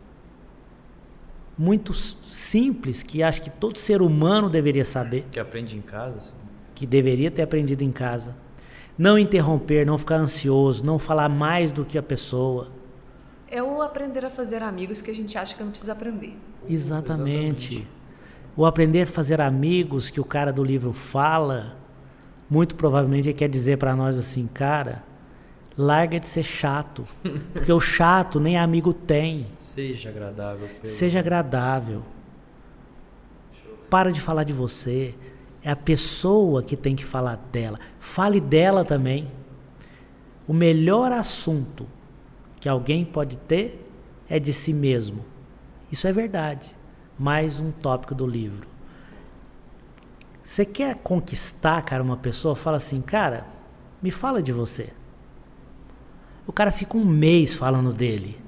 muito 1.57 1.95
simples 1.95 3.03
que 3.03 3.23
acho 3.23 3.43
que 3.43 3.51
todo 3.51 3.79
ser 3.79 4.03
humano 4.03 4.51
deveria 4.51 4.85
saber. 4.85 5.27
Que 5.31 5.39
aprende 5.39 5.77
em 5.77 5.83
casa. 5.83 6.19
Assim 6.19 6.40
que 6.81 6.87
deveria 6.87 7.31
ter 7.31 7.43
aprendido 7.43 7.85
em 7.85 7.93
casa. 7.93 8.35
Não 8.97 9.19
interromper, 9.19 9.85
não 9.85 9.99
ficar 9.99 10.17
ansioso, 10.17 10.83
não 10.83 10.99
falar 10.99 11.29
mais 11.29 11.73
do 11.73 11.85
que 11.85 11.99
a 11.99 12.03
pessoa. 12.03 12.69
É 13.51 13.63
o 13.63 13.83
aprender 13.83 14.25
a 14.25 14.31
fazer 14.31 14.63
amigos 14.63 15.03
que 15.03 15.11
a 15.11 15.15
gente 15.15 15.37
acha 15.37 15.55
que 15.55 15.63
não 15.63 15.69
precisa 15.69 15.93
aprender. 15.93 16.35
Exatamente. 16.67 17.75
Exatamente. 17.75 17.89
O 18.57 18.65
aprender 18.65 19.03
a 19.03 19.07
fazer 19.07 19.43
amigos 19.43 20.09
que 20.09 20.23
o 20.23 20.25
cara 20.25 20.51
do 20.51 20.65
livro 20.65 20.95
fala, 20.95 21.77
muito 22.49 22.75
provavelmente 22.75 23.29
ele 23.29 23.35
quer 23.35 23.51
dizer 23.51 23.77
para 23.77 23.95
nós 23.95 24.19
assim, 24.19 24.47
cara, 24.47 25.05
larga 25.77 26.19
de 26.19 26.27
ser 26.27 26.45
chato, 26.45 27.05
porque 27.53 27.71
o 27.71 27.79
chato 27.79 28.41
nem 28.41 28.57
amigo 28.57 28.95
tem. 28.95 29.49
Seja 29.55 30.09
agradável. 30.09 30.67
Pelo... 30.67 30.87
Seja 30.87 31.19
agradável. 31.19 32.03
Para 33.91 34.11
de 34.11 34.21
falar 34.21 34.45
de 34.45 34.55
você. 34.55 35.15
É 35.63 35.71
a 35.71 35.77
pessoa 35.77 36.63
que 36.63 36.77
tem 36.77 36.97
que 36.97 37.05
falar 37.05 37.37
dela. 37.53 37.79
Fale 37.99 38.41
dela 38.41 38.85
também. 38.85 39.29
O 40.49 40.53
melhor 40.53 41.13
assunto 41.13 41.87
que 42.59 42.69
alguém 42.69 43.05
pode 43.05 43.37
ter 43.37 43.87
é 44.29 44.39
de 44.39 44.53
si 44.53 44.73
mesmo. 44.73 45.25
Isso 45.91 46.07
é 46.07 46.13
verdade. 46.13 46.75
Mais 47.19 47.61
um 47.61 47.71
tópico 47.71 48.15
do 48.15 48.27
livro. 48.27 48.69
Você 50.43 50.65
quer 50.65 50.97
conquistar, 50.97 51.83
cara, 51.83 52.03
uma 52.03 52.17
pessoa? 52.17 52.57
Fala 52.57 52.79
assim, 52.79 53.01
cara, 53.01 53.47
me 54.03 54.11
fala 54.11 54.43
de 54.43 54.53
você. 54.53 54.91
O 56.47 56.53
cara 56.53 56.73
fica 56.73 56.97
um 56.97 57.05
mês 57.05 57.55
falando 57.55 57.93
dele. 57.93 58.41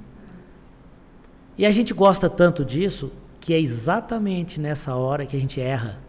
E 1.57 1.66
a 1.66 1.70
gente 1.70 1.92
gosta 1.92 2.29
tanto 2.31 2.65
disso 2.65 3.13
que 3.38 3.52
é 3.52 3.60
exatamente 3.60 4.60
nessa 4.60 4.96
hora 4.96 5.27
que 5.27 5.37
a 5.37 5.40
gente 5.40 5.60
erra. 5.60 6.00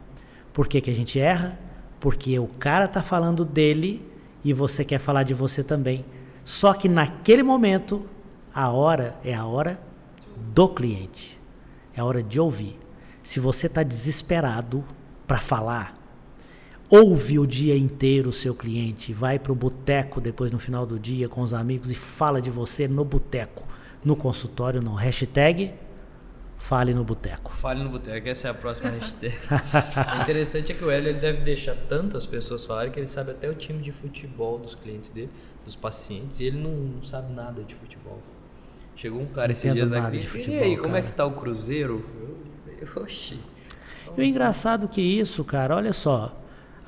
Por 0.53 0.67
que, 0.67 0.79
que 0.79 0.91
a 0.91 0.93
gente 0.93 1.19
erra? 1.19 1.59
Porque 1.99 2.37
o 2.37 2.47
cara 2.47 2.87
tá 2.87 3.01
falando 3.01 3.43
dele 3.43 4.07
e 4.43 4.53
você 4.53 4.85
quer 4.85 4.99
falar 4.99 5.23
de 5.23 5.33
você 5.33 5.63
também. 5.63 6.05
Só 6.45 6.73
que 6.73 6.87
naquele 6.87 7.41
momento, 7.41 8.05
a 8.53 8.69
hora 8.69 9.15
é 9.23 9.33
a 9.33 9.45
hora 9.45 9.81
do 10.53 10.69
cliente. 10.69 11.39
É 11.95 12.01
a 12.01 12.05
hora 12.05 12.21
de 12.21 12.39
ouvir. 12.39 12.77
Se 13.23 13.39
você 13.39 13.67
está 13.67 13.81
desesperado 13.81 14.83
para 15.25 15.39
falar, 15.39 15.97
ouve 16.89 17.39
o 17.39 17.47
dia 17.47 17.75
inteiro 17.75 18.29
o 18.29 18.33
seu 18.33 18.53
cliente, 18.53 19.13
vai 19.13 19.39
para 19.39 19.51
o 19.51 19.55
boteco 19.55 20.19
depois 20.19 20.51
no 20.51 20.59
final 20.59 20.85
do 20.85 20.99
dia 20.99 21.29
com 21.29 21.41
os 21.41 21.53
amigos 21.53 21.89
e 21.89 21.95
fala 21.95 22.41
de 22.41 22.51
você 22.51 22.87
no 22.87 23.05
boteco, 23.05 23.65
no 24.03 24.15
consultório, 24.15 24.81
no 24.81 24.93
hashtag 24.93 25.73
Fale 26.63 26.93
no 26.93 27.03
Boteco. 27.03 27.51
Fale 27.51 27.83
no 27.83 27.89
Boteco, 27.89 28.29
essa 28.29 28.47
é 28.47 28.51
a 28.51 28.53
próxima 28.53 28.89
hashtag. 28.95 29.35
o 29.37 30.21
interessante 30.21 30.71
é 30.71 30.75
que 30.75 30.85
o 30.85 30.89
Hélio 30.89 31.09
ele 31.09 31.19
deve 31.19 31.41
deixar 31.41 31.75
tantas 31.75 32.25
pessoas 32.25 32.63
falarem 32.63 32.89
que 32.89 32.97
ele 32.97 33.09
sabe 33.09 33.31
até 33.31 33.49
o 33.49 33.53
time 33.53 33.83
de 33.83 33.91
futebol 33.91 34.57
dos 34.57 34.73
clientes 34.73 35.09
dele, 35.09 35.29
dos 35.65 35.75
pacientes, 35.75 36.39
e 36.39 36.45
ele 36.45 36.57
não, 36.57 36.71
não 36.71 37.03
sabe 37.03 37.33
nada 37.33 37.61
de 37.63 37.75
futebol. 37.75 38.17
Chegou 38.95 39.21
um 39.21 39.25
cara 39.25 39.47
Não 39.47 39.51
esses 39.51 39.73
dias 39.73 39.91
nada 39.91 40.17
de 40.17 40.25
futebol, 40.25 40.57
e 40.57 40.63
aí, 40.63 40.77
como 40.77 40.95
é 40.95 41.01
que 41.01 41.11
tá 41.11 41.25
o 41.25 41.31
Cruzeiro? 41.31 42.05
Eu, 42.79 43.03
oxi. 43.03 43.37
E 44.17 44.21
o 44.21 44.23
engraçado 44.23 44.87
que 44.87 45.01
isso, 45.01 45.43
cara, 45.43 45.75
olha 45.75 45.91
só. 45.91 46.33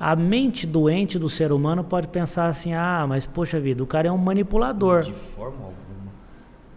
A 0.00 0.16
mente 0.16 0.66
doente 0.66 1.18
do 1.18 1.28
ser 1.28 1.52
humano 1.52 1.84
pode 1.84 2.08
pensar 2.08 2.46
assim: 2.46 2.72
ah, 2.72 3.04
mas 3.06 3.26
poxa 3.26 3.60
vida, 3.60 3.82
o 3.82 3.86
cara 3.86 4.08
é 4.08 4.10
um 4.10 4.16
manipulador. 4.16 5.02
De 5.02 5.12
forma 5.12 5.58
alguma. 5.58 5.76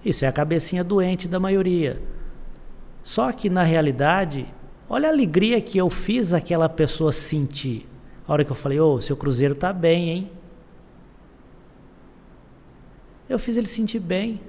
Isso 0.03 0.25
é 0.25 0.27
a 0.27 0.33
cabecinha 0.33 0.83
doente 0.83 1.29
da 1.29 1.39
maioria. 1.39 2.18
Só 3.03 3.31
que 3.31 3.49
na 3.49 3.63
realidade, 3.63 4.45
olha 4.89 5.09
a 5.09 5.11
alegria 5.11 5.61
que 5.61 5.77
eu 5.77 5.89
fiz 5.89 6.33
aquela 6.33 6.69
pessoa 6.69 7.11
sentir. 7.11 7.87
A 8.27 8.33
hora 8.33 8.45
que 8.45 8.51
eu 8.51 8.55
falei, 8.55 8.79
ô, 8.79 8.99
seu 9.01 9.17
cruzeiro 9.17 9.55
tá 9.55 9.73
bem, 9.73 10.09
hein? 10.09 10.31
Eu 13.27 13.39
fiz 13.39 13.57
ele 13.57 13.67
sentir 13.67 13.99
bem. 13.99 14.41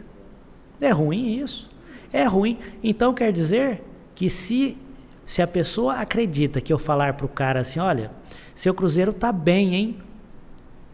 É 0.80 0.90
ruim 0.90 1.38
isso? 1.38 1.70
É 2.12 2.24
ruim. 2.24 2.59
Então 2.82 3.12
quer 3.12 3.30
dizer 3.30 3.82
que 4.14 4.28
se, 4.28 4.76
se 5.24 5.42
a 5.42 5.46
pessoa 5.46 5.96
acredita 5.96 6.61
que 6.61 6.72
eu 6.72 6.78
falar 6.78 7.14
pro 7.14 7.28
cara 7.28 7.61
assim, 7.61 7.78
olha, 7.78 8.11
seu 8.55 8.74
cruzeiro 8.74 9.12
tá 9.12 9.32
bem, 9.32 9.74
hein? 9.74 10.03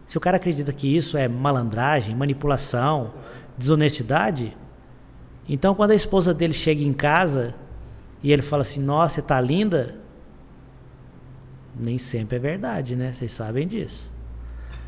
Se 0.05 0.17
o 0.17 0.21
cara 0.21 0.37
acredita 0.37 0.71
que 0.71 0.95
isso 0.95 1.17
é 1.17 1.27
malandragem, 1.27 2.15
manipulação, 2.15 3.13
desonestidade, 3.57 4.55
então 5.47 5.73
quando 5.73 5.91
a 5.91 5.95
esposa 5.95 6.33
dele 6.33 6.53
chega 6.53 6.83
em 6.83 6.93
casa 6.93 7.55
e 8.21 8.31
ele 8.31 8.41
fala 8.41 8.61
assim: 8.61 8.81
Nossa, 8.81 9.15
você 9.15 9.21
tá 9.21 9.39
linda, 9.39 9.95
nem 11.79 11.97
sempre 11.97 12.37
é 12.37 12.39
verdade, 12.39 12.95
né? 12.95 13.13
Vocês 13.13 13.31
sabem 13.31 13.67
disso. 13.67 14.11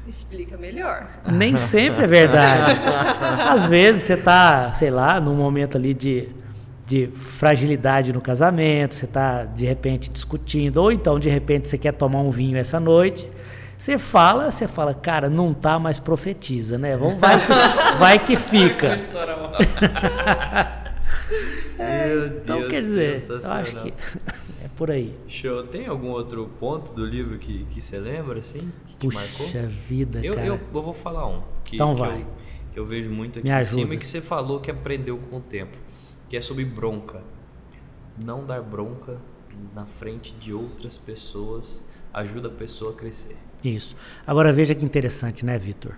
Explica 0.08 0.58
melhor. 0.58 1.08
Nem 1.32 1.56
sempre 1.56 2.04
é 2.06 2.08
verdade. 2.08 2.72
Às 3.48 3.66
vezes 3.66 4.04
você 4.04 4.18
tá, 4.18 4.74
sei 4.74 4.90
lá, 4.90 5.22
num 5.22 5.36
momento 5.36 5.78
ali 5.78 5.94
de, 5.94 6.30
de 6.88 7.08
fragilidade 7.14 8.12
no 8.12 8.20
casamento, 8.20 8.96
você 8.96 9.06
tá 9.06 9.46
de 9.46 9.66
repente 9.66 10.10
discutindo, 10.10 10.78
ou 10.78 10.92
então 10.92 11.20
de 11.20 11.30
repente 11.30 11.68
você 11.68 11.78
quer 11.78 11.94
tomar 11.94 12.22
um 12.22 12.32
vinho 12.32 12.58
essa 12.58 12.80
noite. 12.80 13.30
Você 13.80 13.98
fala, 13.98 14.52
você 14.52 14.68
fala, 14.68 14.94
cara, 14.94 15.30
não 15.30 15.54
tá, 15.54 15.80
mas 15.80 15.98
profetiza, 16.00 16.78
né? 16.78 16.98
Vamos, 16.98 17.18
vai, 17.18 17.40
que, 17.40 17.48
vai 17.98 18.20
que 18.26 18.36
fica. 18.36 18.98
Meu 21.78 22.28
Então, 22.28 22.60
Deus, 22.60 22.70
quer 22.70 22.82
dizer, 22.82 23.26
eu 23.30 23.52
acho 23.52 23.82
que 23.82 23.94
é 24.64 24.68
por 24.76 24.92
aí. 24.92 25.18
Show. 25.30 25.64
Tem 25.68 25.88
algum 25.88 26.10
outro 26.10 26.50
ponto 26.60 26.92
do 26.94 27.06
livro 27.06 27.38
que, 27.38 27.64
que 27.72 27.82
você 27.82 27.98
lembra, 27.98 28.40
assim? 28.40 28.70
Que 28.86 29.08
te 29.08 29.16
marcou? 29.16 29.46
Puxa 29.46 29.62
vida, 29.66 30.20
Eu, 30.26 30.36
cara. 30.36 30.48
eu, 30.48 30.56
eu 30.56 30.82
vou 30.82 30.94
falar 30.94 31.26
um. 31.28 31.42
Que, 31.64 31.76
Então 31.76 31.94
que 31.96 32.02
vai. 32.02 32.20
Eu, 32.22 32.26
que 32.74 32.80
eu 32.80 32.86
vejo 32.86 33.10
muito 33.10 33.40
aqui 33.40 33.48
Me 33.48 33.54
em 33.54 33.58
ajuda. 33.58 33.82
cima 33.82 33.94
e 33.94 33.98
que 33.98 34.06
você 34.08 34.20
falou 34.20 34.60
que 34.60 34.70
aprendeu 34.70 35.18
com 35.18 35.38
o 35.38 35.42
tempo. 35.42 35.78
Que 36.28 36.36
é 36.36 36.42
sobre 36.42 36.66
bronca. 36.66 37.22
Não 38.24 38.46
dar 38.46 38.62
bronca 38.62 39.18
na 39.74 39.86
frente 39.86 40.34
de 40.36 40.54
outras 40.54 40.98
pessoas 40.98 41.82
ajuda 42.14 42.50
a 42.50 42.52
pessoa 42.52 42.92
a 42.92 42.96
crescer. 42.96 43.38
Isso. 43.64 43.96
Agora 44.26 44.54
veja 44.54 44.74
que 44.74 44.86
interessante, 44.86 45.46
né, 45.46 45.58
Vitor? 45.58 45.94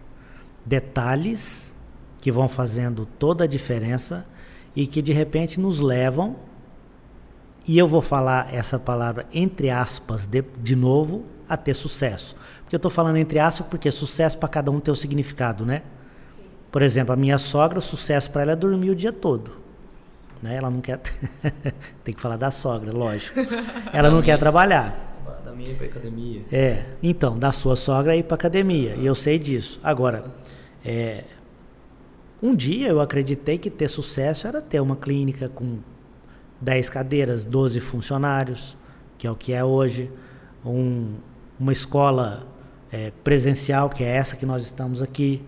Detalhes 0.65 1.75
que 2.19 2.31
vão 2.31 2.47
fazendo 2.47 3.05
toda 3.05 3.43
a 3.43 3.47
diferença 3.47 4.25
e 4.75 4.87
que 4.87 5.01
de 5.01 5.11
repente 5.11 5.59
nos 5.59 5.79
levam, 5.79 6.35
e 7.67 7.77
eu 7.77 7.87
vou 7.87 8.01
falar 8.01 8.53
essa 8.53 8.79
palavra 8.79 9.25
entre 9.33 9.69
aspas 9.69 10.25
de, 10.25 10.43
de 10.61 10.75
novo, 10.75 11.25
a 11.47 11.57
ter 11.57 11.73
sucesso. 11.73 12.35
Porque 12.63 12.75
eu 12.75 12.77
estou 12.77 12.91
falando 12.91 13.17
entre 13.17 13.39
aspas 13.39 13.67
porque 13.67 13.91
sucesso 13.91 14.37
para 14.37 14.49
cada 14.49 14.71
um 14.71 14.79
tem 14.79 14.91
o 14.91 14.95
significado, 14.95 15.65
né? 15.65 15.83
Por 16.71 16.81
exemplo, 16.81 17.11
a 17.11 17.17
minha 17.17 17.37
sogra, 17.37 17.79
o 17.79 17.81
sucesso 17.81 18.31
para 18.31 18.43
ela 18.43 18.51
é 18.53 18.55
dormir 18.55 18.91
o 18.91 18.95
dia 18.95 19.11
todo. 19.11 19.59
Né? 20.41 20.55
Ela 20.55 20.69
não 20.69 20.79
quer. 20.79 21.01
tem 22.03 22.13
que 22.13 22.21
falar 22.21 22.37
da 22.37 22.49
sogra, 22.49 22.93
lógico. 22.93 23.37
Ela 23.91 24.09
não 24.09 24.21
quer 24.21 24.39
trabalhar. 24.39 25.10
Minha 25.55 25.71
ir 25.71 25.75
pra 25.75 25.85
academia. 25.87 26.41
É, 26.51 26.85
então, 27.01 27.37
da 27.37 27.51
sua 27.51 27.75
sogra 27.75 28.15
ir 28.15 28.23
para 28.23 28.35
academia, 28.35 28.95
e 28.95 29.05
eu 29.05 29.15
sei 29.15 29.37
disso. 29.39 29.79
Agora, 29.83 30.25
é, 30.83 31.23
um 32.41 32.55
dia 32.55 32.87
eu 32.89 32.99
acreditei 32.99 33.57
que 33.57 33.69
ter 33.69 33.87
sucesso 33.87 34.47
era 34.47 34.61
ter 34.61 34.79
uma 34.79 34.95
clínica 34.95 35.47
com 35.49 35.77
10 36.59 36.89
cadeiras, 36.89 37.45
12 37.45 37.79
funcionários, 37.79 38.75
que 39.17 39.27
é 39.27 39.31
o 39.31 39.35
que 39.35 39.53
é 39.53 39.63
hoje, 39.63 40.11
um- 40.65 41.15
uma 41.59 41.71
escola 41.71 42.47
é, 42.93 43.09
presencial, 43.23 43.89
que 43.89 44.03
é 44.03 44.07
essa 44.09 44.35
que 44.35 44.45
nós 44.45 44.63
estamos 44.63 45.01
aqui, 45.01 45.41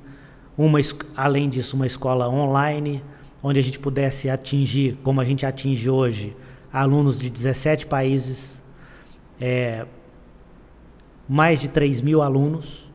uma, 0.57 0.79
além 1.13 1.49
disso, 1.49 1.75
uma 1.75 1.85
escola 1.85 2.29
online, 2.29 3.03
onde 3.43 3.59
a 3.59 3.63
gente 3.63 3.77
pudesse 3.79 4.29
atingir, 4.29 4.97
como 5.03 5.19
a 5.19 5.25
gente 5.25 5.45
atinge 5.45 5.89
hoje, 5.89 6.33
alunos 6.71 7.19
de 7.19 7.29
17 7.29 7.85
países, 7.85 8.62
é, 9.45 9.85
mais 11.27 11.59
de 11.59 11.67
3 11.67 11.99
mil 11.99 12.21
alunos, 12.21 12.89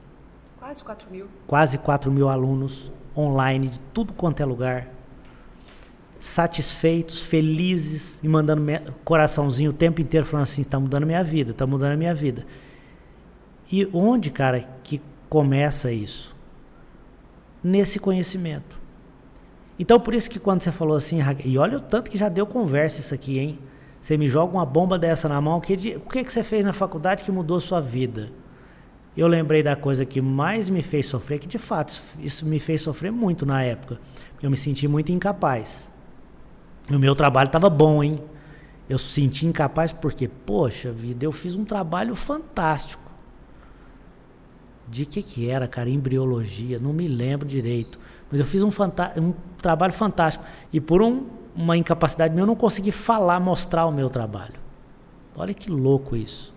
Quase 0.59 0.83
4 0.83 1.11
mil. 1.11 1.27
quase 1.47 1.77
4 1.77 2.11
mil 2.11 2.27
alunos 2.27 2.91
online 3.15 3.69
de 3.69 3.81
tudo 3.93 4.15
quanto 4.15 4.41
é 4.41 4.47
lugar, 4.47 4.89
satisfeitos, 6.19 7.21
felizes 7.21 8.19
e 8.23 8.29
mandando 8.29 8.63
coraçãozinho 9.05 9.71
o 9.71 9.75
tempo 9.75 10.01
inteiro 10.01 10.25
falando 10.25 10.45
assim, 10.45 10.63
está 10.63 10.81
mudando 10.81 11.03
a 11.03 11.07
minha 11.07 11.23
vida, 11.23 11.51
está 11.51 11.67
mudando 11.67 11.93
a 11.93 11.97
minha 11.99 12.15
vida. 12.15 12.47
E 13.71 13.87
onde, 13.93 14.31
cara, 14.31 14.67
que 14.83 15.03
começa 15.29 15.93
isso? 15.93 16.35
Nesse 17.63 17.99
conhecimento. 17.99 18.81
Então, 19.79 20.01
por 20.01 20.15
isso 20.15 20.31
que 20.31 20.39
quando 20.39 20.63
você 20.63 20.73
falou 20.73 20.97
assim, 20.97 21.19
e 21.45 21.59
olha 21.59 21.77
o 21.77 21.81
tanto 21.81 22.11
que 22.11 22.17
já 22.17 22.31
deu 22.31 22.47
conversa 22.47 23.01
isso 23.01 23.15
aqui, 23.15 23.39
hein? 23.39 23.59
Você 24.01 24.17
me 24.17 24.29
joga 24.29 24.53
uma 24.55 24.65
bomba 24.65 24.99
dessa 24.99 25.29
na 25.29 25.41
mão, 25.41 25.61
que 25.61 25.75
o 25.97 26.09
que, 26.09 26.25
que 26.25 26.33
você 26.33 26.45
fez 26.45 26.65
na 26.65 26.73
faculdade 26.73 27.25
que 27.25 27.33
mudou 27.33 27.59
sua 27.61 27.81
vida? 27.81 28.31
Eu 29.17 29.27
lembrei 29.27 29.63
da 29.63 29.75
coisa 29.75 30.05
que 30.07 30.21
mais 30.21 30.71
me 30.71 30.81
fez 30.81 31.07
sofrer, 31.07 31.41
que 31.41 31.49
de 31.49 31.59
fato 31.59 31.93
isso 32.21 32.47
me 32.47 32.61
fez 32.61 32.81
sofrer 32.83 33.11
muito 33.11 33.45
na 33.45 33.63
época. 33.63 34.01
Eu 34.41 34.51
me 34.51 34.57
senti 34.57 34.87
muito 34.87 35.11
incapaz. 35.11 35.91
O 36.89 36.99
meu 36.99 37.15
trabalho 37.15 37.49
estava 37.49 37.69
bom, 37.69 38.03
hein? 38.03 38.23
Eu 38.89 38.97
senti 38.97 39.45
incapaz 39.45 39.93
porque, 39.93 40.29
poxa 40.29 40.93
vida, 40.93 41.25
eu 41.25 41.33
fiz 41.33 41.55
um 41.57 41.65
trabalho 41.65 42.15
fantástico. 42.15 43.03
De 44.89 45.05
que 45.05 45.23
que 45.23 45.51
era, 45.51 45.69
cara? 45.69 45.91
Embriologia, 45.91 46.79
não 46.79 46.93
me 46.95 47.07
lembro 47.09 47.47
direito. 47.47 47.99
Mas 48.31 48.41
eu 48.41 48.47
fiz 48.47 48.63
um, 48.63 48.71
um 49.21 49.35
trabalho 49.61 49.93
fantástico. 49.93 50.45
E 50.73 50.81
por 50.81 51.03
um- 51.03 51.27
uma 51.59 51.77
incapacidade 51.77 52.33
minha, 52.33 52.43
eu 52.43 52.47
não 52.47 52.55
consegui 52.55 52.93
falar, 52.93 53.41
mostrar 53.41 53.85
o 53.87 53.91
meu 53.91 54.09
trabalho. 54.09 54.55
Olha 55.35 55.53
que 55.53 55.69
louco 55.69 56.15
isso. 56.15 56.55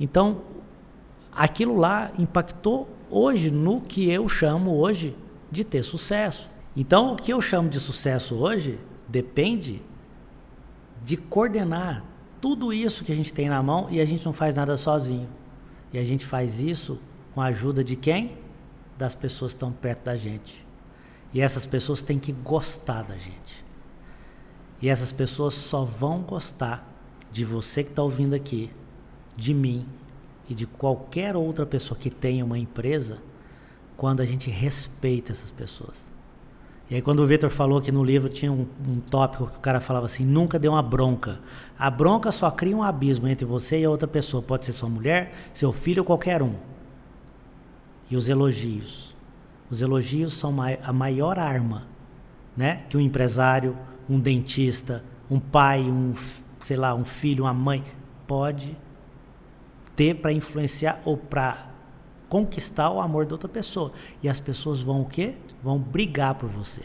Então, 0.00 0.40
aquilo 1.30 1.76
lá 1.76 2.10
impactou 2.18 2.88
hoje 3.10 3.50
no 3.50 3.82
que 3.82 4.10
eu 4.10 4.26
chamo 4.26 4.74
hoje 4.76 5.14
de 5.50 5.62
ter 5.62 5.82
sucesso. 5.82 6.50
Então, 6.74 7.12
o 7.12 7.16
que 7.16 7.34
eu 7.34 7.40
chamo 7.42 7.68
de 7.68 7.78
sucesso 7.78 8.34
hoje 8.36 8.78
depende 9.06 9.82
de 11.02 11.18
coordenar 11.18 12.02
tudo 12.40 12.72
isso 12.72 13.04
que 13.04 13.12
a 13.12 13.16
gente 13.16 13.32
tem 13.32 13.50
na 13.50 13.62
mão 13.62 13.88
e 13.90 14.00
a 14.00 14.06
gente 14.06 14.24
não 14.24 14.32
faz 14.32 14.54
nada 14.54 14.74
sozinho. 14.78 15.28
E 15.92 15.98
a 15.98 16.04
gente 16.04 16.24
faz 16.24 16.60
isso 16.60 16.98
com 17.34 17.42
a 17.42 17.46
ajuda 17.46 17.84
de 17.84 17.94
quem? 17.94 18.38
Das 18.96 19.14
pessoas 19.14 19.52
que 19.52 19.56
estão 19.56 19.70
perto 19.70 20.04
da 20.04 20.16
gente. 20.16 20.66
E 21.32 21.42
essas 21.42 21.66
pessoas 21.66 22.00
têm 22.00 22.18
que 22.18 22.32
gostar 22.32 23.02
da 23.02 23.16
gente. 23.18 23.63
E 24.84 24.88
essas 24.90 25.12
pessoas 25.12 25.54
só 25.54 25.82
vão 25.82 26.20
gostar 26.20 26.86
de 27.32 27.42
você 27.42 27.82
que 27.82 27.88
está 27.88 28.02
ouvindo 28.02 28.34
aqui, 28.34 28.70
de 29.34 29.54
mim 29.54 29.86
e 30.46 30.54
de 30.54 30.66
qualquer 30.66 31.34
outra 31.34 31.64
pessoa 31.64 31.98
que 31.98 32.10
tenha 32.10 32.44
uma 32.44 32.58
empresa, 32.58 33.16
quando 33.96 34.20
a 34.20 34.26
gente 34.26 34.50
respeita 34.50 35.32
essas 35.32 35.50
pessoas. 35.50 36.02
E 36.90 36.96
aí 36.96 37.00
quando 37.00 37.20
o 37.20 37.26
Vitor 37.26 37.48
falou 37.48 37.80
que 37.80 37.90
no 37.90 38.04
livro 38.04 38.28
tinha 38.28 38.52
um, 38.52 38.66
um 38.86 39.00
tópico 39.00 39.46
que 39.46 39.56
o 39.56 39.60
cara 39.60 39.80
falava 39.80 40.04
assim, 40.04 40.22
nunca 40.22 40.58
dê 40.58 40.68
uma 40.68 40.82
bronca. 40.82 41.40
A 41.78 41.88
bronca 41.88 42.30
só 42.30 42.50
cria 42.50 42.76
um 42.76 42.82
abismo 42.82 43.26
entre 43.26 43.46
você 43.46 43.80
e 43.80 43.86
a 43.86 43.90
outra 43.90 44.06
pessoa. 44.06 44.42
Pode 44.42 44.66
ser 44.66 44.72
sua 44.72 44.90
mulher, 44.90 45.32
seu 45.54 45.72
filho 45.72 46.02
ou 46.02 46.04
qualquer 46.04 46.42
um. 46.42 46.56
E 48.10 48.16
os 48.18 48.28
elogios. 48.28 49.16
Os 49.70 49.80
elogios 49.80 50.34
são 50.34 50.54
a 50.60 50.92
maior 50.92 51.38
arma, 51.38 51.86
né? 52.54 52.84
Que 52.90 52.98
um 52.98 53.00
empresário, 53.00 53.74
um 54.08 54.18
dentista, 54.18 55.04
um 55.30 55.38
pai, 55.40 55.80
um, 55.82 56.12
sei 56.62 56.76
lá, 56.76 56.94
um 56.94 57.04
filho, 57.04 57.44
uma 57.44 57.54
mãe 57.54 57.84
pode 58.26 58.76
ter 59.96 60.14
para 60.14 60.32
influenciar 60.32 61.00
ou 61.04 61.16
para 61.16 61.68
conquistar 62.28 62.90
o 62.90 63.00
amor 63.00 63.26
da 63.26 63.34
outra 63.34 63.48
pessoa. 63.48 63.92
E 64.22 64.28
as 64.28 64.40
pessoas 64.40 64.80
vão 64.82 65.02
o 65.02 65.04
quê? 65.04 65.34
Vão 65.62 65.78
brigar 65.78 66.34
por 66.34 66.48
você. 66.48 66.82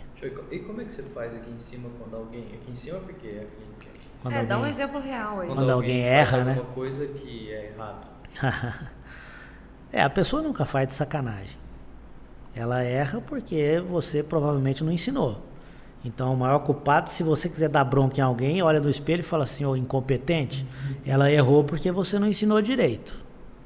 E 0.52 0.60
como 0.60 0.82
é 0.82 0.86
que 0.86 0.92
você 0.92 1.02
faz 1.04 1.34
aqui 1.34 1.50
em 1.50 1.60
cima 1.60 1.90
quando 1.98 2.16
alguém. 2.16 2.42
Aqui 2.42 2.72
em 2.72 2.76
cima 2.76 3.00
porque 3.00 3.28
é 3.28 3.32
a 3.32 3.46
clínica. 3.46 4.00
Quando 4.22 4.34
é, 4.34 4.46
dá 4.46 4.56
um 4.56 4.58
alguém- 4.60 4.74
exemplo 4.74 5.00
real 5.00 5.40
aí. 5.40 5.48
Quando 5.48 5.70
alguém 5.70 6.02
faz 6.02 6.12
erra, 6.34 6.44
né? 6.44 6.52
alguma 6.52 6.74
coisa 6.74 7.08
que 7.08 7.52
é 7.52 7.74
errado. 7.74 8.08
É, 9.92 10.04
a 10.04 10.10
pessoa 10.10 10.44
nunca 10.44 10.66
faz 10.66 10.88
de 10.88 10.94
sacanagem. 10.94 11.58
Ela 12.54 12.84
erra 12.84 13.20
porque 13.22 13.84
você 13.90 14.22
provavelmente 14.22 14.84
não 14.84 14.92
ensinou. 14.92 15.42
Então, 16.04 16.34
o 16.34 16.38
maior 16.38 16.60
culpado, 16.60 17.10
se 17.10 17.24
você 17.24 17.50
quiser 17.50 17.68
dar 17.68 17.84
bronca 17.84 18.20
em 18.20 18.24
alguém, 18.24 18.62
olha 18.62 18.80
no 18.80 18.90
espelho 18.90 19.20
e 19.20 19.24
fala 19.24 19.44
assim, 19.44 19.66
ô 19.66 19.76
incompetente, 19.76 20.66
ela 21.06 21.30
errou 21.30 21.64
porque 21.64 21.92
você 21.92 22.18
não 22.18 22.28
ensinou 22.28 22.62
direito. 22.62 23.20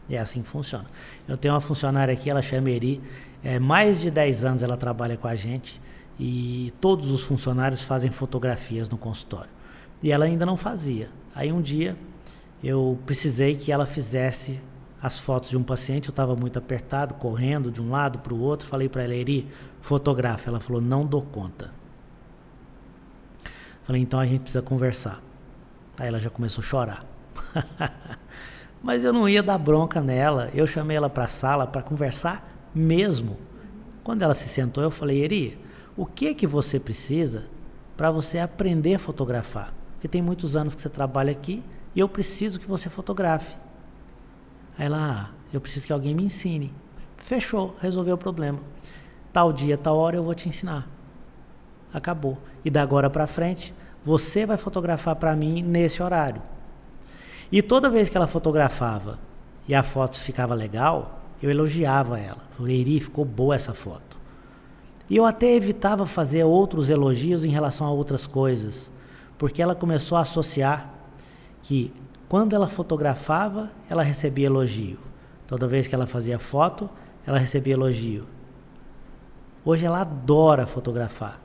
E 0.09 0.15
é 0.15 0.19
assim 0.19 0.41
que 0.41 0.49
funciona. 0.49 0.85
Eu 1.27 1.37
tenho 1.37 1.53
uma 1.53 1.61
funcionária 1.61 2.13
aqui, 2.13 2.29
ela 2.29 2.41
chama 2.41 2.71
Eri, 2.71 3.01
é, 3.43 3.59
mais 3.59 4.01
de 4.01 4.09
10 4.09 4.45
anos 4.45 4.63
ela 4.63 4.75
trabalha 4.75 5.15
com 5.15 5.27
a 5.27 5.35
gente 5.35 5.79
e 6.19 6.73
todos 6.81 7.11
os 7.11 7.23
funcionários 7.23 7.81
fazem 7.81 8.11
fotografias 8.11 8.89
no 8.89 8.97
consultório. 8.97 9.49
E 10.01 10.11
ela 10.11 10.25
ainda 10.25 10.45
não 10.45 10.57
fazia. 10.57 11.09
Aí 11.35 11.51
um 11.51 11.61
dia 11.61 11.95
eu 12.63 12.97
precisei 13.05 13.55
que 13.55 13.71
ela 13.71 13.85
fizesse 13.85 14.59
as 15.01 15.19
fotos 15.19 15.49
de 15.49 15.57
um 15.57 15.63
paciente, 15.63 16.07
eu 16.07 16.11
estava 16.11 16.35
muito 16.35 16.57
apertado, 16.57 17.13
correndo 17.15 17.69
de 17.69 17.81
um 17.81 17.91
lado 17.91 18.19
para 18.19 18.33
o 18.33 18.39
outro, 18.39 18.67
falei 18.67 18.87
para 18.87 19.03
ela, 19.03 19.13
Eri, 19.13 19.47
fotografa. 19.81 20.49
Ela 20.49 20.61
falou, 20.61 20.81
não 20.81 21.05
dou 21.05 21.21
conta. 21.21 21.82
Falei, 23.83 24.01
então 24.01 24.19
a 24.19 24.25
gente 24.25 24.41
precisa 24.41 24.61
conversar. 24.61 25.21
Aí 25.97 26.07
ela 26.07 26.19
já 26.19 26.29
começou 26.29 26.61
a 26.61 26.65
chorar. 26.65 27.05
Mas 28.81 29.03
eu 29.03 29.13
não 29.13 29.27
ia 29.27 29.43
dar 29.43 29.57
bronca 29.57 30.01
nela. 30.01 30.49
Eu 30.53 30.67
chamei 30.67 30.97
ela 30.97 31.09
para 31.09 31.25
a 31.25 31.27
sala 31.27 31.67
para 31.67 31.81
conversar 31.81 32.43
mesmo. 32.73 33.37
Quando 34.03 34.21
ela 34.21 34.33
se 34.33 34.49
sentou, 34.49 34.83
eu 34.83 34.91
falei, 34.91 35.23
Eri, 35.23 35.59
o 35.95 36.05
que 36.05 36.33
que 36.33 36.47
você 36.47 36.79
precisa 36.79 37.45
para 37.95 38.11
você 38.11 38.39
aprender 38.39 38.95
a 38.95 38.99
fotografar? 38.99 39.73
Porque 39.93 40.07
tem 40.07 40.21
muitos 40.21 40.55
anos 40.55 40.75
que 40.75 40.81
você 40.81 40.89
trabalha 40.89 41.31
aqui 41.31 41.63
e 41.95 41.99
eu 41.99 42.09
preciso 42.09 42.59
que 42.59 42.67
você 42.67 42.89
fotografe. 42.89 43.55
Aí 44.77 44.87
ela, 44.87 45.29
ah, 45.31 45.35
eu 45.53 45.61
preciso 45.61 45.87
que 45.87 45.93
alguém 45.93 46.15
me 46.15 46.23
ensine. 46.23 46.73
Fechou, 47.15 47.75
resolveu 47.79 48.15
o 48.15 48.17
problema. 48.17 48.59
Tal 49.31 49.53
dia, 49.53 49.77
tal 49.77 49.95
hora 49.97 50.17
eu 50.17 50.23
vou 50.23 50.35
te 50.35 50.49
ensinar. 50.49 50.89
Acabou. 51.93 52.37
E 52.65 52.69
da 52.69 52.81
agora 52.81 53.09
para 53.09 53.27
frente, 53.27 53.73
você 54.03 54.45
vai 54.45 54.57
fotografar 54.57 55.15
para 55.15 55.35
mim 55.35 55.61
nesse 55.61 56.01
horário. 56.01 56.41
E 57.51 57.61
toda 57.61 57.89
vez 57.89 58.09
que 58.09 58.17
ela 58.17 58.27
fotografava 58.27 59.19
e 59.67 59.75
a 59.75 59.83
foto 59.83 60.19
ficava 60.19 60.53
legal, 60.53 61.21
eu 61.41 61.49
elogiava 61.49 62.19
ela. 62.19 62.39
Falei, 62.57 62.99
ficou 62.99 63.23
boa 63.23 63.55
essa 63.55 63.73
foto. 63.73 64.17
E 65.09 65.17
eu 65.17 65.25
até 65.25 65.53
evitava 65.53 66.05
fazer 66.05 66.43
outros 66.43 66.89
elogios 66.89 67.43
em 67.43 67.49
relação 67.49 67.85
a 67.85 67.91
outras 67.91 68.25
coisas, 68.25 68.89
porque 69.37 69.61
ela 69.61 69.75
começou 69.75 70.17
a 70.17 70.21
associar 70.21 70.89
que 71.61 71.93
quando 72.27 72.55
ela 72.55 72.67
fotografava, 72.67 73.69
ela 73.89 74.01
recebia 74.01 74.47
elogio. 74.47 74.97
Toda 75.45 75.67
vez 75.67 75.87
que 75.87 75.93
ela 75.93 76.07
fazia 76.07 76.39
foto, 76.39 76.89
ela 77.27 77.37
recebia 77.37 77.73
elogio. 77.73 78.25
Hoje 79.63 79.85
ela 79.85 80.01
adora 80.01 80.65
fotografar. 80.65 81.39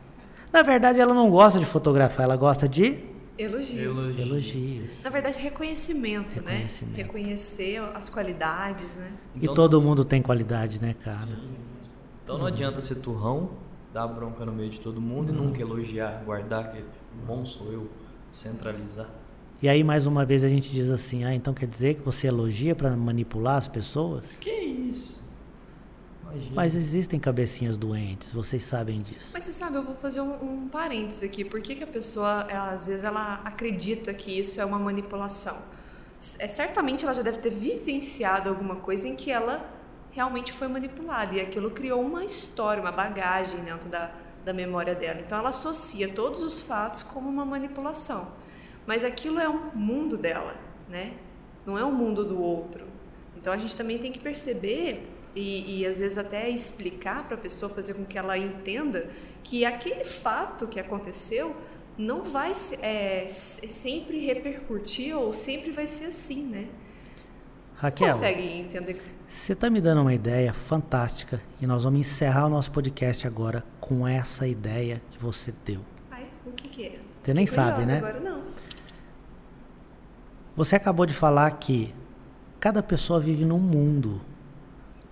Na 0.53 0.63
verdade, 0.63 0.99
ela 0.99 1.15
não 1.15 1.31
gosta 1.31 1.59
de 1.59 1.65
fotografar, 1.65 2.25
ela 2.25 2.37
gosta 2.37 2.69
de 2.69 3.01
Elogios. 3.37 3.97
Elogio. 3.97 4.21
elogios. 4.21 5.03
Na 5.05 5.11
verdade, 5.11 5.39
reconhecimento, 5.39 6.35
Reconhecimento. 6.35 6.97
né? 6.97 7.03
Reconhecer 7.05 7.79
as 7.95 8.09
qualidades, 8.09 8.97
né? 8.97 9.13
E 9.41 9.47
todo 9.47 9.81
mundo 9.81 10.05
tem 10.05 10.21
qualidade, 10.21 10.81
né, 10.81 10.93
cara? 11.05 11.29
Então 12.25 12.37
não 12.37 12.47
adianta 12.47 12.81
ser 12.81 12.97
turrão, 12.97 13.51
dar 13.93 14.09
bronca 14.09 14.45
no 14.45 14.53
meio 14.53 14.71
de 14.71 14.81
todo 14.81 15.01
mundo 15.01 15.33
e 15.33 15.35
nunca 15.35 15.63
elogiar, 15.63 16.21
guardar 16.25 16.73
que 16.73 16.83
bom 17.25 17.47
sou 17.47 17.73
eu, 17.73 17.89
centralizar. 18.29 19.09
E 19.63 19.69
aí, 19.69 19.83
mais 19.85 20.07
uma 20.07 20.25
vez, 20.25 20.43
a 20.43 20.49
gente 20.49 20.71
diz 20.71 20.91
assim: 20.91 21.25
ah, 21.25 21.33
então 21.35 21.55
quer 21.55 21.67
dizer 21.67 21.95
que 21.95 22.01
você 22.03 22.27
elogia 22.27 22.75
para 22.75 22.97
manipular 22.97 23.57
as 23.57 23.69
pessoas? 23.69 24.25
Que 24.41 24.51
isso? 24.51 25.25
Imagina. 26.31 26.55
Mas 26.55 26.75
existem 26.75 27.19
cabecinhas 27.19 27.77
doentes, 27.79 28.33
vocês 28.33 28.65
sabem 28.65 28.99
disso. 28.99 29.31
Mas 29.33 29.45
você 29.45 29.53
sabe, 29.53 29.77
eu 29.77 29.83
vou 29.83 29.95
fazer 29.95 30.21
um, 30.21 30.65
um 30.65 30.69
parênteses 30.69 31.23
aqui. 31.23 31.45
Por 31.45 31.61
que, 31.61 31.75
que 31.75 31.85
a 31.85 31.87
pessoa, 31.87 32.47
ela, 32.49 32.71
às 32.71 32.87
vezes, 32.87 33.05
ela 33.05 33.41
acredita 33.45 34.13
que 34.13 34.39
isso 34.39 34.61
é 34.61 34.65
uma 34.65 34.79
manipulação? 34.79 35.57
É, 36.39 36.49
certamente 36.49 37.05
ela 37.05 37.15
já 37.15 37.23
deve 37.23 37.39
ter 37.39 37.51
vivenciado 37.51 38.49
alguma 38.49 38.77
coisa 38.77 39.07
em 39.07 39.15
que 39.15 39.31
ela 39.31 39.65
realmente 40.11 40.53
foi 40.53 40.67
manipulada 40.67 41.37
e 41.37 41.41
aquilo 41.41 41.71
criou 41.71 42.03
uma 42.03 42.25
história, 42.25 42.83
uma 42.83 42.91
bagagem 42.91 43.61
dentro 43.61 43.89
da, 43.89 44.11
da 44.45 44.53
memória 44.53 44.95
dela. 44.95 45.21
Então 45.21 45.39
ela 45.39 45.51
associa 45.51 46.09
todos 46.09 46.43
os 46.43 46.61
fatos 46.61 47.03
como 47.03 47.29
uma 47.29 47.45
manipulação. 47.45 48.33
Mas 48.85 49.05
aquilo 49.05 49.39
é 49.39 49.49
um 49.49 49.71
mundo 49.75 50.17
dela, 50.17 50.57
né? 50.89 51.13
Não 51.65 51.79
é 51.79 51.85
o 51.85 51.93
mundo 51.93 52.25
do 52.25 52.41
outro. 52.41 52.85
Então 53.37 53.53
a 53.53 53.57
gente 53.57 53.77
também 53.77 53.99
tem 53.99 54.11
que 54.11 54.19
perceber 54.19 55.09
e, 55.35 55.81
e 55.81 55.87
às 55.87 56.01
vezes 56.01 56.19
até 56.19 56.49
explicar 56.49 57.25
para 57.27 57.37
a 57.37 57.41
pessoa, 57.41 57.73
fazer 57.73 57.95
com 57.95 58.05
que 58.05 58.19
ela 58.19 58.37
entenda 58.37 59.09
que 59.43 59.65
aquele 59.65 60.05
fato 60.05 60.67
que 60.67 60.79
aconteceu 60.81 61.55
não 61.97 62.23
vai 62.25 62.55
se- 62.55 62.77
é, 62.85 63.27
se- 63.29 63.67
sempre 63.69 64.25
repercutir 64.25 65.17
ou 65.17 65.33
sempre 65.33 65.71
vai 65.73 65.87
ser 65.87 66.07
assim, 66.07 66.45
né? 66.45 66.67
Raquel, 67.77 68.09
Você 68.09 68.13
consegue 68.13 68.59
entender? 68.59 69.03
você 69.27 69.53
está 69.53 69.69
me 69.71 69.81
dando 69.81 70.01
uma 70.01 70.15
ideia 70.15 70.53
fantástica 70.53 71.41
e 71.61 71.67
nós 71.67 71.85
vamos 71.85 72.01
encerrar 72.01 72.47
o 72.47 72.49
nosso 72.49 72.73
podcast 72.73 73.27
agora 73.27 73.63
com 73.81 74.07
essa 74.09 74.47
ideia 74.47 75.03
que 75.11 75.19
você 75.19 75.53
deu. 75.65 75.81
Ai, 76.11 76.27
o 76.47 76.51
que, 76.53 76.67
que 76.69 76.87
é? 76.87 76.95
Você 77.23 77.35
nem 77.35 77.47
sabe, 77.47 77.85
né? 77.85 77.99
Agora 77.99 78.21
não. 78.21 78.43
Você 80.57 80.75
acabou 80.77 81.07
de 81.07 81.15
falar 81.15 81.51
que 81.53 81.95
cada 82.59 82.83
pessoa 82.83 83.21
vive 83.21 83.45
num 83.45 83.59
mundo. 83.59 84.21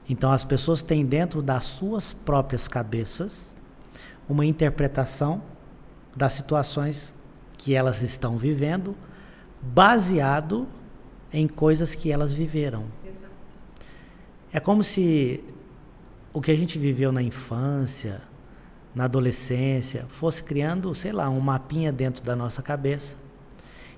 Então 0.08 0.30
as 0.30 0.44
pessoas 0.44 0.82
têm 0.82 1.04
dentro 1.04 1.42
das 1.42 1.64
suas 1.64 2.12
próprias 2.12 2.68
cabeças 2.68 3.54
uma 4.28 4.44
interpretação 4.44 5.42
das 6.14 6.32
situações 6.32 7.14
que 7.58 7.74
elas 7.74 8.02
estão 8.02 8.38
vivendo, 8.38 8.94
baseado 9.60 10.66
em 11.32 11.46
coisas 11.46 11.94
que 11.94 12.10
elas 12.10 12.32
viveram. 12.32 12.84
Exato. 13.06 13.32
É 14.52 14.60
como 14.60 14.82
se 14.82 15.42
o 16.32 16.40
que 16.40 16.50
a 16.50 16.56
gente 16.56 16.78
viveu 16.78 17.12
na 17.12 17.22
infância, 17.22 18.22
na 18.94 19.04
adolescência, 19.04 20.06
fosse 20.08 20.42
criando, 20.42 20.94
sei 20.94 21.12
lá, 21.12 21.28
um 21.28 21.40
mapinha 21.40 21.92
dentro 21.92 22.24
da 22.24 22.34
nossa 22.34 22.62
cabeça. 22.62 23.16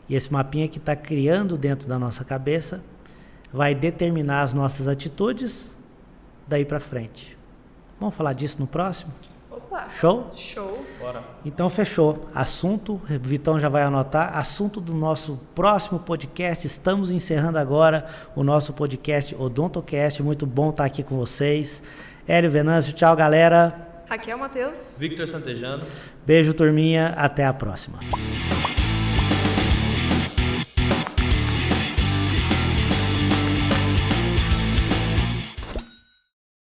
E 0.08 0.14
esse 0.14 0.32
mapinha 0.32 0.66
que 0.66 0.78
está 0.78 0.96
criando 0.96 1.56
dentro 1.56 1.86
da 1.86 1.98
nossa 1.98 2.24
cabeça 2.24 2.82
vai 3.52 3.74
determinar 3.74 4.42
as 4.42 4.52
nossas 4.52 4.88
atitudes 4.88 5.77
daí 6.48 6.64
para 6.64 6.80
frente. 6.80 7.36
Vamos 8.00 8.14
falar 8.14 8.32
disso 8.32 8.56
no 8.58 8.66
próximo? 8.66 9.12
Opa! 9.50 9.88
Show? 9.90 10.30
Show! 10.34 10.86
Bora. 10.98 11.22
Então 11.44 11.68
fechou. 11.68 12.28
Assunto, 12.34 13.00
Vitão 13.04 13.58
já 13.58 13.68
vai 13.68 13.82
anotar. 13.82 14.36
Assunto 14.36 14.80
do 14.80 14.94
nosso 14.94 15.38
próximo 15.54 15.98
podcast. 15.98 16.66
Estamos 16.66 17.10
encerrando 17.10 17.58
agora 17.58 18.06
o 18.34 18.42
nosso 18.42 18.72
podcast 18.72 19.34
Odontocast. 19.34 20.22
Muito 20.22 20.46
bom 20.46 20.70
estar 20.70 20.84
aqui 20.84 21.02
com 21.02 21.16
vocês. 21.16 21.82
Hélio 22.26 22.50
Venâncio, 22.50 22.92
tchau 22.92 23.14
galera. 23.16 23.74
Raquel 24.08 24.38
Matheus. 24.38 24.96
Victor 24.98 25.26
Santejano. 25.26 25.84
Beijo 26.24 26.54
turminha, 26.54 27.08
até 27.16 27.44
a 27.44 27.52
próxima. 27.52 27.98